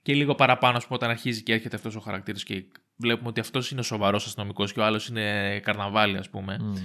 και 0.02 0.14
λίγο 0.14 0.34
παραπάνω 0.34 0.78
πούμε, 0.78 0.94
όταν 0.94 1.10
αρχίζει 1.10 1.42
και 1.42 1.52
έρχεται 1.52 1.76
αυτός 1.76 1.96
ο 1.96 2.00
χαρακτήρας 2.00 2.42
και 2.44 2.64
βλέπουμε 2.96 3.28
ότι 3.28 3.40
αυτός 3.40 3.70
είναι 3.70 3.80
ο 3.80 3.82
σοβαρός 3.82 4.26
αστυνομικός 4.26 4.72
και 4.72 4.80
ο 4.80 4.84
άλλος 4.84 5.08
είναι 5.08 5.58
καρναβάλι 5.58 6.16
ας 6.16 6.30
πούμε. 6.30 6.56
Mm. 6.60 6.78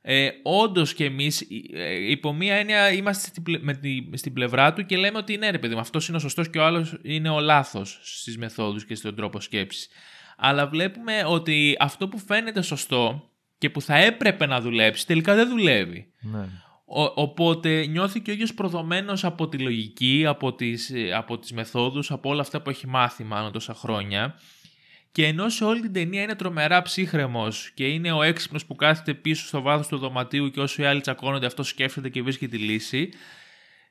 Ε, 0.00 0.28
Όντως 0.42 0.94
και 0.94 1.04
εμείς, 1.04 1.46
ε, 1.72 2.10
υπό 2.10 2.32
μία 2.32 2.54
έννοια, 2.54 2.92
είμαστε 2.92 3.28
στην, 3.28 3.58
με 3.60 3.74
τη, 3.74 4.08
στην 4.12 4.32
πλευρά 4.32 4.72
του 4.72 4.86
και 4.86 4.96
λέμε 4.96 5.18
ότι 5.18 5.36
ναι, 5.36 5.50
ρε 5.50 5.58
παιδί 5.58 5.74
μου, 5.74 5.80
αυτός 5.80 6.08
είναι 6.08 6.16
ο 6.16 6.20
σωστός 6.20 6.50
και 6.50 6.58
ο 6.58 6.64
άλλος 6.64 6.98
είναι 7.02 7.28
ο 7.28 7.40
λάθος 7.40 8.00
στις 8.02 8.38
μεθόδους 8.38 8.84
και 8.84 8.94
στον 8.94 9.14
τρόπο 9.14 9.40
σκέψης. 9.40 9.88
Αλλά 10.36 10.66
βλέπουμε 10.66 11.22
ότι 11.26 11.76
αυτό 11.78 12.08
που 12.08 12.18
φαίνεται 12.18 12.62
σωστό 12.62 13.30
και 13.58 13.70
που 13.70 13.80
θα 13.80 13.96
έπρεπε 13.96 14.46
να 14.46 14.60
δουλέψει, 14.60 15.06
τελικά 15.06 15.34
δεν 15.34 15.48
δουλεύει. 15.48 16.12
Ναι. 16.20 16.48
Ο, 16.84 17.02
οπότε 17.02 17.86
νιώθει 17.86 18.20
και 18.20 18.30
ο 18.30 18.34
ίδιος 18.34 18.54
προδομένος 18.54 19.24
από 19.24 19.48
τη 19.48 19.58
λογική, 19.58 20.24
από 20.26 20.54
τις, 20.54 20.92
από 21.14 21.38
τις 21.38 21.52
μεθόδους, 21.52 22.10
από 22.10 22.28
όλα 22.28 22.40
αυτά 22.40 22.62
που 22.62 22.70
έχει 22.70 22.86
μάθει 22.86 23.24
μάλλον 23.24 23.52
τόσα 23.52 23.74
χρόνια 23.74 24.34
και 25.18 25.26
ενώ 25.26 25.48
σε 25.48 25.64
όλη 25.64 25.80
την 25.80 25.92
ταινία 25.92 26.22
είναι 26.22 26.34
τρομερά 26.34 26.82
ψύχρεμος 26.82 27.70
και 27.74 27.86
είναι 27.86 28.12
ο 28.12 28.22
έξυπνος 28.22 28.64
που 28.64 28.74
κάθεται 28.74 29.14
πίσω 29.14 29.46
στο 29.46 29.62
βάθος 29.62 29.88
του 29.88 29.98
δωματίου 29.98 30.50
και 30.50 30.60
όσο 30.60 30.82
οι 30.82 30.84
άλλοι 30.84 31.00
τσακώνονται, 31.00 31.46
αυτός 31.46 31.68
σκέφτεται 31.68 32.08
και 32.08 32.22
βρίσκει 32.22 32.48
τη 32.48 32.56
λύση. 32.56 33.08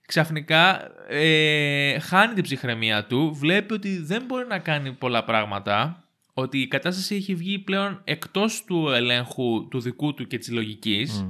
Ξαφνικά 0.06 0.92
ε, 1.08 2.00
χάνει 2.00 2.34
την 2.34 2.44
ψυχραιμία 2.44 3.06
του, 3.06 3.34
βλέπει 3.34 3.74
ότι 3.74 3.98
δεν 3.98 4.24
μπορεί 4.26 4.48
να 4.48 4.60
κάνει 4.60 4.92
πολλά 4.92 5.24
πράγματα, 5.24 6.04
ότι 6.34 6.60
η 6.60 6.68
κατάσταση 6.68 7.16
έχει 7.16 7.36
βγει 7.36 7.60
πλέον 7.60 8.02
εκτός 8.04 8.64
του 8.64 8.90
ελέγχου 8.90 9.68
του 9.68 9.80
δικού 9.80 10.14
του 10.14 10.28
και 10.28 10.38
της 10.38 10.52
λογικής 10.52 11.26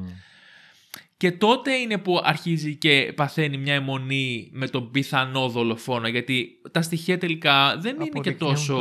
και 1.17 1.31
τότε 1.31 1.73
είναι 1.73 1.97
που 1.97 2.19
αρχίζει 2.23 2.75
και 2.75 3.13
παθαίνει 3.15 3.57
μια 3.57 3.73
αιμονή 3.73 4.49
με 4.53 4.67
τον 4.67 4.91
πιθανό 4.91 5.49
δολοφόνο. 5.49 6.07
Γιατί 6.07 6.47
τα 6.71 6.81
στοιχεία 6.81 7.17
τελικά 7.17 7.77
δεν 7.77 7.95
είναι 7.99 8.19
και 8.19 8.31
τόσο. 8.31 8.77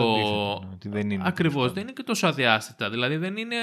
δεν 0.83 1.11
είναι 1.11 1.23
Ακριβώς, 1.27 1.73
δεν 1.73 1.83
είναι 1.83 1.93
και 1.93 2.03
τόσο 2.03 2.27
αδιάστατα. 2.27 2.91
Δηλαδή 2.91 3.17
δεν 3.17 3.37
είναι 3.37 3.57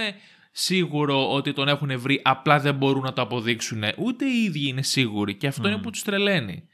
σίγουρο 0.52 1.34
ότι 1.34 1.54
τον 1.54 1.68
έχουν 1.68 2.00
βρει, 2.00 2.22
απλά 2.24 2.60
δεν 2.60 2.76
μπορούν 2.76 3.04
να 3.04 3.14
το 3.14 3.22
αποδείξουν. 3.22 3.84
Ούτε 3.98 4.26
οι 4.26 4.44
ίδιοι 4.44 4.68
είναι 4.68 4.84
σίγουροι. 4.84 5.36
Και 5.36 5.48
αυτό 5.48 5.68
είναι 5.68 5.78
που 5.78 5.90
τους 5.90 6.04
τρελαίνει. 6.04 6.68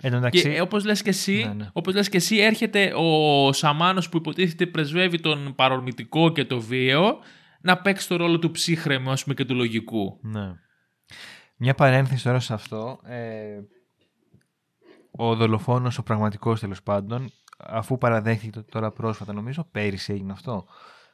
Εντάξει... 0.00 0.42
Και 0.42 0.60
όπως 0.60 0.84
λες, 0.84 1.02
και 1.02 1.08
εσύ, 1.08 1.44
ναι, 1.46 1.54
ναι. 1.54 1.68
όπως 1.72 1.94
λες 1.94 2.08
και 2.08 2.16
εσύ, 2.16 2.36
έρχεται 2.36 2.92
ο 2.96 3.52
Σαμάνος 3.52 4.08
που 4.08 4.16
υποτίθεται 4.16 4.66
πρεσβεύει 4.66 5.20
τον 5.20 5.54
παρορμητικό 5.54 6.32
και 6.32 6.44
το 6.44 6.60
βίαιο 6.60 7.18
να 7.60 7.78
παίξει 7.78 8.08
το 8.08 8.16
ρόλο 8.16 8.38
του 8.38 8.50
ψύχρεμου 8.50 9.10
ας 9.10 9.22
πούμε, 9.22 9.34
και 9.34 9.44
του 9.44 9.54
λογικού. 9.54 10.18
Ναι. 10.22 10.52
Μια 11.64 11.74
παρένθεση 11.74 12.24
τώρα 12.24 12.40
σε 12.40 12.54
αυτό. 12.54 13.00
Ε, 13.04 13.60
ο 15.10 15.36
δολοφόνος, 15.36 15.98
ο 15.98 16.02
πραγματικός 16.02 16.60
τέλος 16.60 16.82
πάντων, 16.82 17.30
αφού 17.58 17.98
παραδέχθηκε 17.98 18.60
τώρα 18.60 18.90
πρόσφατα, 18.90 19.32
νομίζω 19.32 19.68
πέρυσι 19.70 20.12
έγινε 20.12 20.32
αυτό, 20.32 20.66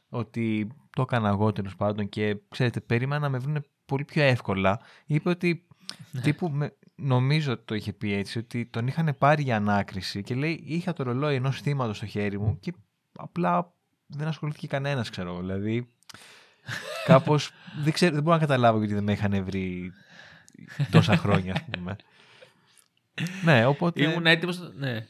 ότι 0.09 0.73
το 0.91 1.03
έκανα 1.03 1.29
εγώ 1.29 1.53
τέλος 1.53 1.77
πάντων 1.77 2.09
και 2.09 2.37
ξέρετε, 2.49 2.81
περίμενα 2.81 3.21
να 3.21 3.29
με 3.29 3.39
βρουν 3.39 3.65
πολύ 3.85 4.05
πιο 4.05 4.23
εύκολα. 4.23 4.81
Είπε 5.07 5.29
ότι 5.29 5.67
ναι. 6.11 6.21
τύπου, 6.21 6.51
με, 6.51 6.77
νομίζω 6.95 7.59
το 7.59 7.75
είχε 7.75 7.93
πει 7.93 8.13
έτσι, 8.13 8.39
ότι 8.39 8.67
τον 8.67 8.87
είχαν 8.87 9.15
πάρει 9.19 9.43
για 9.43 9.57
ανάκριση 9.57 10.23
και 10.23 10.35
λέει 10.35 10.63
είχα 10.65 10.93
το 10.93 11.03
ρολόι 11.03 11.35
ενός 11.35 11.61
θύματος 11.61 11.97
στο 11.97 12.07
χέρι 12.07 12.39
μου 12.39 12.59
και 12.61 12.73
απλά 13.13 13.75
δεν 14.07 14.27
ασχολήθηκε 14.27 14.67
κανένας, 14.67 15.11
ξέρω. 15.11 15.39
Δηλαδή, 15.39 15.93
κάπως 17.07 17.51
δεν, 17.83 17.95
δεν 17.99 18.23
μπορώ 18.23 18.35
να 18.35 18.39
καταλάβω 18.39 18.79
γιατί 18.79 18.95
δεν 18.95 19.05
με 19.05 19.13
είχαν 19.13 19.45
βρει 19.45 19.93
τόσα 20.91 21.17
χρόνια, 21.17 21.53
ας 21.53 21.65
πούμε. 21.71 21.97
ναι, 23.45 23.67
οπότε... 23.67 24.03
Ήμουν 24.03 24.27
έτοιμος, 24.27 24.73
ναι. 24.75 25.07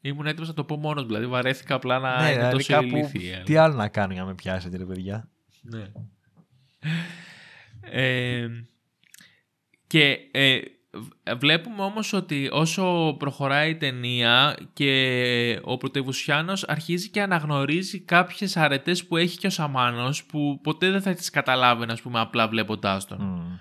Ήμουν 0.00 0.26
έτοιμος 0.26 0.48
να 0.48 0.54
το 0.54 0.64
πω 0.64 0.76
μόνος, 0.76 1.06
δηλαδή 1.06 1.26
βαρέθηκα 1.26 1.74
απλά 1.74 1.98
να 1.98 2.20
ναι, 2.20 2.24
είναι 2.24 2.34
δηλαδή 2.34 2.52
τόσο 2.52 2.72
κάπου, 2.72 2.86
ηλίθιοι. 2.86 3.42
Τι 3.44 3.56
άλλο 3.56 3.74
να 3.74 3.88
κάνω 3.88 4.12
για 4.12 4.22
να 4.22 4.28
με 4.28 4.34
πιάσετε, 4.34 4.76
ρε 4.76 4.84
παιδιά. 4.84 5.28
Ναι. 5.62 5.86
Ε, 7.80 8.48
και 9.86 10.18
ε, 10.30 10.60
βλέπουμε 11.36 11.82
όμως 11.82 12.12
ότι 12.12 12.48
όσο 12.52 13.16
προχωράει 13.18 13.70
η 13.70 13.76
ταινία 13.76 14.56
και 14.72 15.60
ο 15.62 15.76
πρωτευουσιάνος 15.76 16.64
αρχίζει 16.64 17.08
και 17.08 17.22
αναγνωρίζει 17.22 18.00
κάποιες 18.00 18.56
αρετές 18.56 19.06
που 19.06 19.16
έχει 19.16 19.38
και 19.38 19.46
ο 19.46 19.50
Σαμάνος 19.50 20.24
που 20.24 20.60
ποτέ 20.62 20.90
δεν 20.90 21.02
θα 21.02 21.14
τις 21.14 21.30
καταλάβει, 21.30 21.84
ας 21.88 22.00
πούμε, 22.02 22.20
απλά 22.20 22.48
βλέποντάς 22.48 23.06
τον. 23.06 23.60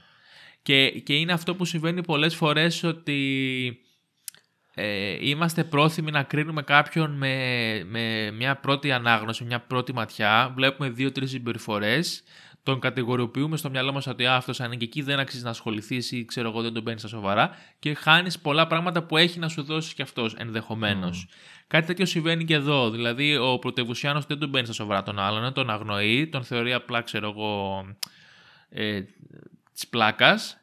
Και, 0.63 0.89
και 0.89 1.13
είναι 1.13 1.34
αυτό 1.34 1.56
που 1.56 1.65
συμβαίνει 1.65 2.04
πολλές 2.04 2.36
φορές 2.36 2.84
ότι 2.84 3.80
ε, 4.73 5.17
είμαστε 5.28 5.63
πρόθυμοι 5.63 6.12
να 6.12 6.23
κρίνουμε 6.23 6.62
κάποιον 6.62 7.12
με, 7.12 7.36
με 7.86 8.32
μια 8.32 8.56
πρώτη 8.56 8.91
ανάγνωση, 8.91 9.43
μια 9.43 9.60
πρώτη 9.60 9.93
ματιά. 9.93 10.52
Βλέπουμε 10.56 10.89
δύο-τρεις 10.89 11.30
συμπεριφορές. 11.30 12.23
Τον 12.63 12.80
κατηγοριοποιούμε 12.80 13.58
στο 13.58 13.69
μυαλό 13.69 13.91
μας 13.91 14.08
ότι 14.08 14.26
αυτός 14.26 14.60
αν 14.60 14.65
είναι 14.65 14.76
και 14.76 14.86
εκεί 14.86 15.02
δεν 15.02 15.19
αξίζει 15.19 15.43
να 15.43 15.49
ασχοληθείς 15.49 16.12
ή 16.12 16.26
ξέρω 16.26 16.49
εγώ 16.49 16.62
δεν 16.62 16.73
τον 16.73 16.84
παίρνεις 16.84 17.02
στα 17.02 17.10
σοβαρά 17.10 17.56
και 17.80 17.93
χάνεις 17.93 18.39
πολλά 18.39 18.67
πράγματα 18.67 19.04
που 19.04 19.17
έχει 19.17 19.39
να 19.39 19.47
σου 19.47 19.63
δώσεις 19.63 19.93
κι 19.93 20.02
αυτός 20.02 20.36
ενδεχομένως. 20.38 21.28
Κάτι 21.67 21.86
τέτοιο 21.86 22.06
συμβαίνει 22.06 22.45
και 22.45 22.54
εδώ. 22.54 22.89
Δηλαδή, 22.89 23.38
ο 23.38 23.60
πρωτευουσιάνος 23.60 24.26
δεν 24.26 24.39
τον 24.39 24.52
παίρνει 24.52 24.65
στα 24.65 24.76
σοβαρά 24.76 25.04
τον 25.04 25.19
άλλον, 25.19 25.54
τον 25.54 25.69
αγνοεί, 25.69 26.28
τον 26.28 26.43
θεωρεί 26.43 26.73
απλά, 26.73 27.02
ξέρω 27.02 27.30
εγώ, 27.30 27.86
ε, 28.69 29.02
της 29.74 29.88
πλάκας 29.88 30.58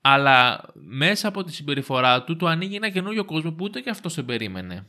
αλλά 0.00 0.64
μέσα 0.74 1.28
από 1.28 1.44
τη 1.44 1.52
συμπεριφορά 1.52 2.24
του 2.24 2.36
του 2.36 2.48
ανοίγει 2.48 2.76
ένα 2.76 2.88
καινούριο 2.88 3.24
κόσμο 3.24 3.52
που 3.52 3.64
ούτε 3.64 3.80
και 3.80 3.90
αυτός 3.90 4.14
δεν 4.14 4.24
περίμενε. 4.24 4.86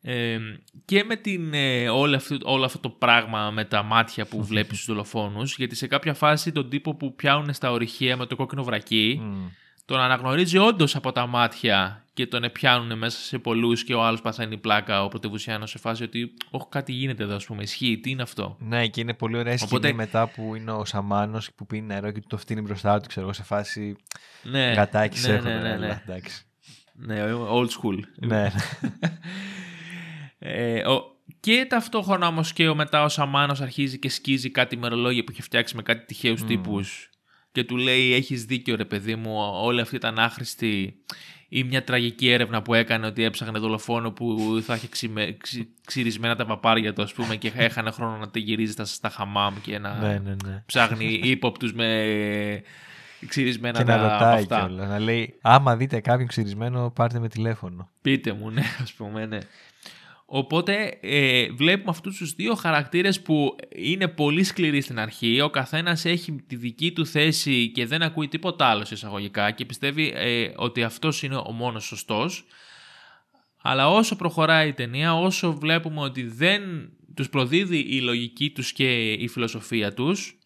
Ε, 0.00 0.38
και 0.84 1.04
με 1.04 1.16
την, 1.16 1.54
ε, 1.54 1.88
όλο, 1.88 2.16
αυτό, 2.16 2.36
όλο 2.42 2.64
αυτό 2.64 2.78
το 2.78 2.88
πράγμα 2.88 3.50
με 3.50 3.64
τα 3.64 3.82
μάτια 3.82 4.26
που 4.26 4.44
βλέπεις 4.50 4.76
στους 4.76 4.86
δολοφόνους 4.86 5.56
γιατί 5.56 5.74
σε 5.74 5.86
κάποια 5.86 6.14
φάση 6.14 6.52
τον 6.52 6.68
τύπο 6.68 6.94
που 6.94 7.14
πιάνουν 7.14 7.52
στα 7.52 7.70
ορυχεία 7.70 8.16
με 8.16 8.26
το 8.26 8.36
κόκκινο 8.36 8.64
βρακί 8.64 9.20
τον 9.84 10.00
αναγνωρίζει 10.00 10.58
όντως 10.58 10.96
από 10.96 11.12
τα 11.12 11.26
μάτια 11.26 12.04
και 12.18 12.26
τον 12.26 12.50
πιάνουν 12.52 12.98
μέσα 12.98 13.18
σε 13.18 13.38
πολλούς 13.38 13.84
και 13.84 13.94
ο 13.94 14.04
άλλος 14.04 14.20
παθαίνει 14.20 14.56
πλάκα, 14.56 15.04
ο 15.04 15.08
πρωτευουσιάνος 15.08 15.70
σε 15.70 15.78
φάση 15.78 16.02
ότι 16.02 16.34
Όχι, 16.50 16.66
κάτι 16.68 16.92
γίνεται 16.92 17.22
εδώ, 17.22 17.34
ας 17.34 17.44
πούμε. 17.44 17.62
Ισχύει, 17.62 17.98
τι 17.98 18.10
είναι 18.10 18.22
αυτό; 18.22 18.56
Ναι, 18.60 18.86
και 18.86 19.00
είναι 19.00 19.14
πολύ 19.14 19.36
ωραία 19.36 19.58
Οπότε... 19.62 19.86
σκηνή 19.86 19.92
μετά 19.92 20.28
που 20.28 20.54
είναι 20.54 20.70
ο 20.70 20.84
Σαμάνος 20.84 21.52
που 21.52 21.66
πίνει 21.66 21.86
νερό 21.86 22.10
και 22.10 22.20
του 22.20 22.26
το 22.28 22.36
φτύνει 22.36 22.60
μπροστά 22.60 23.00
του, 23.00 23.08
ξέρω 23.08 23.26
εγώ, 23.26 23.34
σε 23.34 23.42
φάση. 23.42 23.96
Ναι, 24.42 24.72
γατάκι 24.72 25.20
ναι, 25.20 25.40
ναι, 25.40 25.58
ναι, 25.58 25.76
ναι. 25.76 26.02
εντάξει. 26.06 26.42
Ναι, 26.92 27.24
old 27.50 27.68
school. 27.68 27.98
Ναι. 28.16 28.50
ε, 30.38 30.86
ο, 30.86 31.02
και 31.40 31.66
ταυτόχρονα 31.68 32.26
όμως 32.26 32.52
και 32.52 32.68
ο 32.68 32.74
μετά 32.74 33.02
ο 33.02 33.08
Σαμάνος 33.08 33.60
αρχίζει 33.60 33.98
και 33.98 34.08
σκίζει 34.08 34.50
κάτι 34.50 34.76
μερολόγια 34.76 35.24
που 35.24 35.32
έχει 35.32 35.42
φτιάξει 35.42 35.76
με 35.76 35.82
κάτι 35.82 36.04
τυχαίους 36.04 36.42
mm. 36.42 36.46
τύπους 36.46 37.10
και 37.52 37.64
του 37.64 37.76
λέει: 37.76 38.14
Έχεις 38.14 38.44
δίκιο, 38.44 38.76
ρε 38.76 38.84
παιδί 38.84 39.16
μου, 39.16 39.34
όλη 39.62 39.80
αυτή 39.80 39.96
ήταν 39.96 40.18
άχρηστη 40.18 41.02
ή 41.48 41.64
μια 41.64 41.84
τραγική 41.84 42.30
έρευνα 42.30 42.62
που 42.62 42.74
έκανε 42.74 43.06
ότι 43.06 43.24
έψαχνε 43.24 43.58
δολοφόνο 43.58 44.10
που 44.10 44.58
θα 44.62 44.74
είχε 44.74 44.88
ξυμε... 44.88 45.36
ξυρισμένα 45.86 46.36
τα 46.36 46.46
παπάρια 46.46 46.92
του, 46.92 47.02
ας 47.02 47.12
πούμε, 47.12 47.36
και 47.36 47.52
έχανε 47.56 47.90
χρόνο 47.90 48.16
να 48.16 48.28
τη 48.28 48.40
γυρίζει 48.40 48.72
στα, 48.72 48.84
στα 48.84 49.08
χαμάμ 49.08 49.54
και 49.62 49.78
να 49.78 49.98
ναι, 49.98 50.18
ναι, 50.24 50.34
ναι. 50.44 50.62
ψάχνει 50.66 51.20
ύποπτους 51.22 51.72
με 51.72 52.62
ξυρισμένα 53.26 53.78
και 53.78 53.84
τα 53.84 53.96
να 53.96 54.02
ρωτάει 54.02 54.46
κιόλας. 54.46 54.88
Να 54.88 54.98
λέει: 54.98 55.34
Άμα 55.40 55.76
δείτε 55.76 56.00
κάποιον 56.00 56.28
ξυρισμένο, 56.28 56.90
πάρτε 56.90 57.18
με 57.18 57.28
τηλέφωνο. 57.28 57.88
Πείτε 58.02 58.32
μου, 58.32 58.50
ναι, 58.50 58.62
ας 58.82 58.92
πούμε, 58.92 59.26
ναι. 59.26 59.38
Οπότε 60.30 60.98
ε, 61.00 61.50
βλέπουμε 61.50 61.90
αυτούς 61.90 62.16
τους 62.16 62.34
δύο 62.34 62.54
χαρακτήρες 62.54 63.20
που 63.20 63.56
είναι 63.74 64.08
πολύ 64.08 64.44
σκληροί 64.44 64.80
στην 64.80 64.98
αρχή. 64.98 65.40
Ο 65.40 65.50
καθένας 65.50 66.04
έχει 66.04 66.32
τη 66.46 66.56
δική 66.56 66.92
του 66.92 67.06
θέση 67.06 67.70
και 67.70 67.86
δεν 67.86 68.02
ακούει 68.02 68.28
τίποτα 68.28 68.66
άλλο 68.66 68.84
σε 68.84 68.94
εισαγωγικά 68.94 69.50
και 69.50 69.64
πιστεύει 69.64 70.12
ε, 70.16 70.52
ότι 70.56 70.82
αυτός 70.82 71.22
είναι 71.22 71.36
ο 71.36 71.50
μόνος 71.52 71.84
σωστός. 71.84 72.44
Αλλά 73.62 73.88
όσο 73.88 74.16
προχωράει 74.16 74.68
η 74.68 74.72
ταινία, 74.72 75.14
όσο 75.14 75.52
βλέπουμε 75.52 76.00
ότι 76.00 76.22
δεν 76.22 76.62
τους 77.14 77.28
προδίδει 77.28 77.78
η 77.78 78.00
λογική 78.00 78.50
τους 78.50 78.72
και 78.72 79.12
η 79.12 79.28
φιλοσοφία 79.28 79.94
τους, 79.94 80.38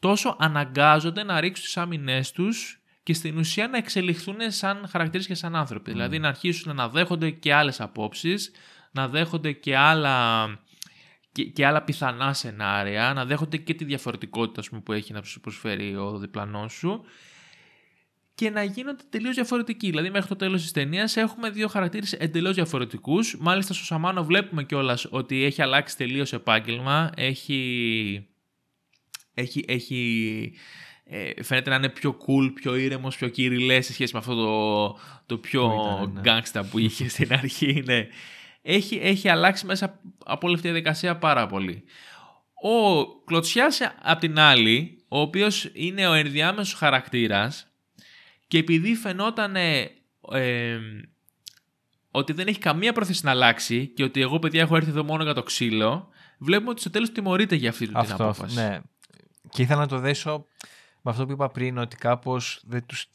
τόσο 0.00 0.36
αναγκάζονται 0.38 1.22
να 1.22 1.40
ρίξουν 1.40 1.64
τις 1.64 1.76
άμυνές 1.76 2.32
τους 2.32 2.80
και 3.02 3.14
στην 3.14 3.38
ουσία 3.38 3.68
να 3.68 3.76
εξελιχθούν 3.76 4.36
σαν 4.46 4.86
χαρακτήρες 4.90 5.26
και 5.26 5.34
σαν 5.34 5.56
άνθρωποι. 5.56 5.90
Δηλαδή 5.90 6.18
να 6.18 6.28
αρχίσουν 6.28 6.76
να 6.76 6.88
δέχονται 6.88 7.30
και 7.30 7.54
άλλες 7.54 7.80
απόψεις, 7.80 8.50
να 8.90 9.08
δέχονται 9.08 9.52
και 9.52 9.76
άλλα, 9.76 10.46
και, 11.32 11.44
και 11.44 11.66
άλλα 11.66 11.82
πιθανά 11.82 12.32
σενάρια, 12.32 13.12
να 13.14 13.24
δέχονται 13.24 13.56
και 13.56 13.74
τη 13.74 13.84
διαφορετικότητα 13.84 14.68
πούμε, 14.68 14.80
που 14.80 14.92
έχει 14.92 15.12
να 15.12 15.22
σου 15.22 15.40
προσφέρει 15.40 15.96
ο 15.96 16.18
διπλανός 16.18 16.72
σου 16.72 17.04
και 18.40 18.50
να 18.50 18.62
γίνονται 18.62 19.02
τελείως 19.10 19.34
διαφορετικοί. 19.34 19.90
Δηλαδή, 19.90 20.10
μέχρι 20.10 20.28
το 20.28 20.36
τέλος 20.36 20.62
της 20.62 20.72
ταινίας 20.72 21.16
έχουμε 21.16 21.50
δύο 21.50 21.68
χαρακτήρες 21.68 22.12
εντελώς 22.12 22.54
διαφορετικούς. 22.54 23.36
Μάλιστα, 23.40 23.74
στο 23.74 23.84
Σαμάνο 23.84 24.24
βλέπουμε 24.24 24.64
κιόλας 24.64 25.06
ότι 25.10 25.44
έχει 25.44 25.62
αλλάξει 25.62 25.96
τελείως 25.96 26.32
επάγγελμα. 26.32 27.10
Έχει. 27.16 28.28
Έχει, 29.34 29.64
έχει 29.68 30.52
ε, 31.04 31.42
φαίνεται 31.42 31.70
να 31.70 31.76
είναι 31.76 31.88
πιο 31.88 32.16
cool, 32.26 32.52
πιο 32.54 32.76
ήρεμος, 32.76 33.16
πιο 33.16 33.28
κυριλές 33.28 33.86
σε 33.86 33.92
σχέση 33.92 34.12
με 34.12 34.18
αυτό 34.18 34.34
το, 34.34 34.98
το 35.26 35.38
πιο 35.38 35.72
γκάγκστα 36.20 36.64
που 36.64 36.78
είχε 36.78 37.08
στην 37.08 37.32
αρχή. 37.32 37.82
Ναι. 37.84 38.06
Έχει, 38.62 38.98
έχει 39.02 39.28
αλλάξει 39.28 39.66
μέσα 39.66 40.00
από 40.24 40.46
όλη 40.46 40.54
αυτή 40.54 40.66
τη 40.66 40.72
διαδικασία 40.72 41.16
πάρα 41.16 41.46
πολύ. 41.46 41.84
Ο 42.62 43.06
Κλωτσιάς 43.24 43.80
απ' 44.02 44.20
την 44.20 44.38
άλλη, 44.38 45.04
ο 45.08 45.20
οποίος 45.20 45.70
είναι 45.72 46.08
ο 46.08 46.12
ενδιάμεσος 46.12 46.74
χαρακτήρας 46.74 47.72
και 48.46 48.58
επειδή 48.58 48.94
φαινόταν 48.94 49.56
ότι 52.10 52.32
δεν 52.32 52.46
έχει 52.46 52.58
καμία 52.58 52.92
πρόθεση 52.92 53.24
να 53.24 53.30
αλλάξει 53.30 53.86
και 53.86 54.02
ότι 54.02 54.20
εγώ 54.20 54.38
παιδιά 54.38 54.60
έχω 54.60 54.76
έρθει 54.76 54.90
εδώ 54.90 55.04
μόνο 55.04 55.22
για 55.22 55.34
το 55.34 55.42
ξύλο, 55.42 56.08
βλέπουμε 56.38 56.70
ότι 56.70 56.80
στο 56.80 56.90
τέλος 56.90 57.12
τιμωρείται 57.12 57.54
για 57.54 57.70
αυτή 57.70 57.86
την 57.86 57.96
απόφαση. 57.96 58.54
Ναι. 58.54 58.80
Και 59.48 59.62
ήθελα 59.62 59.80
να 59.80 59.86
το 59.86 59.98
δέσω 59.98 60.46
με 61.02 61.10
αυτό 61.10 61.26
που 61.26 61.32
είπα 61.32 61.50
πριν, 61.50 61.78
ότι 61.78 61.96
κάπως 61.96 62.60
δεν 62.64 62.86
τους, 62.86 63.06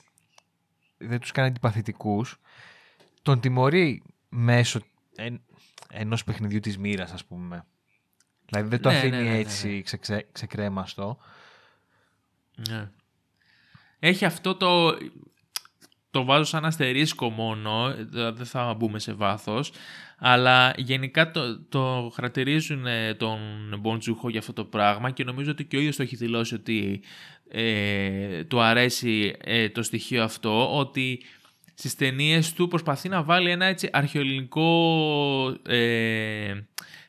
δεν 0.97 1.19
τους 1.19 1.31
κάνει 1.31 1.47
αντιπαθητικούς. 1.47 2.39
Τον 3.21 3.39
τιμωρεί 3.39 4.03
μέσω 4.29 4.79
εν, 5.15 5.41
ενός 5.89 6.23
παιχνιδιού 6.23 6.59
της 6.59 6.77
μοίρας, 6.77 7.11
ας 7.11 7.25
πούμε. 7.25 7.65
Δηλαδή 8.45 8.69
δεν 8.69 8.81
το 8.81 8.89
ναι, 8.89 8.97
αφήνει 8.97 9.17
ναι, 9.17 9.29
ναι, 9.29 9.37
έτσι 9.37 9.81
ξε, 9.81 10.27
ξεκρέμαστο. 10.31 11.17
Ναι. 12.69 12.89
Έχει 13.99 14.25
αυτό 14.25 14.55
το... 14.55 14.97
Το 16.11 16.23
βάζω 16.23 16.43
σαν 16.43 16.65
αστερίσκο 16.65 17.29
μόνο, 17.29 17.95
δεν 18.09 18.45
θα 18.45 18.73
μπούμε 18.73 18.99
σε 18.99 19.13
βάθος, 19.13 19.71
αλλά 20.17 20.73
γενικά 20.77 21.31
το, 21.31 21.59
το 21.59 22.11
χαρακτηρίζουν 22.15 22.85
τον 23.17 23.39
Μποντζούχο 23.79 24.29
για 24.29 24.39
αυτό 24.39 24.53
το 24.53 24.65
πράγμα 24.65 25.11
και 25.11 25.23
νομίζω 25.23 25.51
ότι 25.51 25.65
και 25.65 25.77
ο 25.77 25.79
ίδιος 25.79 25.95
το 25.95 26.03
έχει 26.03 26.15
δηλώσει 26.15 26.53
ότι 26.53 27.03
ε, 27.47 28.43
του 28.43 28.61
αρέσει 28.61 29.35
ε, 29.43 29.69
το 29.69 29.83
στοιχείο 29.83 30.23
αυτό, 30.23 30.77
ότι 30.77 31.21
στις 31.75 31.95
ταινίες 31.95 32.53
του 32.53 32.67
προσπαθεί 32.67 33.09
να 33.09 33.23
βάλει 33.23 33.49
ένα 33.49 33.65
έτσι 33.65 33.89
αρχαιοελληνικό 33.91 34.69
ε, 35.67 36.53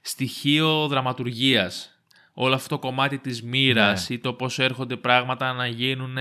στοιχείο 0.01 0.87
δραματουργίας 0.89 1.96
όλο 2.39 2.55
αυτό 2.55 2.69
το 2.69 2.79
κομμάτι 2.79 3.19
της 3.19 3.43
μοίρας 3.43 4.09
ναι. 4.09 4.17
ή 4.17 4.19
το 4.19 4.33
πώς 4.33 4.59
έρχονται 4.59 4.97
πράγματα 4.97 5.53
να 5.53 5.67
γίνουν, 5.67 6.17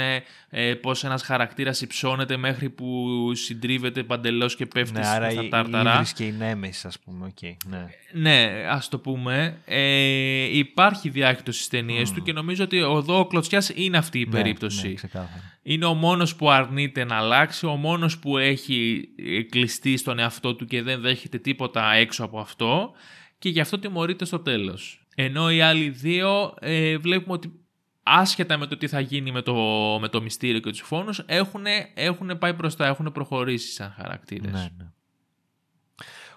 ε, 0.50 0.74
πώς 0.74 1.04
ένας 1.04 1.24
χαρακτήρας 1.24 1.82
υψώνεται 1.82 2.38
μέχρι 2.38 2.70
που 2.70 3.08
συντρίβεται 3.34 4.04
παντελώς 4.04 4.56
και 4.56 4.66
πέφτει 4.66 5.00
ναι, 5.00 5.08
άρα 5.08 5.30
στα 5.30 5.48
τάρταρα. 5.48 6.00
Ναι, 6.00 6.06
και 6.16 6.24
η 6.24 6.32
νέμεση 6.32 6.88
ας 6.88 7.00
πούμε. 7.00 7.34
Okay, 7.36 7.56
ναι. 7.70 7.86
ναι, 8.14 8.66
ας 8.70 8.90
το 8.90 9.00
πούμε. 9.00 9.58
Ε, 9.66 10.58
υπάρχει 10.58 11.10
διάχυτος 11.10 11.56
στις 11.56 11.68
ταινίες 11.68 12.12
του 12.12 12.22
και 12.22 12.34
νομίζω 12.34 12.64
ότι 12.64 12.78
εδώ 12.78 13.20
ο 13.20 13.26
Κλωτσιάς 13.26 13.72
είναι 13.76 13.98
αυτή 13.98 14.20
η 14.20 14.26
ναι, 14.26 14.32
περίπτωση. 14.32 14.96
Ναι, 15.14 15.28
είναι 15.64 15.86
ο 15.86 15.94
μόνος 15.94 16.36
που 16.36 16.52
αρνείται 16.52 17.04
να 17.04 17.16
αλλάξει, 17.16 17.66
ο 17.66 17.76
μόνος 17.76 18.20
που 18.20 18.38
έχει 18.38 19.10
κλειστεί 19.50 19.98
στον 19.98 20.20
εαυτό 20.20 20.56
του 20.56 20.66
και 20.66 20.82
δεν 20.82 21.02
δέχεται 21.02 21.38
τίποτα 21.38 21.94
έξω 21.94 22.24
από 22.24 22.40
αυτό 22.40 22.92
και 23.40 23.50
γι' 23.50 23.60
αυτό 23.60 23.80
τιμωρείται 23.80 24.26
στο 24.26 24.40
τέλος. 24.40 25.05
Ενώ 25.16 25.52
οι 25.52 25.62
άλλοι 25.62 25.90
δύο 25.90 26.54
ε, 26.60 26.98
βλέπουμε 26.98 27.34
ότι 27.34 27.66
άσχετα 28.04 28.58
με 28.58 28.68
το 28.68 28.78
τι 28.78 28.88
θα 28.88 29.00
γίνει 29.00 29.32
με 29.32 29.42
το, 29.42 29.54
με 30.02 30.08
το 30.08 30.22
μυστήριο 30.22 30.60
και 30.60 30.70
τους 30.70 30.82
φόνους 30.82 31.20
έχουν, 31.26 31.66
έχουν 31.94 32.38
πάει 32.38 32.54
μπροστά, 32.54 32.88
έχουν 32.88 33.12
προχωρήσει 33.12 33.72
σαν 33.72 33.94
χαρακτήρες. 33.98 34.52
Ναι, 34.52 34.70
ναι. 34.78 34.90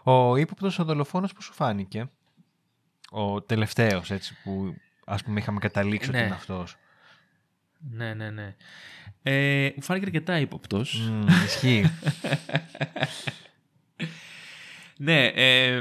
Ο 0.02 0.36
ύποπτος 0.36 0.78
ο 0.78 0.84
δολοφόνος 0.84 1.32
που 1.32 1.42
σου 1.42 1.52
φάνηκε, 1.52 2.10
ο 3.10 3.42
τελευταίος 3.42 4.10
έτσι 4.10 4.36
που 4.42 4.74
ας 5.04 5.22
πούμε 5.22 5.40
είχαμε 5.40 5.58
καταλήξει 5.58 6.08
ότι 6.08 6.18
ναι. 6.18 6.24
είναι 6.24 6.34
αυτός. 6.34 6.76
Ναι, 7.78 8.14
ναι, 8.14 8.30
ναι. 8.30 8.56
Ε, 9.22 9.70
μου 9.76 9.82
φάνηκε 9.82 10.06
αρκετά 10.06 10.38
ύποπτος. 10.38 11.10
Mm, 11.10 11.30
ισχύει. 11.44 11.90
ναι, 15.06 15.26
ε, 15.26 15.80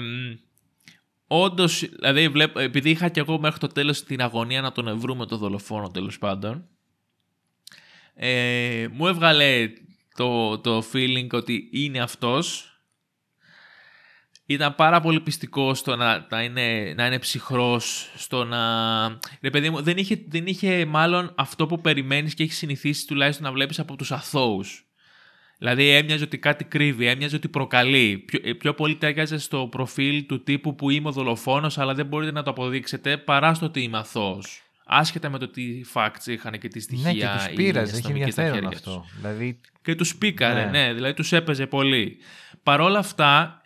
Όντως, 1.28 1.80
δηλαδή, 1.80 2.28
βλέπω, 2.30 2.59
επειδή 2.59 2.89
είχα 2.89 3.09
και 3.09 3.19
εγώ 3.19 3.39
μέχρι 3.39 3.59
το 3.59 3.67
τέλος 3.67 4.03
την 4.03 4.21
αγωνία 4.21 4.61
να 4.61 4.71
τον 4.71 4.99
βρούμε 4.99 5.25
το 5.25 5.38
δολοφόνο 5.38 5.89
τέλος 5.89 6.17
πάντων, 6.17 6.67
ε, 8.13 8.88
μου 8.91 9.07
έβγαλε 9.07 9.69
το, 10.15 10.59
το 10.59 10.84
feeling 10.93 11.28
ότι 11.32 11.69
είναι 11.71 11.99
αυτός. 11.99 12.71
Ήταν 14.45 14.75
πάρα 14.75 15.01
πολύ 15.01 15.19
πιστικό 15.19 15.73
στο 15.73 15.95
να, 15.95 16.28
να, 16.30 16.43
είναι, 16.43 16.93
να 16.97 17.05
είναι 17.05 17.19
ψυχρός, 17.19 18.11
στο 18.15 18.43
να... 18.43 19.07
Ρε 19.41 19.49
παιδί 19.49 19.69
μου, 19.69 19.82
δεν 19.82 19.97
είχε, 19.97 20.23
δεν 20.28 20.47
είχε 20.47 20.86
μάλλον 20.86 21.34
αυτό 21.36 21.65
που 21.65 21.82
περιμένεις 21.82 22.34
και 22.34 22.43
έχεις 22.43 22.57
συνηθίσει 22.57 23.07
τουλάχιστον 23.07 23.45
να 23.45 23.51
βλέπεις 23.51 23.80
από 23.80 23.95
τους 23.95 24.11
αθώους. 24.11 24.86
Δηλαδή 25.57 25.89
έμοιαζε 25.89 26.23
ότι 26.23 26.37
κάτι 26.37 26.63
κρύβει, 26.63 27.05
έμοιαζε 27.05 27.35
ότι 27.35 27.47
προκαλεί. 27.47 28.17
Πιο, 28.17 28.39
ε, 28.43 28.53
πιο 28.53 28.73
πολύ 28.73 28.95
τέριαζε 28.95 29.37
στο 29.37 29.67
προφίλ 29.71 30.25
του 30.25 30.43
τύπου 30.43 30.75
που 30.75 30.89
είμαι 30.89 31.07
ο 31.07 31.11
δολοφόνος 31.11 31.77
αλλά 31.77 31.93
δεν 31.93 32.05
μπορείτε 32.05 32.31
να 32.31 32.43
το 32.43 32.49
αποδείξετε 32.49 33.17
παρά 33.17 33.53
στο 33.53 33.65
ότι 33.65 33.81
είμαι 33.81 33.97
αθώος. 33.97 34.61
Άσχετα 34.85 35.29
με 35.29 35.37
το 35.37 35.47
τι 35.47 35.81
facts 35.93 36.25
είχαν 36.25 36.59
και 36.59 36.67
τι 36.67 36.79
στοιχεία. 36.79 37.11
Ναι, 37.11 37.13
και 37.13 37.27
τους 37.37 37.55
πήραζε, 37.55 37.97
έχει 37.97 38.11
ενδιαφέρον 38.11 38.67
αυτό. 38.67 39.05
Δηλαδή... 39.15 39.59
Και 39.81 39.95
τους 39.95 40.15
πήκαρε, 40.15 40.65
ναι. 40.65 40.85
ναι, 40.85 40.93
δηλαδή 40.93 41.13
τους 41.13 41.31
έπαιζε 41.31 41.67
πολύ. 41.67 42.17
Παρ' 42.63 42.79
όλα 42.79 42.99
αυτά, 42.99 43.61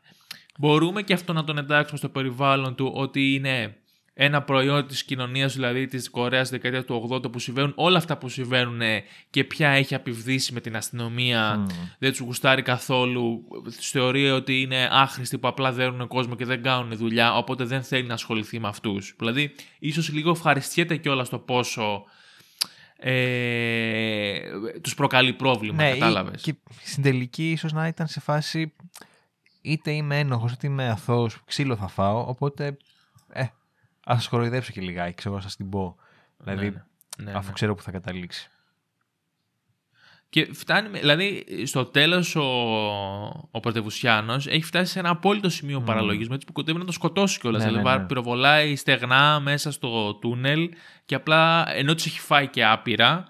μπορούμε 0.57 1.01
και 1.01 1.13
αυτό 1.13 1.33
να 1.33 1.43
τον 1.43 1.57
εντάξουμε 1.57 1.97
στο 1.97 2.09
περιβάλλον 2.09 2.75
του 2.75 2.91
ότι 2.95 3.33
είναι 3.33 3.75
ένα 4.14 4.41
προϊόν 4.41 4.88
της 4.88 5.03
κοινωνίας 5.03 5.53
δηλαδή 5.53 5.88
της 5.88 6.09
Κορέας 6.09 6.47
στη 6.47 6.55
δεκαετίας 6.55 6.86
του 6.86 7.09
80 7.12 7.32
που 7.32 7.39
συμβαίνουν 7.39 7.74
όλα 7.76 7.97
αυτά 7.97 8.18
που 8.18 8.30
συμβαίνουν 8.30 8.82
και 9.30 9.43
πια 9.43 9.70
έχει 9.70 9.93
επιβδίσει 9.93 10.53
με 10.53 10.62
την 10.62 10.76
αστυνομία 10.76 11.66
mm. 11.66 11.72
δεν 11.99 12.09
τους 12.09 12.20
γουστάρει 12.20 12.62
καθόλου 12.62 13.47
τους 13.64 13.89
θεωρεί 13.89 14.32
ότι 14.32 14.62
είναι 14.62 14.88
άχρηστοι 14.91 15.38
που 15.38 15.47
απλά 15.47 15.72
δέρουν 15.72 16.07
κόσμο 16.07 16.36
και 16.36 16.45
δεν 16.45 16.64
κάνουν 16.64 16.97
δουλειά 16.97 17.36
οπότε 17.36 17.64
δεν 17.64 17.84
θέλει 17.84 18.07
να 18.07 18.14
ασχοληθεί 18.14 18.59
με 18.59 18.68
αυτούς 18.68 19.16
δηλαδή 19.18 19.55
ίσως 19.80 20.09
λίγο 20.09 20.30
ευχαριστιέται 20.30 20.97
κιόλας 20.97 21.30
το 21.30 21.39
πόσο 21.39 22.03
ε, 23.03 24.39
τους 24.82 24.95
προκαλεί 24.95 25.34
πρόβλημα, 25.34 25.84
ναι, 25.84 25.91
κατάλαβες. 25.91 26.41
Και 26.41 26.55
στην 26.84 27.03
τελική 27.03 27.51
ίσως 27.51 27.74
να 27.74 27.88
ήταν 27.88 28.07
σε 28.07 28.20
φάση 28.20 28.74
είτε 29.62 29.91
είμαι 29.91 30.20
ένοχος 30.20 30.51
είτε 30.51 30.68
είμαι 30.68 30.89
αθώος, 30.89 31.41
ξύλο 31.45 31.76
θα 31.76 31.88
φάω, 31.88 32.26
οπότε 32.28 32.78
ε, 33.30 33.45
Α 34.10 34.14
σας 34.16 34.28
κοροϊδέψω 34.28 34.72
και 34.72 34.82
λιγάκι, 34.82 35.14
ξέρω, 35.14 35.41
σας 35.41 35.56
την 35.56 35.70
πω. 35.70 35.95
Δηλαδή, 36.38 36.66
ναι, 36.66 36.70
ναι. 37.18 37.32
Ναι, 37.32 37.38
αφού 37.38 37.52
ξέρω 37.52 37.76
που 37.76 37.82
θα 37.82 37.91
καταλήξει. 37.91 38.49
Και 40.30 40.49
φτάνει, 40.54 40.99
δηλαδή, 40.99 41.45
στο 41.66 41.86
τέλος 41.86 42.36
ο, 42.36 42.41
ο 43.52 43.60
Πρωτεβουσιάνο 43.62 44.34
έχει 44.34 44.62
φτάσει 44.64 44.91
σε 44.91 44.99
ένα 44.99 45.10
απόλυτο 45.10 45.49
σημείο 45.49 45.80
mm. 45.82 45.86
παραλογισμού 45.86 46.34
έτσι 46.34 46.45
που 46.45 46.54
κοντεύει 46.54 46.80
να 46.80 46.86
το 46.86 46.91
σκοτώσει 46.91 47.39
κιόλας. 47.39 47.64
Ναι, 47.64 47.70
δηλαδή, 47.70 47.99
ναι, 47.99 48.06
πυροβολάει 48.06 48.76
στεγνά 48.76 49.39
μέσα 49.39 49.72
στο 49.72 50.14
τούνελ 50.14 50.70
και 51.06 51.16
απλά 51.16 51.72
ενώ 51.76 51.95
του 51.95 52.04
έχει 52.06 52.20
φάει 52.20 52.47
και 52.47 52.66
άπειρα, 52.66 53.26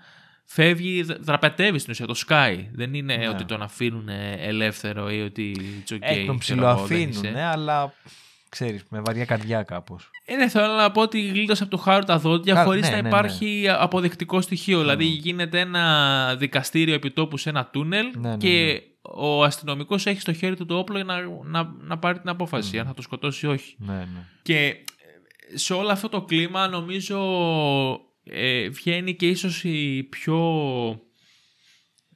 φεύγει, 0.45 1.01
δραπετεύει 1.01 1.79
στην 1.79 1.91
ουσία, 1.91 2.05
το 2.05 2.21
Sky. 2.27 2.65
Δεν 2.71 2.93
είναι 2.93 3.29
ότι 3.29 3.45
τον 3.45 3.61
αφήνουν 3.61 4.09
ελεύθερο 4.37 5.09
ή 5.11 5.21
ότι 5.21 5.55
it's 5.85 5.93
okay. 5.93 5.97
Ε, 5.99 6.25
τον 6.25 6.37
ψιλοαφήνουν, 6.37 7.31
ναι, 7.31 7.43
αλλά 7.43 7.93
ξέρεις, 8.51 8.83
με 8.89 9.01
βαριά 9.05 9.25
καρδιά 9.25 9.63
κάπως. 9.63 10.09
Ε, 10.25 10.35
ναι, 10.35 10.49
θέλω 10.49 10.73
να 10.73 10.91
πω 10.91 11.01
ότι 11.01 11.21
γλίτωσε 11.27 11.63
από 11.63 11.71
το 11.71 11.77
χάρο 11.77 12.03
τα 12.03 12.17
δόντια 12.19 12.63
χωρίς 12.63 12.81
ναι, 12.81 12.95
να 12.95 13.01
ναι, 13.01 13.07
υπάρχει 13.07 13.61
ναι. 13.65 13.71
αποδεκτικό 13.71 14.41
στοιχείο. 14.41 14.77
Mm. 14.77 14.81
Δηλαδή 14.81 15.03
γίνεται 15.03 15.59
ένα 15.59 16.35
δικαστήριο 16.35 16.93
επιτόπου 16.93 17.37
σε 17.37 17.49
ένα 17.49 17.65
τούνελ 17.65 18.05
ναι, 18.17 18.37
και 18.37 18.81
ο 19.01 19.43
αστυνομικός 19.43 20.05
έχει 20.05 20.19
στο 20.19 20.33
χέρι 20.33 20.55
του 20.55 20.65
το 20.65 20.77
όπλο 20.77 20.95
για 20.95 21.05
να, 21.05 21.21
να, 21.43 21.75
να 21.79 21.97
πάρει 21.97 22.19
την 22.19 22.29
απόφαση, 22.29 22.79
αν 22.79 22.85
θα 22.85 22.93
το 22.93 23.01
σκοτώσει 23.01 23.45
ή 23.45 23.49
όχι. 23.49 23.75
Και 24.41 24.75
σε 25.53 25.73
όλο 25.73 25.89
αυτό 25.89 26.09
το 26.09 26.21
κλίμα 26.21 26.67
νομίζω 26.67 27.19
ε, 28.23 28.69
βγαίνει 28.69 29.15
και 29.15 29.27
ίσως 29.27 29.63
η 29.63 30.07
πιο 30.09 30.39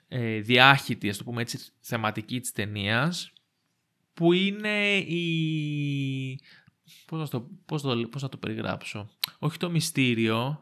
ε, 0.07 0.39
διάχυτη, 0.39 1.09
ας 1.09 1.17
το 1.17 1.23
πούμε 1.23 1.41
έτσι, 1.41 1.59
θεματική 1.81 2.39
της 2.39 2.51
ταινίας 2.51 3.33
που 4.15 4.33
είναι 4.33 4.95
η... 4.97 6.39
Πώς 7.05 7.19
να, 7.19 7.27
το, 7.27 7.47
πώς, 7.65 7.81
το, 7.81 8.07
πώς 8.11 8.21
να 8.21 8.29
το 8.29 8.37
περιγράψω. 8.37 9.09
Όχι 9.39 9.57
το 9.57 9.69
μυστήριο. 9.69 10.59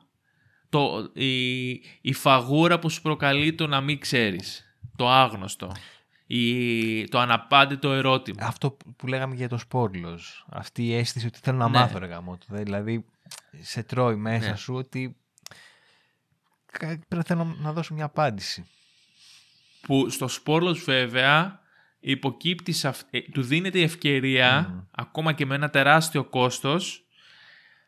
το, 0.70 1.10
η, 1.14 1.70
η 2.02 2.14
φαγούρα 2.14 2.80
που 2.80 2.90
σου 2.90 3.02
προκαλεί 3.02 3.54
το 3.54 3.68
να 3.68 3.82
μην 3.82 4.00
ξέρεις. 4.00 4.76
Το 4.96 5.10
άγνωστο. 5.10 5.72
Η, 6.28 7.04
το 7.08 7.20
αναπάντητο 7.20 7.92
ερώτημα. 7.92 8.46
Αυτό 8.46 8.78
που 8.96 9.08
λέγαμε 9.08 9.36
για 9.36 9.50
το 9.50 9.58
σπόρλος. 9.58 10.46
Αυτή 10.50 10.86
η 10.86 10.94
αίσθηση 10.96 11.26
ότι 11.26 11.40
θέλω 11.42 11.58
να 11.58 11.70
Ναι. 11.70 11.78
μάθω 11.80 11.98
ρε 12.00 12.06
γαμότο. 12.06 12.46
Δηλαδή 12.50 13.06
σε 13.62 13.84
τρώει 13.84 14.16
μέσα 14.16 14.50
Ναι. 14.50 14.56
σου 14.56 14.74
ότι 14.76 15.16
κα- 16.72 16.88
πρέπει 16.88 17.16
να 17.16 17.24
θέλω 17.24 17.56
να 17.60 17.74
δώσω 17.74 17.94
μια 17.94 18.06
απάντηση. 18.06 18.66
Που 19.82 20.10
στο 20.10 20.28
σπόρλος 20.28 20.84
βέβαια 20.84 21.62
υποκύπτει 22.04 22.72
σε 22.72 22.88
αυ- 22.88 23.08
ε, 23.16 23.20
του 23.22 23.42
δίνεται 23.42 23.80
η 23.80 23.84
ευκαιρία 23.84 24.70
Μμμ. 24.70 24.80
ακόμα 24.92 25.34
και 25.34 25.46
με 25.46 25.56
ένα 25.56 25.70
τεράστιο 25.70 26.24
κόστος 26.24 27.06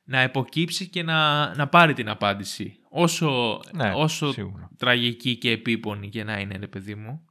να 0.03 0.23
υποκύψει 0.23 0.89
και 0.89 1.03
να, 1.03 1.55
να 1.55 1.67
πάρει 1.67 1.93
την 1.93 2.09
απάντηση. 2.09 2.77
Όσο, 2.89 3.59
Ναι, 3.73 3.91
όσο 3.95 4.31
σίγουρα. 4.31 4.69
τραγική 4.77 5.35
και 5.37 5.51
επίπονη 5.51 6.09
και 6.09 6.23
να 6.23 6.39
είναι, 6.39 6.57
ρε 6.59 6.67
παιδί 6.67 6.95
μου. 6.95 7.25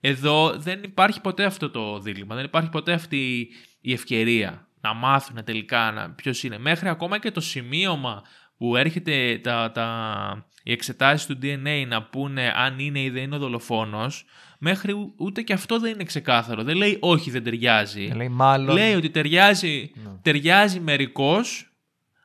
Εδώ 0.00 0.50
δεν 0.56 0.82
υπάρχει 0.82 1.20
ποτέ 1.20 1.44
αυτό 1.44 1.70
το 1.70 1.98
δίλημα, 1.98 2.34
δεν 2.34 2.44
υπάρχει 2.44 2.68
ποτέ 2.68 2.92
αυτή 2.92 3.48
η 3.80 3.92
ευκαιρία 3.92 4.68
να 4.80 4.94
μάθουν 4.94 5.44
τελικά 5.44 5.90
να, 5.92 6.10
ποιος 6.10 6.42
είναι. 6.42 6.58
Μέχρι 6.58 6.88
ακόμα 6.88 7.18
και 7.18 7.30
το 7.30 7.40
σημείωμα 7.40 8.22
που 8.56 8.76
έρχεται 8.76 9.38
τα, 9.42 9.70
τα, 9.72 10.46
οι 10.62 10.72
εξετάσεις 10.72 11.26
του 11.26 11.38
DNA 11.42 11.84
να 11.88 12.02
πούνε 12.02 12.52
αν 12.56 12.78
είναι 12.78 13.00
ή 13.00 13.10
δεν 13.10 13.22
είναι 13.22 13.34
ο 13.34 13.38
δολοφόνος, 13.38 14.24
μέχρι 14.58 14.92
ου- 14.92 15.14
ούτε 15.16 15.42
και 15.42 15.52
αυτό 15.52 15.78
δεν 15.78 15.92
είναι 15.92 16.04
ξεκάθαρο. 16.04 16.62
Δεν 16.62 16.76
λέει 16.76 16.96
όχι 17.00 17.30
δεν 17.30 17.42
ταιριάζει. 17.44 18.06
Λέει 18.14 18.28
μάλλον... 18.28 18.74
Λέει 18.76 18.94
ότι 18.94 19.10
ταιριάζει, 19.10 19.90
Ναι. 19.94 20.10
ταιριάζει 20.22 20.80
μερικώς, 20.80 21.72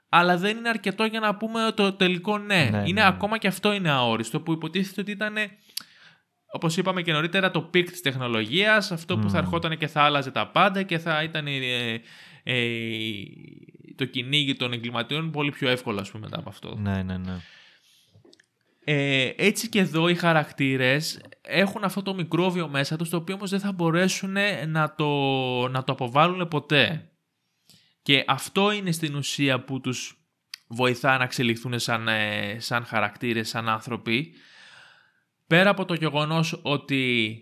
αλλά 0.10 0.38
δεν 0.38 0.58
είναι 0.58 0.70
αρκετό 0.70 1.04
για 1.06 1.20
να 1.20 1.36
πούμε 1.36 1.72
το 1.76 1.94
τελικό 1.94 2.38
ναι. 2.38 2.56
Ναι, 2.56 2.64
είναι 2.64 2.82
ναι, 2.84 2.92
ναι. 2.92 3.06
ακόμα 3.08 3.38
και 3.38 3.48
αυτό 3.48 3.74
είναι 3.74 3.90
αόριστο, 3.90 4.40
που 4.42 4.52
υποτίθεται 4.52 5.02
ότι 5.02 5.12
ήταν, 5.12 5.36
όπως 6.54 6.78
είπαμε 6.78 7.02
και 7.02 7.12
νωρίτερα, 7.12 7.52
το 7.52 7.62
peak 7.62 7.90
της 7.90 8.02
τεχνολογίας, 8.02 8.92
αυτό 8.92 9.18
που 9.18 9.30
θα 9.30 9.38
Μμμ. 9.38 9.44
ερχόταν 9.46 9.78
και 9.78 9.88
θα 9.88 10.02
άλλαζε 10.02 10.32
τα 10.32 10.48
πάντα 10.48 10.84
και 10.84 10.98
θα 10.98 11.24
ήταν 11.24 11.48
ε, 11.48 12.02
ε, 12.44 12.60
το 13.96 14.06
κυνήγι 14.06 14.56
των 14.56 14.74
εγκληματιών 14.74 15.32
πολύ 15.32 15.52
πιο 15.52 15.70
εύκολο, 15.70 16.00
ας 16.00 16.12
πούμε, 16.12 16.24
μετά 16.24 16.40
από 16.40 16.50
αυτό. 16.50 16.76
Ναι, 16.78 17.04
ναι, 17.04 17.18
ναι. 17.18 17.34
Ε, 18.88 19.32
έτσι 19.36 19.70
και 19.70 19.80
εδώ 19.80 20.08
οι 20.08 20.16
χαρακτήρες 20.16 21.22
έχουν 21.42 21.84
αυτό 21.84 22.02
το 22.02 22.14
μικρόβιο 22.14 22.68
μέσα 22.68 22.96
τους 22.96 23.10
το 23.10 23.18
οποίο 23.18 23.36
όμως 23.36 23.50
δεν 23.50 23.60
θα 23.60 23.72
μπορέσουν 23.72 24.36
να 24.68 24.96
το, 24.96 25.08
να 25.68 25.84
το 25.84 25.92
αποβάλουν 25.92 26.48
ποτέ. 26.48 27.10
Και 28.02 28.24
αυτό 28.28 28.72
είναι 28.72 28.92
στην 28.92 29.16
ουσία 29.16 29.64
που 29.64 29.82
τους 29.82 30.26
βοηθά 30.68 31.18
να 31.18 31.24
εξελιχθούν 31.24 31.80
σαν, 31.80 32.08
ε, 32.08 32.56
σαν 32.60 32.86
χαρακτήρες, 32.86 33.50
σαν 33.50 33.70
άνθρωποι. 33.70 34.34
Πέρα 35.48 35.70
από 35.70 35.86
το 35.86 35.94
γεγονός 35.94 36.60
ότι 36.64 37.40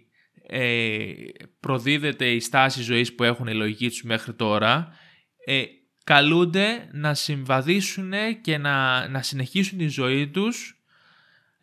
ε, 0.47 1.13
προδίδεται 1.59 2.29
η 2.29 2.39
στάση 2.39 2.81
ζωής 2.81 3.15
που 3.15 3.23
έχουν 3.23 3.47
η 3.47 3.53
λογική 3.53 3.87
τους 3.87 4.03
μέχρι 4.03 4.33
τώρα, 4.33 4.97
ε, 5.45 5.63
καλούνται 6.03 6.89
να 6.91 7.13
συμβαδίσουν 7.13 8.11
και 8.41 8.57
να, 8.57 9.07
να 9.07 9.21
συνεχίσουν 9.21 9.77
τη 9.77 9.87
ζωή 9.87 10.27
τους 10.27 10.82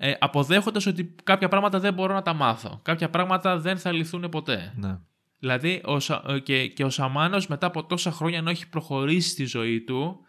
ε, 0.02 0.12
αποδέχοντας 0.18 0.86
ότι 0.86 1.14
κάποια 1.24 1.48
πράγματα 1.48 1.78
δεν 1.78 1.94
μπορώ 1.94 2.14
να 2.14 2.22
τα 2.22 2.32
μάθω. 2.32 2.80
Κάποια 2.82 3.10
πράγματα 3.10 3.58
δεν 3.58 3.78
θα 3.78 3.92
λυθούν 3.92 4.28
ποτέ. 4.28 4.72
ναι. 4.76 4.98
Δηλαδή 5.38 5.80
ο, 5.84 5.98
Σα- 6.00 6.22
ε, 6.28 6.38
και, 6.38 6.66
και 6.66 6.84
ο 6.84 6.90
Σαμάνος 6.90 7.46
μετά 7.46 7.66
από 7.66 7.84
τόσα 7.84 8.10
χρόνια 8.10 8.38
ενώ 8.38 8.50
έχει 8.50 8.68
προχωρήσει 8.68 9.28
στη 9.28 9.44
ζωή 9.44 9.80
του, 9.80 10.20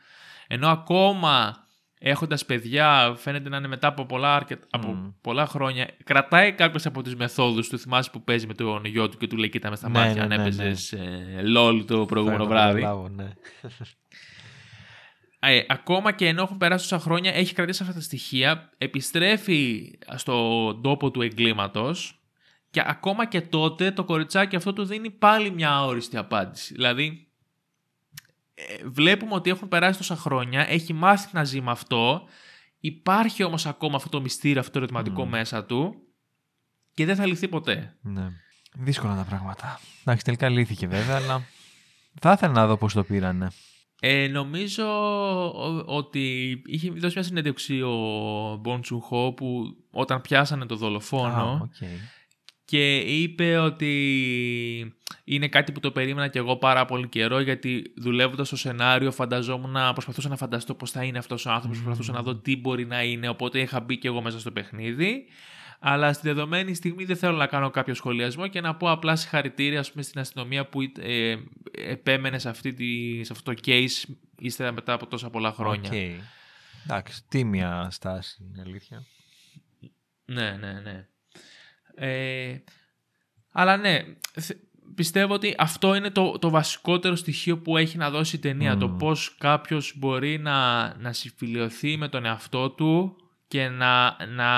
ενώ 0.48 0.68
ακόμα 0.68 1.66
έχοντας 2.00 2.46
παιδιά, 2.46 3.14
φαίνεται 3.18 3.50
να 3.50 3.58
είναι 3.58 3.68
μετά 3.68 3.88
από 3.88 4.06
πολλά, 4.06 4.36
αρκετ- 4.36 4.64
από 4.70 4.88
Μμμ. 4.88 5.10
πολλά 5.22 5.46
χρόνια, 5.46 5.90
κρατάει 6.04 6.52
κάποιες 6.52 6.86
από 6.86 7.02
τις 7.02 7.16
μεθόδους 7.16 7.70
του, 7.70 7.80
θυμάσαι 7.80 8.10
που 8.12 8.24
παίζει 8.24 8.48
με 8.48 8.54
τον 8.54 8.86
γιο 8.86 9.10
του 9.10 9.18
και 9.18 9.28
του 9.28 9.38
λέει 9.38 9.50
κοίτα 9.50 9.70
με 9.70 9.76
στα 9.76 9.90
Ναι, 9.90 10.00
μάτια 10.00 10.14
ναι, 10.16 10.22
αν 10.22 10.28
ναι, 10.28 10.36
ναι. 10.36 10.42
έπαιζες 10.44 10.92
ε, 10.92 11.44
LOL 11.58 11.84
το 11.88 12.06
προηγούμενο 12.06 12.44
Φαίνεται 12.46 12.60
να 12.66 12.66
βράδυ. 12.72 12.82
καταλάβω, 12.82 13.10
ναι. 13.10 13.34
Ε, 15.44 15.62
ακόμα 15.68 16.12
και 16.12 16.28
ενώ 16.28 16.42
έχουν 16.42 16.58
περάσει 16.58 16.90
τόσα 16.90 17.04
χρόνια, 17.04 17.34
έχει 17.34 17.54
κρατήσει 17.54 17.84
αυτά 17.84 17.94
τα 17.94 18.02
στοιχεία, 18.02 18.70
επιστρέφει 18.78 19.92
στον 20.16 20.82
τόπο 20.82 21.12
του 21.12 21.22
εγκλήματος 21.22 22.22
και 22.70 22.84
ακόμα 22.86 23.26
και 23.26 23.42
τότε 23.42 23.92
το 23.92 24.04
κοριτσάκι 24.04 24.56
αυτό 24.56 24.74
του 24.74 24.86
δίνει 24.86 25.10
πάλι 25.10 25.52
μια 25.52 25.72
αόριστη 25.72 26.18
απάντηση. 26.18 26.74
Δηλαδή, 26.74 27.28
ε, 28.54 28.64
βλέπουμε 28.84 29.34
ότι 29.34 29.50
έχουν 29.50 29.68
περάσει 29.68 29.98
τόσα 29.98 30.16
χρόνια, 30.16 30.70
έχει 30.70 30.94
μάθει 30.94 31.30
να 31.32 31.44
ζει 31.44 31.62
με 31.62 31.72
αυτό, 31.72 32.28
υπάρχει 32.80 33.44
όμως 33.44 33.66
ακόμα 33.66 33.96
αυτό 33.96 34.10
το 34.10 34.22
μυστήριο, 34.22 34.60
αυτό 34.60 34.72
το 34.72 34.78
ερωτηματικό 34.78 35.24
Μμμ. 35.24 35.30
μέσα 35.30 35.66
του 35.66 35.96
και 36.94 37.06
δεν 37.06 37.16
θα 37.16 37.26
λυθεί 37.26 37.48
ποτέ. 37.48 37.98
ναι. 38.02 38.28
Δύσκολα 38.74 39.16
τα 39.16 39.24
πράγματα. 39.24 39.80
Εντάξει, 40.02 40.24
τελικά 40.24 40.50
λύθηκε 40.50 40.88
βέβαια, 40.88 41.16
αλλά 41.16 41.44
θα 42.20 42.32
ήθελα 42.32 42.54
να 42.54 42.68
δω 42.68 42.78
πώς 42.78 42.94
το 42.94 43.04
πήρανε. 43.04 43.52
Ε, 44.04 44.28
νομίζω 44.28 44.84
ο- 45.48 45.84
ότι 45.86 46.52
είχε 46.66 46.90
δώσει 46.92 47.14
μια 47.16 47.24
συνέντευξη 47.24 47.82
ο 47.82 47.96
Μπονγκ 48.62 48.82
Τζουν-χο 48.82 49.34
που 49.34 49.76
όταν 49.92 50.22
πιάσανε 50.22 50.66
το 50.66 50.76
δολοφόνο 50.76 51.34
Α, 51.34 51.60
οκ. 51.62 51.76
και 52.66 52.98
είπε 52.98 53.58
ότι 53.58 53.94
είναι 55.24 55.48
κάτι 55.48 55.72
που 55.72 55.80
το 55.80 55.92
περίμενα 55.92 56.28
και 56.28 56.40
εγώ 56.40 56.56
πάρα 56.58 56.86
πολύ 56.86 57.08
καιρό 57.08 57.40
γιατί 57.40 57.94
δουλεύοντας 57.98 58.48
στο 58.48 58.56
σενάριο 58.56 59.12
φανταζόμουν 59.12 59.72
να 59.72 59.94
προσπαθούσα 59.94 60.30
να 60.30 60.36
φανταστώ 60.38 60.74
πώς 60.74 60.92
θα 60.92 61.04
είναι 61.04 61.18
αυτός 61.18 61.46
ο 61.46 61.52
άνθρωπος, 61.52 61.78
Μμμ. 61.78 61.84
προσπαθούσα 61.86 62.14
να 62.18 62.22
δω 62.24 62.36
τι 62.36 62.56
μπορεί 62.58 62.86
να 62.86 63.04
είναι, 63.04 63.30
οπότε 63.30 63.60
είχα 63.60 63.80
μπει 63.80 63.98
και 63.98 64.08
εγώ 64.08 64.22
μέσα 64.22 64.40
στο 64.40 64.52
παιχνίδι. 64.52 65.26
Αλλά 65.84 66.14
στη 66.14 66.28
δεδομένη 66.28 66.74
στιγμή 66.74 67.06
δεν 67.06 67.16
θέλω 67.16 67.38
να 67.38 67.48
κάνω 67.48 67.70
κάποιο 67.70 67.94
σχολιασμό 67.94 68.48
και 68.48 68.62
να 68.62 68.76
πω 68.76 68.92
απλά 68.92 69.16
συγχαρητήρια 69.16 69.80
ας 69.80 69.92
πούμε, 69.92 70.04
στην 70.04 70.20
αστυνομία 70.20 70.66
που 70.68 70.82
ε, 71.00 71.36
επέμενε 71.72 72.40
σε, 72.40 72.50
αυτή 72.50 72.74
τη, 72.74 73.24
σε 73.24 73.34
αυτό 73.34 73.54
το 73.54 73.62
case 73.66 74.14
ύστερα 74.40 74.72
μετά 74.72 74.94
από 74.94 75.08
τόσα 75.08 75.30
πολλά 75.30 75.52
χρόνια. 75.52 75.90
Οκ. 75.90 75.96
Εντάξει, 76.84 77.24
τίμια 77.28 77.88
στάση, 77.92 78.44
είναι 78.44 78.62
αλήθεια. 78.66 79.06
Ναι, 80.26 80.52
ναι, 80.52 80.72
ναι. 80.80 81.08
Ε, 81.96 82.64
αλλά 83.52 83.78
ναι, 83.78 84.04
θε- 84.34 84.58
πιστεύω 84.96 85.34
ότι 85.34 85.56
αυτό 85.58 85.96
είναι 85.96 86.10
το, 86.10 86.40
το 86.40 86.50
βασικότερο 86.50 87.16
στοιχείο 87.16 87.58
που 87.58 87.78
έχει 87.78 87.98
να 87.98 88.10
δώσει 88.10 88.36
η 88.36 88.40
ταινία. 88.40 88.74
Μμμ. 88.74 88.80
Το 88.80 88.90
πώς 88.90 89.36
κάποιος 89.40 89.94
μπορεί 89.98 90.38
να, 90.38 90.88
να 90.98 91.14
συμφιλιωθεί 91.14 91.98
με 91.98 92.08
τον 92.08 92.26
εαυτό 92.26 92.70
του 92.72 93.16
και 93.52 93.70
να, 93.70 94.18
να, 94.28 94.52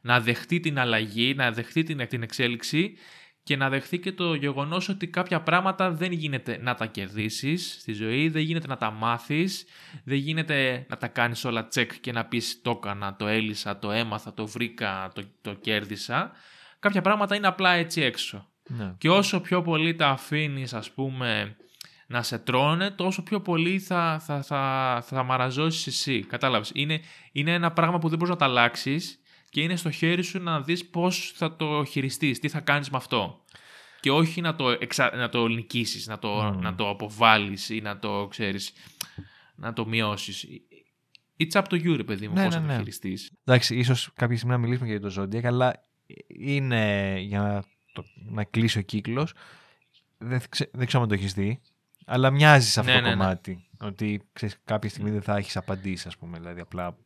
να 0.00 0.20
δεχτεί 0.20 0.60
την 0.60 0.78
αλλαγή, 0.78 1.34
να 1.34 1.52
δεχτεί 1.52 1.82
την, 1.82 2.08
την 2.08 2.22
εξέλιξη 2.22 2.96
και 3.42 3.56
να 3.56 3.68
δεχτεί 3.68 3.98
και 3.98 4.12
το 4.12 4.34
γεγονός 4.34 4.88
ότι 4.88 5.06
κάποια 5.06 5.40
πράγματα 5.40 5.90
δεν 5.90 6.12
γίνεται 6.12 6.58
να 6.62 6.74
τα 6.74 6.86
κερδίσεις 6.86 7.76
στη 7.80 7.92
ζωή, 7.92 8.28
δεν 8.28 8.42
γίνεται 8.42 8.66
να 8.66 8.76
τα 8.76 8.90
μάθεις, 8.90 9.64
δεν 10.04 10.16
γίνεται 10.16 10.86
να 10.88 10.96
τα 10.96 11.08
κάνεις 11.08 11.44
όλα 11.44 11.66
τσεκ 11.66 12.00
και 12.00 12.12
να 12.12 12.24
πεις 12.24 12.60
το 12.62 12.70
έκανα, 12.70 13.16
το 13.16 13.26
έλυσα, 13.26 13.78
το 13.78 13.90
έμαθα, 13.90 14.34
το 14.34 14.46
βρήκα, 14.46 15.10
το, 15.14 15.22
το 15.40 15.54
κέρδισα. 15.54 16.32
Κάποια 16.78 17.00
πράγματα 17.00 17.34
είναι 17.34 17.46
απλά 17.46 17.72
έτσι 17.72 18.00
έξω. 18.02 18.48
Ναι. 18.68 18.94
Και 18.98 19.10
όσο 19.10 19.40
πιο 19.40 19.62
πολύ 19.62 19.94
τα 19.94 20.08
αφήνεις 20.08 20.74
ας 20.74 20.90
πούμε 20.90 21.56
να 22.06 22.22
σε 22.22 22.38
τρώνε, 22.38 22.90
τόσο 22.90 23.22
πιο 23.22 23.40
πολύ 23.40 23.78
θα, 23.78 24.20
θα, 24.24 24.42
θα, 24.42 25.02
θα 25.06 25.22
μαραζώσεις 25.22 25.86
εσύ. 25.86 26.24
Κατάλαβες. 26.24 26.70
Είναι, 26.74 27.00
είναι 27.32 27.52
ένα 27.52 27.72
πράγμα 27.72 27.98
που 27.98 28.08
δεν 28.08 28.18
μπορείς 28.18 28.32
να 28.32 28.38
τα 28.38 28.44
αλλάξεις 28.44 29.18
και 29.50 29.60
είναι 29.60 29.76
στο 29.76 29.90
χέρι 29.90 30.22
σου 30.22 30.42
να 30.42 30.60
δεις 30.60 30.86
πώς 30.86 31.32
θα 31.34 31.56
το 31.56 31.84
χειριστείς, 31.84 32.38
τι 32.38 32.48
θα 32.48 32.60
κάνεις 32.60 32.90
με 32.90 32.96
αυτό. 32.96 33.44
Και 34.00 34.10
όχι 34.10 34.40
να 34.40 34.54
το, 34.54 34.68
εξα... 34.70 35.16
να 35.16 35.28
το 35.28 35.46
νικήσεις, 35.48 36.06
να 36.06 36.18
το, 36.18 36.28
Μμμ. 36.28 36.60
να 36.60 36.74
το 36.74 36.88
αποβάλεις 36.88 37.68
ή 37.68 37.80
να 37.80 37.98
το, 37.98 38.26
ξέρεις, 38.30 38.72
να 39.54 39.72
το 39.72 39.86
μειώσεις. 39.86 40.46
It's 41.38 41.60
up 41.60 41.62
to 41.62 41.74
you, 41.74 41.96
ρε 41.96 42.04
παιδί 42.04 42.28
μου, 42.28 42.34
Ναι, 42.34 42.44
πώς 42.44 42.54
ναι, 42.54 42.60
θα 42.60 42.66
το 42.66 42.72
ναι. 42.72 42.78
χειριστείς. 42.78 43.30
Εντάξει, 43.44 43.76
ίσως 43.76 44.10
κάποια 44.14 44.36
στιγμή 44.36 44.54
να 44.54 44.60
μιλήσουμε 44.60 44.88
για 44.88 45.00
το 45.00 45.14
Zodiac, 45.18 45.44
αλλά 45.44 45.80
είναι 46.28 47.14
για 47.20 47.40
να, 47.40 47.64
το, 47.92 48.04
να 48.14 48.44
κλείσει 48.44 48.78
ο 48.78 48.82
κύκλος. 48.82 49.32
Δεν, 50.18 50.40
ξε, 50.48 50.70
δεν 50.72 50.86
ξέρω 50.86 51.02
αν 51.02 51.08
το 51.08 51.14
έχεις 51.14 51.32
δει, 51.32 51.60
αλλά 52.04 52.30
μοιάζεις 52.30 52.72
σε 52.72 52.80
αυτό 52.80 52.92
Ναι, 52.92 52.98
το 52.98 53.04
ναι, 53.04 53.10
ναι. 53.14 53.16
κομμάτι. 53.20 53.66
Ότι 53.80 54.28
ξέρεις, 54.32 54.58
κάποια 54.64 54.90
στιγμή 54.90 55.10
δεν 55.10 55.22
θα 55.22 55.36
έχεις 55.36 55.56
απαντήσεις, 55.56 56.06
ας 56.06 56.16
πούμε. 56.16 56.38
Δηλαδή, 56.38 56.60
απλά 56.60 56.96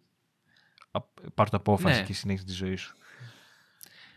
α, 0.91 1.01
πάρ' 1.35 1.51
το 1.51 1.57
απόφαση 1.57 2.01
Ναι. 2.01 2.07
και 2.07 2.13
συνέχισε 2.13 2.45
τη 2.47 2.53
ζωή 2.53 2.77
σου. 2.77 2.97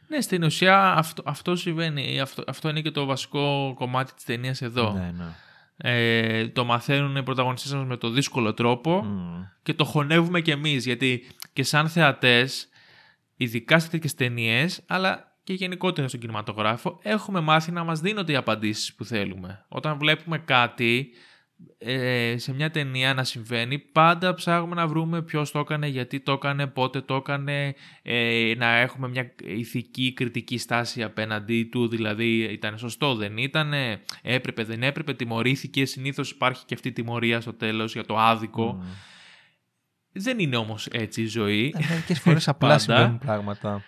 Ναι, 0.07 0.21
στην 0.21 0.43
ουσία 0.43 0.93
αυτό, 0.93 1.23
αυτό 1.25 1.55
συμβαίνει. 1.55 2.19
Αυτό, 2.19 2.43
αυτό 2.47 2.69
είναι 2.69 2.81
και 2.81 2.91
το 2.91 3.05
βασικό 3.05 3.73
κομμάτι 3.75 4.13
της 4.13 4.23
ταινίας 4.23 4.61
εδώ. 4.61 4.93
Ναι, 4.93 5.11
ναι. 5.17 5.25
Ε, 5.83 6.47
το 6.47 6.65
μαθαίνουν 6.65 7.15
οι 7.15 7.23
πρωταγωνιστές 7.23 7.73
μας 7.73 7.85
με 7.85 7.97
το 7.97 8.09
δύσκολο 8.09 8.53
τρόπο 8.53 9.03
Μμ. 9.03 9.43
και 9.63 9.73
το 9.73 9.85
χωνεύουμε 9.85 10.41
κι 10.41 10.51
εμείς. 10.51 10.85
Γιατί 10.85 11.27
και 11.53 11.63
σαν 11.63 11.89
θεατές, 11.89 12.69
ειδικά 13.35 13.79
σε 13.79 13.89
τέτοιες 13.89 14.13
ταινίες, 14.13 14.81
αλλά 14.87 15.30
και 15.43 15.53
γενικότερα 15.53 16.07
στον 16.07 16.19
κινηματογράφο, 16.19 16.99
έχουμε 17.01 17.39
μάθει 17.39 17.71
να 17.71 17.83
μας 17.83 17.99
δίνονται 17.99 18.31
οι 18.31 18.35
απαντήσεις 18.35 18.95
που 18.95 19.05
θέλουμε. 19.05 19.65
Όταν 19.67 19.97
βλέπουμε 19.97 20.37
κάτι, 20.37 21.09
ε, 21.77 22.35
σε 22.37 22.53
μια 22.53 22.71
ταινία 22.71 23.13
να 23.13 23.23
συμβαίνει, 23.23 23.79
πάντα 23.79 24.33
ψάχνουμε 24.33 24.75
να 24.75 24.87
βρούμε 24.87 25.21
ποιος 25.21 25.51
το 25.51 25.59
έκανε, 25.59 25.87
γιατί 25.87 26.19
το 26.19 26.31
έκανε, 26.31 26.67
πότε 26.67 27.01
το 27.01 27.15
έκανε, 27.15 27.73
ε, 28.01 28.53
να 28.57 28.67
έχουμε 28.67 29.07
μια 29.07 29.35
ηθική 29.43 30.13
κριτική 30.13 30.57
στάση 30.57 31.03
απέναντί 31.03 31.63
του, 31.63 31.87
δηλαδή 31.87 32.43
ήταν 32.43 32.77
σωστό, 32.77 33.15
δεν 33.15 33.37
ήταν, 33.37 33.73
έπρεπε, 34.21 34.63
δεν 34.63 34.83
έπρεπε, 34.83 35.13
τιμωρήθηκε, 35.13 35.85
συνήθως 35.85 36.31
υπάρχει 36.31 36.65
και 36.65 36.73
αυτή 36.73 36.87
η 36.87 36.91
τιμωρία 36.91 37.41
στο 37.41 37.53
τέλος 37.53 37.93
για 37.93 38.05
το 38.05 38.17
άδικο. 38.17 38.83
Δεν 40.13 40.39
είναι 40.39 40.55
όμως 40.55 40.87
έτσι 40.87 41.21
η 41.21 41.27
ζωή. 41.27 41.73
Ε, 41.77 41.85
μερικές 41.89 42.19
φορές 42.19 42.47
απλά 42.47 42.67
Πάντα. 42.69 42.79
συμβαίνουν 42.79 43.17
πράγματα. 43.17 43.83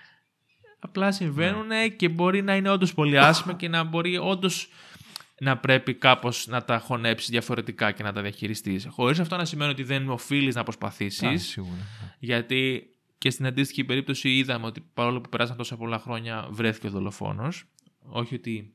Απλά 0.85 1.11
συμβαίνουν 1.11 1.67
και 1.97 2.09
μπορεί 2.09 2.41
να 2.41 2.55
είναι 2.55 2.69
όντως 2.69 2.93
πολύ 2.93 3.19
άσχημα 3.19 3.53
και 3.53 3.67
να 3.67 3.83
μπορεί 3.83 4.17
όντως 4.17 4.69
να 5.39 5.57
πρέπει 5.57 5.93
κάπως 5.93 6.47
να 6.47 6.63
τα 6.63 6.79
χωνέψεις 6.79 7.29
διαφορετικά 7.29 7.91
και 7.91 8.03
να 8.03 8.13
τα 8.13 8.21
διαχειριστείς. 8.21 8.87
Χωρίς 8.89 9.19
αυτό 9.19 9.35
να 9.37 9.45
σημαίνει 9.45 9.71
ότι 9.71 9.83
δεν 9.83 10.09
οφείλεις 10.09 10.55
να 10.55 10.63
προσπαθήσεις. 10.63 11.23
Α, 11.23 11.37
σίγουρα. 11.37 11.87
Γιατί 12.19 12.87
και 13.17 13.29
στην 13.29 13.45
αντίστοιχη 13.45 13.83
περίπτωση 13.83 14.29
είδαμε 14.37 14.65
ότι 14.65 14.83
παρόλο 14.93 15.21
που 15.21 15.29
περάσαν 15.29 15.57
τόσα 15.57 15.75
πολλά 15.77 15.99
χρόνια 15.99 16.47
βρέθηκε 16.51 16.87
ο 16.87 16.89
δολοφόνος. 16.89 17.63
Όχι 17.99 18.35
ότι 18.35 18.73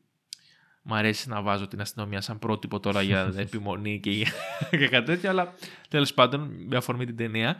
μου 0.82 0.94
αρέσει 0.94 1.28
να 1.28 1.42
βάζω 1.42 1.66
την 1.68 1.80
αστυνομία 1.80 2.20
σαν 2.20 2.38
πρότυπο 2.38 2.80
τώρα 2.80 3.02
για 3.02 3.32
επιμονή 3.36 4.00
και, 4.00 4.10
για- 4.10 4.32
και 4.78 4.88
κάτι 4.88 5.06
τέτοιο, 5.06 5.30
αλλά 5.30 5.54
τέλος 5.88 6.14
πάντων 6.14 6.50
με 6.68 6.76
αφορμή 6.76 7.06
την 7.06 7.16
ταινία. 7.16 7.56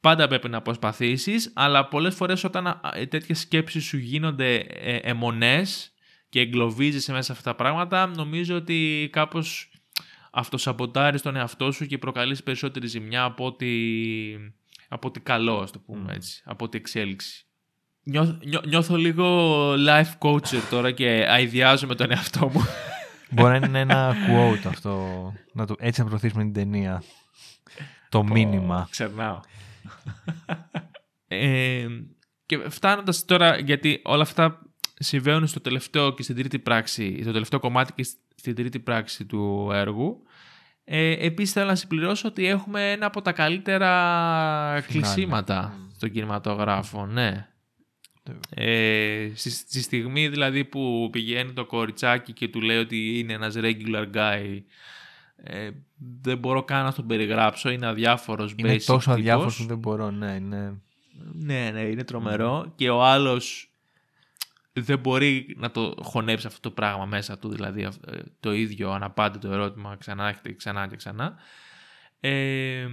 Πάντα 0.00 0.28
πρέπει 0.28 0.48
να 0.48 0.62
προσπαθήσεις, 0.62 1.50
αλλά 1.54 1.88
πολλές 1.88 2.14
φορές 2.14 2.44
όταν 2.44 2.66
α, 2.66 2.80
ε, 2.94 3.06
τέτοιες 3.06 3.38
σκέψεις 3.38 3.84
σου 3.84 3.96
γίνονται 3.96 4.54
ε, 4.56 4.96
αιμονές 5.02 5.92
και 6.28 6.40
εγκλωβίζεσαι 6.40 7.12
μέσα 7.12 7.24
σε 7.24 7.32
αυτά 7.32 7.50
τα 7.50 7.56
πράγματα, 7.56 8.06
νομίζω 8.06 8.56
ότι 8.56 9.08
κάπως 9.12 9.70
αυτοσαμποτάρεις 10.30 11.22
τον 11.22 11.36
εαυτό 11.36 11.72
σου 11.72 11.86
και 11.86 11.98
προκαλείς 11.98 12.42
περισσότερη 12.42 12.86
ζημιά 12.86 13.22
από 13.24 13.44
ότι, 13.46 14.54
από 14.88 15.08
ότι 15.08 15.20
καλό, 15.20 15.58
ας 15.58 15.70
το 15.70 15.78
πούμε 15.78 16.12
έτσι, 16.14 16.42
από 16.44 16.64
ότι 16.64 16.78
εξέλιξη. 16.78 17.44
Νιώθω, 18.02 18.38
νιώ- 18.44 18.66
νιώθω 18.66 18.96
λίγο 18.96 19.56
life 19.72 20.18
coacher 20.18 20.60
τώρα 20.70 20.90
και 20.90 21.26
αειδιάζω 21.28 21.86
με 21.86 21.94
τον 21.94 22.10
εαυτό 22.10 22.48
μου. 22.48 22.60
Μπορεί 23.32 23.60
να 23.60 23.66
είναι 23.66 23.78
ένα 23.80 24.14
quote 24.28 24.66
αυτό. 24.66 25.06
Να 25.52 25.66
το, 25.66 25.74
έτσι 25.78 26.00
να 26.00 26.06
προωθήσουμε 26.06 26.42
την 26.42 26.52
ταινία. 26.52 27.02
Το 28.08 28.24
μήνυμα. 28.24 28.88
Ξερνάω. 28.90 29.40
Ε, 31.28 31.86
και 32.46 32.58
φτάνοντας 32.68 33.24
τώρα, 33.24 33.58
γιατί 33.58 34.00
όλα 34.04 34.22
αυτά 34.22 34.62
συμβαίνουν 34.94 35.46
στο 35.46 35.60
τελευταίο 35.60 36.14
και 36.14 36.22
στην 36.22 36.36
τρίτη 36.36 36.58
πράξη, 36.58 37.22
στο 37.22 37.32
τελευταίο 37.32 37.60
κομμάτι 37.60 37.92
και 37.92 38.06
στην 38.34 38.54
τρίτη 38.54 38.78
πράξη 38.78 39.24
του 39.24 39.70
έργου, 39.72 40.22
ε, 40.84 41.26
επίσης 41.26 41.52
θέλω 41.52 41.66
να 41.66 41.74
συμπληρώσω 41.74 42.28
ότι 42.28 42.46
έχουμε 42.46 42.90
ένα 42.90 43.06
από 43.06 43.22
τα 43.22 43.32
καλύτερα 43.32 44.84
κλεισίματα 44.86 45.78
στον 45.96 46.10
κινηματογράφο, 46.10 47.06
ναι. 47.06 47.48
Ε, 48.50 49.30
στη, 49.34 49.50
στη 49.50 49.82
στιγμή 49.82 50.28
δηλαδή 50.28 50.64
που 50.64 51.08
πηγαίνει 51.12 51.52
το 51.52 51.64
κοριτσάκι 51.64 52.32
και 52.32 52.48
του 52.48 52.60
λέει 52.60 52.78
ότι 52.78 53.18
είναι 53.18 53.32
ένας 53.32 53.54
regular 53.58 54.06
guy 54.14 54.62
ε, 55.42 55.70
δεν 56.22 56.38
μπορώ 56.38 56.62
καν 56.64 56.84
να 56.84 56.92
τον 56.92 57.06
περιγράψω, 57.06 57.70
είναι 57.70 57.86
αδιάφορος 57.86 58.54
Είναι 58.56 58.72
basic 58.72 58.82
τόσο 58.84 58.98
τύπος. 58.98 59.06
αδιάφορος 59.06 59.56
που 59.56 59.64
δεν 59.66 59.78
μπορώ, 59.78 60.10
ναι. 60.10 60.30
Είναι... 60.32 60.80
Ναι, 61.32 61.70
ναι, 61.72 61.80
είναι 61.80 62.04
τρομερό 62.04 62.72
και 62.76 62.90
ο 62.90 63.04
άλλος 63.04 63.70
δεν 64.72 64.98
μπορεί 64.98 65.54
να 65.58 65.70
το 65.70 65.94
χωνέψει 66.02 66.46
αυτό 66.46 66.60
το 66.60 66.70
πράγμα 66.70 67.04
μέσα 67.06 67.38
του, 67.38 67.48
δηλαδή 67.48 67.84
αυ- 67.84 68.08
ε, 68.08 68.18
το 68.40 68.52
ίδιο 68.52 68.90
αναπάντητο 68.90 69.52
ερώτημα 69.52 69.96
ξανά 69.96 70.32
και 70.32 70.54
ξανά 70.54 70.86
και 70.88 70.96
ξανά. 70.96 71.34
Ε, 72.20 72.86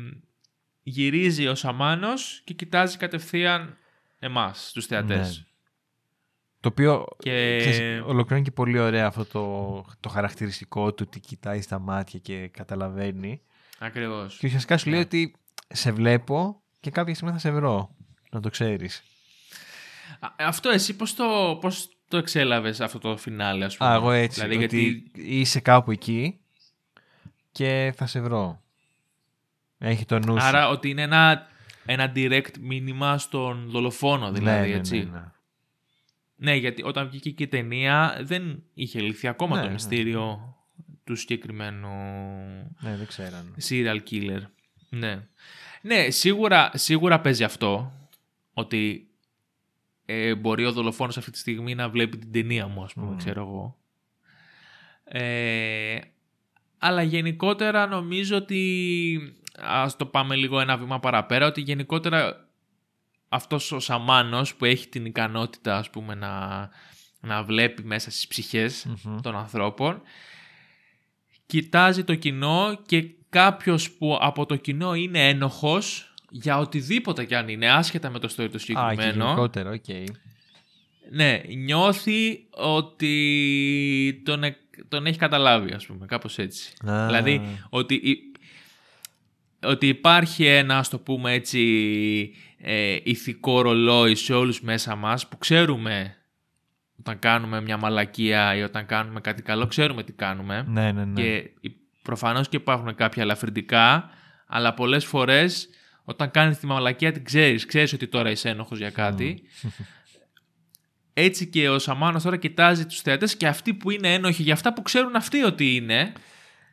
γυρίζει 0.83 1.47
ο 1.47 1.55
Σαμάνος 1.55 2.41
και 2.43 2.53
κοιτάζει 2.53 2.97
κατευθείαν 2.97 3.77
εμάς, 4.19 4.71
τους 4.73 4.85
θεατές. 4.85 5.46
Ναι. 6.59 6.63
Το 6.63 6.69
οποίο 6.69 7.05
Και- 7.19 7.57
ξέρεις, 7.59 8.01
ολοκληρώνει 8.05 8.41
και 8.45 8.51
πολύ 8.51 8.79
ωραία 8.79 9.05
αυτό 9.07 9.25
το, 9.25 9.85
το 9.99 10.09
χαρακτηριστικό 10.09 10.93
του 10.93 11.03
ότι 11.07 11.19
κοιτάει 11.19 11.61
στα 11.61 11.79
μάτια 11.79 12.19
και 12.19 12.47
καταλαβαίνει. 12.47 13.41
Ακριβώς. 13.79 14.37
Και 14.37 14.45
ουσιαστικά 14.47 14.77
σου 14.77 14.89
λέει 14.89 14.99
Ναι. 14.99 15.05
ότι 15.05 15.35
σε 15.67 15.91
βλέπω 15.91 16.61
και 16.79 16.89
κάποια 16.91 17.13
στιγμή 17.15 17.33
θα 17.33 17.39
σε 17.39 17.51
βρω. 17.51 17.95
Να 18.31 18.39
το 18.39 18.49
ξέρεις. 18.49 19.03
Α, 20.19 20.27
Αυτό 20.37 20.69
εσύ 20.69 20.95
πώς 20.95 21.15
το, 21.15 21.57
πώς 21.61 21.89
το 22.07 22.17
εξέλαβες 22.17 22.81
αυτό 22.81 22.99
το 22.99 23.17
φινάλε 23.17 23.65
ας 23.65 23.77
πούμε; 23.77 23.89
Α, 23.89 23.93
εγώ 23.93 24.11
έτσι. 24.11 24.41
Δηλαδή, 24.41 24.63
ότι 24.63 24.77
γιατί 24.79 25.11
είσαι 25.13 25.59
κάπου 25.59 25.91
εκεί 25.91 26.39
και 27.51 27.93
θα 27.97 28.05
σε 28.07 28.19
βρω. 28.21 28.61
Έχει 29.77 30.05
το 30.05 30.19
νου 30.19 30.39
σου. 30.39 30.45
Άρα 30.45 30.67
ότι 30.69 30.89
είναι 30.89 31.01
ένα, 31.01 31.47
ένα 31.85 32.11
direct 32.15 32.57
μήνυμα 32.59 33.17
στον 33.17 33.69
δολοφόνο 33.69 34.31
δηλαδή, 34.31 34.61
ναι, 34.67 34.73
ναι, 34.73 34.77
έτσι. 34.79 34.97
ναι, 34.97 35.03
ναι. 35.03 35.23
Ναι, 36.39 36.55
γιατί 36.55 36.83
όταν 36.85 37.07
βγήκε 37.09 37.29
και 37.31 37.43
η 37.43 37.47
ταινία 37.47 38.19
δεν 38.21 38.63
είχε 38.73 38.99
λυθεί 39.01 39.27
ακόμα 39.27 39.55
Ναι, 39.55 39.61
το 39.61 39.67
ναι. 39.67 39.73
μυστήριο 39.73 40.55
του 41.03 41.15
συγκεκριμένου 41.15 41.87
Ναι, 42.79 42.95
δεν 42.97 43.07
ξέραν. 43.07 43.55
serial 43.69 43.99
killer. 44.11 44.41
Ναι. 44.89 45.27
Ναι, 45.81 46.09
σίγουρα, 46.09 46.71
σίγουρα 46.73 47.19
παίζει 47.21 47.43
αυτό 47.43 47.91
ότι 48.53 49.07
ε, 50.05 50.35
μπορεί 50.35 50.65
ο 50.65 50.71
δολοφόνος 50.71 51.17
αυτή 51.17 51.31
τη 51.31 51.37
στιγμή 51.37 51.75
να 51.75 51.89
βλέπει 51.89 52.17
την 52.17 52.31
ταινία 52.31 52.67
μου, 52.67 52.83
ας 52.83 52.93
πούμε, 52.93 53.05
Μμμ. 53.09 53.17
ξέρω 53.17 53.41
εγώ. 53.41 53.77
Ε, 55.03 55.99
αλλά 56.77 57.01
γενικότερα 57.01 57.87
νομίζω 57.87 58.35
ότι, 58.37 59.19
ας 59.59 59.95
το 59.95 60.05
πάμε 60.05 60.35
λίγο 60.35 60.59
ένα 60.59 60.77
βήμα 60.77 60.99
παραπέρα, 60.99 61.45
ότι 61.45 61.61
γενικότερα 61.61 62.46
αυτός 63.29 63.71
ο 63.71 63.79
Σαμάνος 63.79 64.55
που 64.55 64.65
έχει 64.65 64.87
την 64.87 65.05
ικανότητα, 65.05 65.77
ας 65.77 65.89
πούμε, 65.89 66.15
να, 66.15 66.69
να 67.19 67.43
βλέπει 67.43 67.83
μέσα 67.83 68.11
στις 68.11 68.27
ψυχές 68.27 68.85
Μμμ. 69.03 69.19
των 69.21 69.35
ανθρώπων, 69.35 70.01
κοιτάζει 71.45 72.03
το 72.03 72.15
κοινό 72.15 72.81
και 72.85 73.05
κάποιος 73.29 73.91
που 73.91 74.17
από 74.21 74.45
το 74.45 74.55
κοινό 74.55 74.93
είναι 74.93 75.27
ένοχος 75.29 76.13
για 76.29 76.57
οτιδήποτε 76.57 77.25
κι 77.25 77.35
αν 77.35 77.47
είναι, 77.49 77.71
άσχετα 77.71 78.09
με 78.09 78.19
το 78.19 78.27
story 78.31 78.35
το 78.35 78.43
Α, 78.43 78.47
και 78.49 78.57
συγκεκριμένο, 78.57 79.23
γενικότερα, 79.25 79.69
οκ. 79.71 79.85
ναι, 81.11 81.41
νιώθει 81.55 82.45
ότι 82.49 84.21
τον, 84.25 84.43
εκ- 84.43 84.87
τον 84.87 85.05
έχει 85.05 85.17
καταλάβει, 85.17 85.73
ας 85.73 85.85
πούμε, 85.85 86.05
κάπως 86.05 86.37
έτσι. 86.37 86.73
Α. 86.89 87.05
Δηλαδή, 87.05 87.41
ότι, 87.69 87.95
υ- 88.03 88.35
ότι 89.65 89.87
υπάρχει 89.87 90.45
ένα, 90.45 90.77
ας 90.77 90.89
το 90.89 90.99
πούμε 90.99 91.33
έτσι, 91.33 92.33
ε, 92.69 92.97
ηθικό 93.03 93.61
ρολόι 93.61 94.15
σε 94.15 94.33
όλους 94.33 94.61
μέσα 94.61 94.95
μας 94.95 95.27
που 95.27 95.37
ξέρουμε 95.37 96.15
όταν 96.99 97.19
κάνουμε 97.19 97.61
μια 97.61 97.77
μαλακία 97.77 98.55
ή 98.55 98.61
όταν 98.61 98.85
κάνουμε 98.85 99.21
κάτι 99.21 99.41
καλό, 99.41 99.67
ξέρουμε 99.67 100.03
τι 100.03 100.11
κάνουμε. 100.11 100.65
Ναι, 100.67 100.91
ναι, 100.91 101.05
ναι. 101.05 101.21
Και 101.21 101.49
υ- 101.59 101.75
προφανώς 102.01 102.49
και 102.49 102.55
υπάρχουν 102.57 102.95
κάποια 102.95 103.23
ελαφρυντικά, 103.23 104.09
αλλά 104.47 104.73
πολλές 104.73 105.05
φορές 105.05 105.69
όταν 106.03 106.31
κάνεις 106.31 106.57
τη 106.57 106.65
μαλακία 106.65 107.11
την 107.11 107.23
ξέρεις. 107.23 107.65
Ξέρεις 107.65 107.93
ότι 107.93 108.07
τώρα 108.07 108.29
είσαι 108.31 108.49
ένοχος 108.49 108.77
για 108.77 108.89
κάτι. 108.89 109.43
Έτσι 111.13 111.47
και 111.47 111.69
ο 111.69 111.79
Σαμάνος 111.79 112.23
τώρα 112.23 112.37
κοιτάζει 112.37 112.85
τους 112.85 113.01
θεατές 113.01 113.37
και 113.37 113.47
αυτοί 113.47 113.73
που 113.73 113.91
είναι 113.91 114.13
ένοχοι 114.13 114.43
για 114.43 114.53
αυτά 114.53 114.73
που 114.73 114.81
ξέρουν 114.81 115.15
αυτοί 115.15 115.43
ότι 115.43 115.75
είναι, 115.75 116.13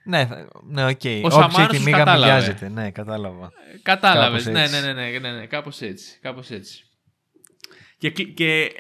Ναι, 0.05 0.27
θα- 0.27 0.49
ναι, 0.65 0.85
οκ. 0.87 1.01
Ο 1.05 1.09
Όποιος 1.17 1.33
Σαμάνος 1.33 1.59
έχει 1.59 1.69
τη 1.69 1.75
τους 1.77 1.85
μύγα 1.85 1.97
κατάλαβε. 1.99 2.33
μυγιάζεται. 2.33 2.69
Ναι, 2.69 2.91
κατάλαβα. 2.91 3.53
Κατάλαβες. 3.83 4.43
Κάπως 4.45 4.55
Ναι, 4.59 4.63
έτσι. 4.63 4.81
ναι, 4.81 4.93
ναι, 4.93 5.09
ναι, 5.11 5.19
ναι, 5.19 5.33
ναι, 5.33 5.47
κάπως 5.47 5.81
έτσι. 5.81 6.19
Κάπως 6.21 6.51
έτσι. 6.51 6.85
Και, 7.99 8.11
κλ- 8.11 8.35
και 8.35 8.61
ε, 8.63 8.71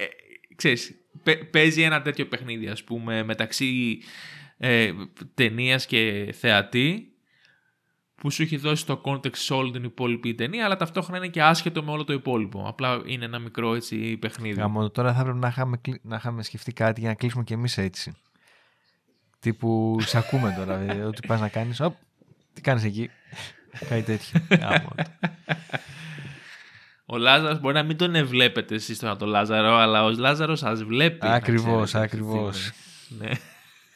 ξέρεις, 0.57 0.95
παι- 1.22 1.45
παίζει 1.51 1.83
ένα 1.83 2.03
τέτοιο 2.03 2.27
παιχνίδι, 2.27 2.66
ας 2.68 2.85
πούμε, 2.85 3.22
μεταξύ 3.22 3.99
ε, 4.59 4.93
ταινίας 5.35 5.87
και 5.87 6.33
θεατή, 6.39 7.09
που 8.14 8.31
σου 8.31 8.43
έχει 8.43 8.57
δώσει 8.57 8.87
το 8.87 9.01
context 9.05 9.37
σε 9.37 9.55
όλη 9.55 9.70
την 9.70 9.85
υπόλοιπη 9.85 10.35
ταινία, 10.35 10.64
αλλά 10.64 10.77
ταυτόχρονα 10.77 11.18
είναι 11.18 11.29
και 11.29 11.43
άσχετο 11.43 11.83
με 11.83 11.91
όλο 11.91 12.05
το 12.05 12.12
υπόλοιπο. 12.12 12.64
Απλά 12.68 13.03
είναι 13.07 13.25
ένα 13.25 13.39
μικρό 13.39 13.75
έτσι 13.75 14.16
παιχνίδι. 14.16 14.61
Γαμώ, 14.61 14.91
τώρα 14.91 15.12
θα 15.14 15.20
έπρεπε 15.20 15.39
να 15.39 15.49
είχαμε, 15.49 15.77
κλει- 15.77 16.01
να 16.05 16.16
είχαμε 16.16 16.43
σκεφτεί 16.43 16.72
κάτι 16.72 17.01
για 17.01 17.09
να 17.09 17.14
κλείσουμε 17.14 17.45
κι 17.45 17.53
εμείς 17.53 17.79
έτσι. 17.79 18.12
Τύπου, 19.45 19.97
σε 20.01 20.18
ακούμε 20.18 20.55
τώρα, 20.59 20.76
δηλαδή, 20.76 21.01
ό,τι 21.01 21.26
πας 21.26 21.40
να 21.40 21.49
κάνεις. 21.49 21.80
Οπ, 21.80 21.95
τι 22.53 22.61
κάνεις 22.61 22.84
εκεί. 22.84 23.11
κάτι 23.88 24.03
τέτοιο. 24.03 24.40
Γαμώ 24.51 24.88
το. 24.97 25.05
Ο 27.07 27.16
Λάζαρος 27.16 27.61
μπορεί 27.61 27.74
να 27.74 27.82
μην 27.82 27.97
τον 27.97 28.26
βλέπετε 28.26 28.74
εσείς 28.74 28.99
τον 28.99 29.18
το 29.18 29.26
Λάζαρο, 29.26 29.76
αλλά 29.76 30.05
ο 30.05 30.11
Λάζαρος 30.11 30.59
σας 30.59 30.84
βλέπει. 30.84 31.26
να 31.26 31.32
Ακριβώς, 31.32 31.84
ξέρετε, 31.90 31.99
ακριβώς. 31.99 32.57
αυτή 32.57 32.70
τη 32.70 33.05
στιγμή. 33.05 33.28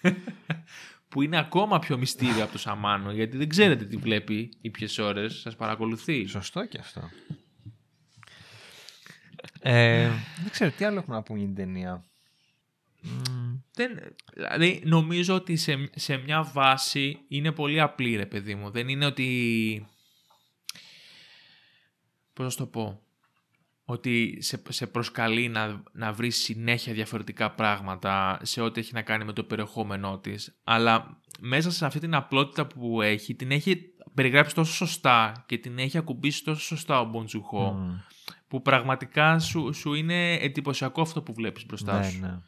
Ναι. 0.03 0.12
που 1.09 1.22
είναι 1.22 1.38
ακόμα 1.38 1.78
πιο 1.78 1.99
μυστήριο 1.99 2.42
από 2.42 2.53
το 2.53 2.59
Σαμάνο, 2.59 3.12
γιατί 3.12 3.36
δεν 3.36 3.49
ξέρετε 3.49 3.84
τι 3.84 3.96
βλέπει 3.96 4.51
ή 4.61 4.70
ποιες 4.70 4.99
ώρες 4.99 5.40
σας 5.40 5.57
παρακολουθεί. 5.57 6.26
Σωστό 6.26 6.66
και 6.66 6.78
αυτό. 6.80 7.11
Ε, 9.61 10.09
δεν 10.42 10.51
ξέρω, 10.51 10.70
τι 10.70 10.84
άλλο 10.84 10.99
έχουμε 10.99 11.16
να 11.16 11.22
πούμε 11.22 11.38
για 11.38 11.46
την 11.46 11.57
ταινία. 11.57 12.05
Μμμ, 13.03 13.61
δεν, 13.74 13.99
δηλαδή 14.34 14.82
νομίζω 14.84 15.34
ότι 15.34 15.57
σε, 15.57 15.90
σε 15.94 16.16
μια 16.16 16.42
βάση 16.42 17.18
είναι 17.28 17.53
πολύ 17.53 17.80
απλή 17.80 18.16
ρε 18.16 18.26
παιδί 18.26 18.55
μου. 18.55 18.70
Δεν 18.70 18.88
είναι 18.88 19.07
ότι... 19.07 19.86
Πώς 22.32 22.44
να 22.44 22.51
σου 22.51 22.57
το 22.59 22.66
πω 22.66 23.03
ότι 23.84 24.38
σε, 24.40 24.62
σε 24.68 24.86
προσκαλεί 24.86 25.49
να, 25.49 25.82
να 25.92 26.12
βρεις 26.12 26.36
συνέχεια 26.36 26.92
διαφορετικά 26.92 27.51
πράγματα 27.51 28.38
σε 28.42 28.61
ό,τι 28.61 28.80
έχει 28.80 28.94
να 28.94 29.03
κάνει 29.03 29.24
με 29.24 29.32
το 29.32 29.44
περιεχόμενό 29.44 30.18
της. 30.18 30.59
Αλλά 30.64 31.20
μέσα 31.40 31.70
σε 31.70 31.86
αυτή 31.86 31.99
την 31.99 32.14
απλότητα 32.14 32.66
που 32.66 33.03
έχει, 33.03 33.34
την 33.34 33.51
έχει 33.51 33.92
περιγράψει 34.14 34.55
τόσο 34.55 34.72
σωστά 34.72 35.44
και 35.46 35.59
την 35.59 35.78
έχει 35.78 35.99
ακουμπήσει 35.99 36.44
τόσο 36.44 36.61
σωστά 36.61 37.01
ο 37.01 37.05
Μποντζουχό, 37.05 37.78
που 38.49 38.62
πραγματικά 38.62 39.38
σου, 39.38 39.72
σου 39.74 39.94
είναι 39.94 40.34
εντυπωσιακό 40.34 41.01
αυτό 41.01 41.22
που 41.22 41.34
βλέπεις 41.34 41.66
μπροστά 41.66 41.99
Ναι, 41.99 42.09
σου. 42.09 42.20
ναι. 42.20 42.38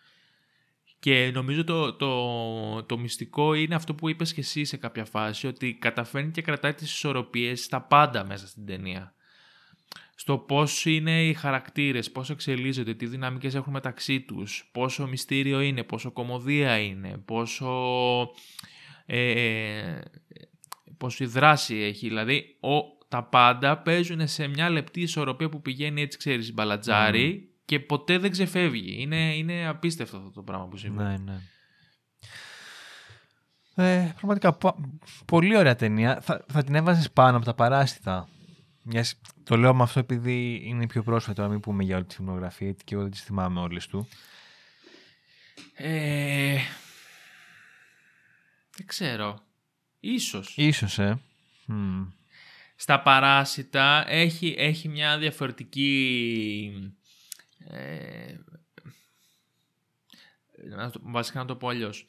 Και 1.00 1.30
νομίζω 1.34 1.64
το, 1.64 1.92
το, 1.94 2.82
το 2.82 2.98
μυστικό 2.98 3.54
είναι 3.54 3.74
αυτό 3.74 3.94
που 3.94 4.08
είπες 4.08 4.32
και 4.32 4.40
εσύ 4.40 4.64
σε 4.64 4.76
κάποια 4.76 5.04
φάση, 5.04 5.46
ότι 5.46 5.74
καταφέρνει 5.74 6.30
και 6.30 6.42
κρατάει 6.42 6.74
τις 6.74 6.92
ισορροπίες 6.92 7.64
στα 7.64 7.80
πάντα 7.80 8.24
μέσα 8.24 8.46
στην 8.46 8.66
ταινία. 8.66 9.14
Στο 10.14 10.38
πώς 10.38 10.84
είναι 10.86 11.26
οι 11.26 11.34
χαρακτήρες, 11.34 12.10
πώς 12.10 12.30
εξελίσσονται, 12.30 12.94
τι 12.94 13.06
δυναμικές 13.06 13.54
έχουν 13.54 13.72
μεταξύ 13.72 14.20
τους, 14.20 14.70
πόσο 14.72 15.06
μυστήριο 15.06 15.60
είναι, 15.60 15.82
πόσο 15.82 16.12
κομμωδία 16.12 16.78
είναι, 16.78 17.22
πόσο, 17.24 17.70
ε, 19.06 19.98
πόσο 20.98 21.24
η 21.24 21.26
δράση 21.26 21.76
έχει. 21.76 22.08
Δηλαδή, 22.08 22.56
ο, 22.60 23.06
τα 23.08 23.24
πάντα 23.24 23.78
παίζουν 23.78 24.28
σε 24.28 24.46
μια 24.46 24.70
λεπτή 24.70 25.00
ισορροπία 25.00 25.48
που 25.48 25.60
πηγαίνει 25.60 26.02
έτσι, 26.02 26.18
ξέρεις, 26.18 26.54
μπαλατζάρι 26.54 27.49
και 27.70 27.80
ποτέ 27.80 28.18
δεν 28.18 28.30
ξεφεύγει. 28.30 29.02
Είναι, 29.02 29.36
είναι 29.36 29.66
απίστευτο 29.66 30.16
αυτό 30.16 30.30
το 30.30 30.42
πράγμα 30.42 30.66
που 30.66 30.76
συμβαίνει. 30.76 31.24
Ναι, 31.24 31.32
ναι. 33.74 33.94
Ε, 34.00 34.14
πραγματικά, 34.16 34.52
πο- 34.52 34.98
πολύ 35.24 35.56
ωραία 35.56 35.76
ταινία. 35.76 36.20
Θα, 36.20 36.44
θα 36.52 36.64
την 36.64 36.74
έβαζες 36.74 37.10
πάνω 37.10 37.36
από 37.36 37.44
τα 37.46 37.54
παράστητα. 37.54 38.28
Μιας, 38.82 39.20
το 39.44 39.56
λέω 39.56 39.74
με 39.74 39.82
αυτό 39.82 39.98
επειδή 39.98 40.62
είναι 40.64 40.86
πιο 40.86 41.02
πρόσφατο, 41.02 41.42
να 41.42 41.48
μην 41.48 41.60
πούμε 41.60 41.84
για 41.84 41.96
όλη 41.96 42.04
τη 42.04 42.14
φιλμογραφία, 42.14 42.66
γιατί 42.66 42.84
και 42.84 42.94
εγώ 42.94 43.02
δεν 43.02 43.12
τις 43.12 43.22
θυμάμαι 43.22 43.60
όλες 43.60 43.86
του. 43.86 44.08
Ε, 45.74 46.58
δεν 48.76 48.86
ξέρω. 48.86 49.40
Ίσως. 50.00 50.54
Ίσως, 50.56 50.98
ε. 50.98 51.20
Μμ. 51.66 52.02
Στα 52.76 53.02
παράσιτα 53.02 54.04
έχει, 54.08 54.54
έχει 54.58 54.88
μια 54.88 55.18
διαφορετική... 55.18 56.94
Ε, 57.68 58.34
να 60.76 60.90
το- 60.90 61.00
βασικά 61.02 61.38
να 61.38 61.44
το 61.46 61.56
πω 61.56 61.68
αλλιώς. 61.68 62.06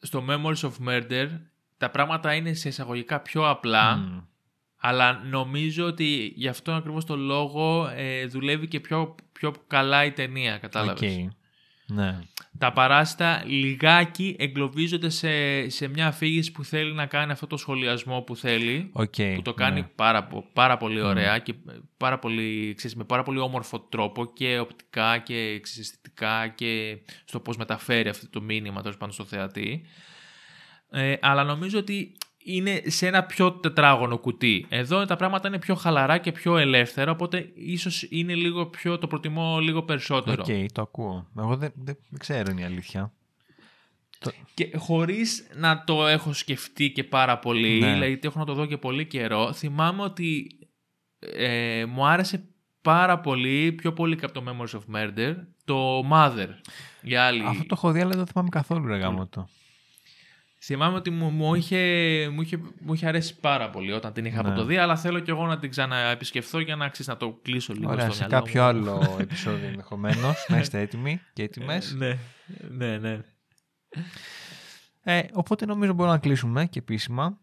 Στο 0.00 0.24
Memories 0.28 0.70
of 0.70 0.72
Murder 0.88 1.28
τα 1.76 1.90
πράγματα 1.90 2.34
είναι 2.34 2.52
σε 2.54 2.68
εισαγωγικά 2.68 3.20
πιο 3.20 3.48
απλά, 3.48 3.96
Μμ. 3.96 4.20
αλλά 4.76 5.12
νομίζω 5.24 5.86
ότι 5.86 6.32
γι' 6.36 6.48
αυτό 6.48 6.72
ακριβώς 6.72 7.04
το 7.04 7.16
λόγο 7.16 7.88
ε, 7.94 8.26
δουλεύει 8.26 8.68
και 8.68 8.80
πιο, 8.80 9.14
πιο 9.32 9.54
καλά 9.66 10.04
η 10.04 10.12
ταινία, 10.12 10.58
κατάλαβες. 10.58 11.16
Οκ. 11.26 11.32
Ναι. 11.92 12.18
Τα 12.58 12.72
παράσιτα 12.72 13.42
λιγάκι 13.46 14.36
εγκλωβίζονται 14.38 15.08
σε, 15.08 15.68
σε 15.68 15.88
μια 15.88 16.06
αφήγηση 16.06 16.52
που 16.52 16.64
θέλει 16.64 16.92
να 16.92 17.06
κάνει 17.06 17.32
αυτό 17.32 17.46
το 17.46 17.56
σχολιασμό 17.56 18.20
που 18.20 18.36
θέλει. 18.36 18.90
Οκ. 18.92 19.14
που 19.34 19.42
το 19.42 19.54
κάνει 19.54 19.80
ναι. 19.80 19.86
πάρα, 19.94 20.24
πο- 20.24 20.44
πάρα 20.52 20.76
πολύ 20.76 21.00
ωραία 21.00 21.38
και 21.38 21.54
πάρα 21.96 22.18
πολύ, 22.18 22.74
ξέρεις, 22.76 22.96
με 22.96 23.04
πάρα 23.04 23.22
πολύ 23.22 23.38
όμορφο 23.38 23.80
τρόπο 23.80 24.32
και 24.32 24.58
οπτικά 24.58 25.18
και 25.18 25.34
αισθητικά 25.34 26.48
και 26.48 26.98
στο 27.24 27.40
πώς 27.40 27.56
μεταφέρει 27.56 28.08
αυτό 28.08 28.28
το 28.28 28.40
μήνυμα 28.40 28.80
τέλος 28.82 28.96
πάντων 28.96 29.14
στο 29.14 29.24
θεατή. 29.24 29.84
Ε, 30.90 31.14
αλλά 31.20 31.44
νομίζω 31.44 31.78
ότι 31.78 32.16
είναι 32.48 32.82
σε 32.86 33.06
ένα 33.06 33.24
πιο 33.24 33.52
τετράγωνο 33.52 34.18
κουτί. 34.18 34.66
Εδώ 34.68 35.04
τα 35.04 35.16
πράγματα 35.16 35.48
είναι 35.48 35.58
πιο 35.58 35.74
χαλαρά 35.74 36.18
και 36.18 36.32
πιο 36.32 36.56
ελεύθερα, 36.56 37.10
οπότε 37.10 37.50
ίσως 37.54 38.06
είναι 38.10 38.34
λίγο 38.34 38.66
πιο, 38.66 38.98
το 38.98 39.06
προτιμώ 39.06 39.58
λίγο 39.58 39.82
περισσότερο. 39.82 40.44
Οκ, 40.48 40.72
το 40.72 40.82
ακούω. 40.82 41.26
Εγώ 41.38 41.56
δεν, 41.56 41.72
δεν, 41.74 41.96
δεν 42.08 42.18
ξέρω 42.18 42.50
είναι 42.50 42.60
η 42.60 42.64
αλήθεια. 42.64 43.12
Και 44.54 44.70
χωρίς 44.76 45.46
να 45.56 45.84
το 45.84 46.06
έχω 46.06 46.32
σκεφτεί 46.32 46.90
και 46.92 47.04
πάρα 47.04 47.38
πολύ, 47.38 47.78
Ναι. 47.78 47.92
δηλαδή 47.92 48.18
έχω 48.22 48.38
να 48.38 48.44
το 48.44 48.54
δω 48.54 48.66
και 48.66 48.76
πολύ 48.76 49.06
καιρό, 49.06 49.52
θυμάμαι 49.52 50.02
ότι 50.02 50.58
ε, 51.18 51.84
μου 51.88 52.06
άρεσε 52.06 52.44
πάρα 52.82 53.18
πολύ, 53.18 53.72
πιο 53.72 53.92
πολύ 53.92 54.16
και 54.16 54.24
από 54.24 54.34
το 54.34 54.44
Memories 54.46 54.78
of 54.78 54.96
Murder, 54.96 55.34
το 55.64 56.08
Mother. 56.12 56.48
Η 57.02 57.14
άλλη. 57.16 57.42
Αυτό 57.46 57.62
το 57.62 57.74
έχω 57.76 57.90
δει, 57.92 58.00
αλλά 58.00 58.10
δεν 58.10 58.18
το 58.18 58.26
θυμάμαι 58.26 58.48
καθόλου, 58.48 58.86
ρε 58.86 58.96
γάμο 58.96 59.26
το. 59.26 59.48
Θυμάμαι 60.60 60.96
ότι 60.96 61.10
μου, 61.10 61.30
μου, 61.30 61.54
είχε, 61.54 61.76
μου, 62.32 62.42
είχε, 62.42 62.60
μου 62.80 62.94
είχε 62.94 63.06
αρέσει 63.06 63.36
πάρα 63.40 63.70
πολύ 63.70 63.92
όταν 63.92 64.12
την 64.12 64.24
είχα 64.24 64.42
Ναι. 64.42 64.48
από 64.48 64.58
το 64.58 64.64
δει, 64.64 64.76
αλλά 64.76 64.96
θέλω 64.96 65.18
κι 65.20 65.30
εγώ 65.30 65.46
να 65.46 65.58
την 65.58 65.70
ξαναεπισκεφθώ 65.70 66.58
για 66.60 66.76
να, 66.76 66.88
ξέρεις, 66.88 67.06
να 67.06 67.16
το 67.16 67.38
κλείσω 67.42 67.72
λίγο 67.72 67.90
Ωραία, 67.90 68.04
στο 68.04 68.14
σε 68.14 68.26
μυαλό 68.28 68.44
κάποιο 68.44 68.62
μου. 68.62 68.68
άλλο 68.68 69.16
επεισόδιο 69.20 69.66
ενδεχομένως. 69.68 70.46
να 70.48 70.58
είστε 70.58 70.80
έτοιμοι 70.80 71.20
και 71.32 71.42
έτοιμες. 71.42 71.94
Ναι, 71.94 72.18
ναι, 72.70 72.98
ναι. 72.98 73.18
Ε, 75.02 75.22
οπότε 75.32 75.66
νομίζω 75.66 75.92
μπορούμε 75.92 76.14
να 76.14 76.20
κλείσουμε 76.20 76.66
και 76.66 76.78
επίσημα. 76.78 77.38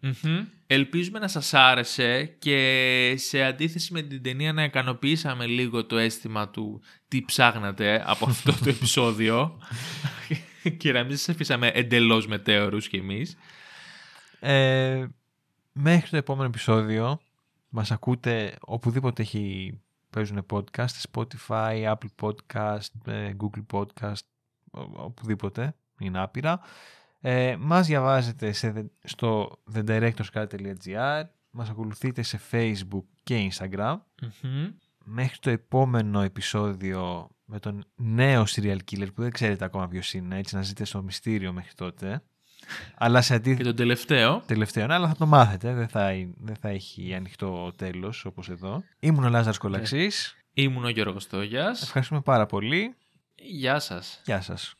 Μμμ. 0.00 0.44
Ελπίζουμε 0.66 1.18
να 1.18 1.28
σας 1.28 1.54
άρεσε 1.54 2.24
και 2.24 3.14
σε 3.18 3.42
αντίθεση 3.42 3.92
με 3.92 4.02
την 4.02 4.22
ταινία 4.22 4.52
να 4.52 4.64
ικανοποιήσαμε 4.64 5.46
λίγο 5.46 5.84
το 5.84 5.96
αίσθημα 5.96 6.48
του 6.48 6.82
τι 7.08 7.22
ψάχνατε 7.22 8.02
από 8.06 8.26
αυτό 8.26 8.52
το 8.52 8.68
επεισόδιο 8.76 9.58
και 10.70 10.92
να 10.92 11.04
μην 11.04 11.16
σας 11.16 11.28
αφήσαμε 11.28 11.66
εντελώς 11.68 12.26
μετέωρους 12.26 12.88
κι 12.88 12.96
εμείς. 12.96 13.36
Ε, 14.40 15.06
μέχρι 15.72 16.10
το 16.10 16.16
επόμενο 16.16 16.48
επεισόδιο 16.48 17.20
μας 17.68 17.90
ακούτε 17.90 18.54
οπουδήποτε 18.60 19.22
έχει, 19.22 19.78
παίζουν 20.10 20.46
podcast, 20.50 20.86
Spotify, 21.12 21.94
Apple 21.94 22.08
Podcast, 22.22 22.88
ε, 23.06 23.32
Google 23.40 23.64
Podcast, 23.72 24.20
ο- 24.70 25.02
οπουδήποτε, 25.04 25.76
είναι 25.98 26.18
άπειρα. 26.22 26.60
Ε, 27.20 27.56
μας 27.58 27.86
διαβάζετε 27.86 28.52
σε, 28.52 28.70
δε- 28.70 28.82
στο 29.04 29.58
thedirectorscard.gr, 29.74 31.22
μας 31.50 31.70
ακολουθείτε 31.70 32.22
σε 32.22 32.40
Facebook 32.50 33.04
και 33.22 33.50
Instagram. 33.52 33.96
Μμμ. 34.42 34.68
Μέχρι 35.04 35.38
το 35.38 35.50
επόμενο 35.50 36.20
επεισόδιο 36.20 37.28
με 37.46 37.58
τον 37.58 37.86
νέο 37.94 38.44
serial 38.48 38.78
killer 38.90 39.08
που 39.14 39.22
δεν 39.22 39.30
ξέρετε 39.30 39.64
ακόμα 39.64 39.88
ποιος 39.88 40.14
είναι, 40.14 40.38
έτσι 40.38 40.54
να 40.54 40.62
ζείτε 40.62 40.84
στο 40.84 41.02
μυστήριο 41.02 41.52
μέχρι 41.52 41.72
τότε. 41.74 42.22
Αλλά 42.94 43.20
σε 43.22 43.28
Και 43.28 43.34
αντίθεση 43.34 43.62
τον 43.62 43.76
τελευταίο, 43.76 44.42
τελευταίο, 44.46 44.86
ναι, 44.86 44.94
αλλά 44.94 45.08
θα 45.08 45.16
το 45.16 45.26
μάθετε. 45.26 45.74
Δεν 45.74 45.88
θα, 45.88 46.10
δεν 46.36 46.56
θα 46.56 46.68
έχει 46.68 47.14
ανοιχτό 47.14 47.72
τέλος 47.76 48.24
όπως 48.24 48.48
εδώ. 48.48 48.82
Ήμουν 48.98 49.24
ο 49.24 49.28
Λάζαρος 49.28 49.58
Κολαξής. 49.58 50.36
ήμουν 50.52 50.84
ο 50.84 50.88
Γιώργος 50.88 51.26
Τόγιας. 51.26 51.82
Ευχαριστούμε 51.82 52.20
πάρα 52.20 52.46
πολύ. 52.46 52.96
Γεια 53.34 53.78
σας. 53.78 54.20
Γεια 54.24 54.40
σας. 54.40 54.74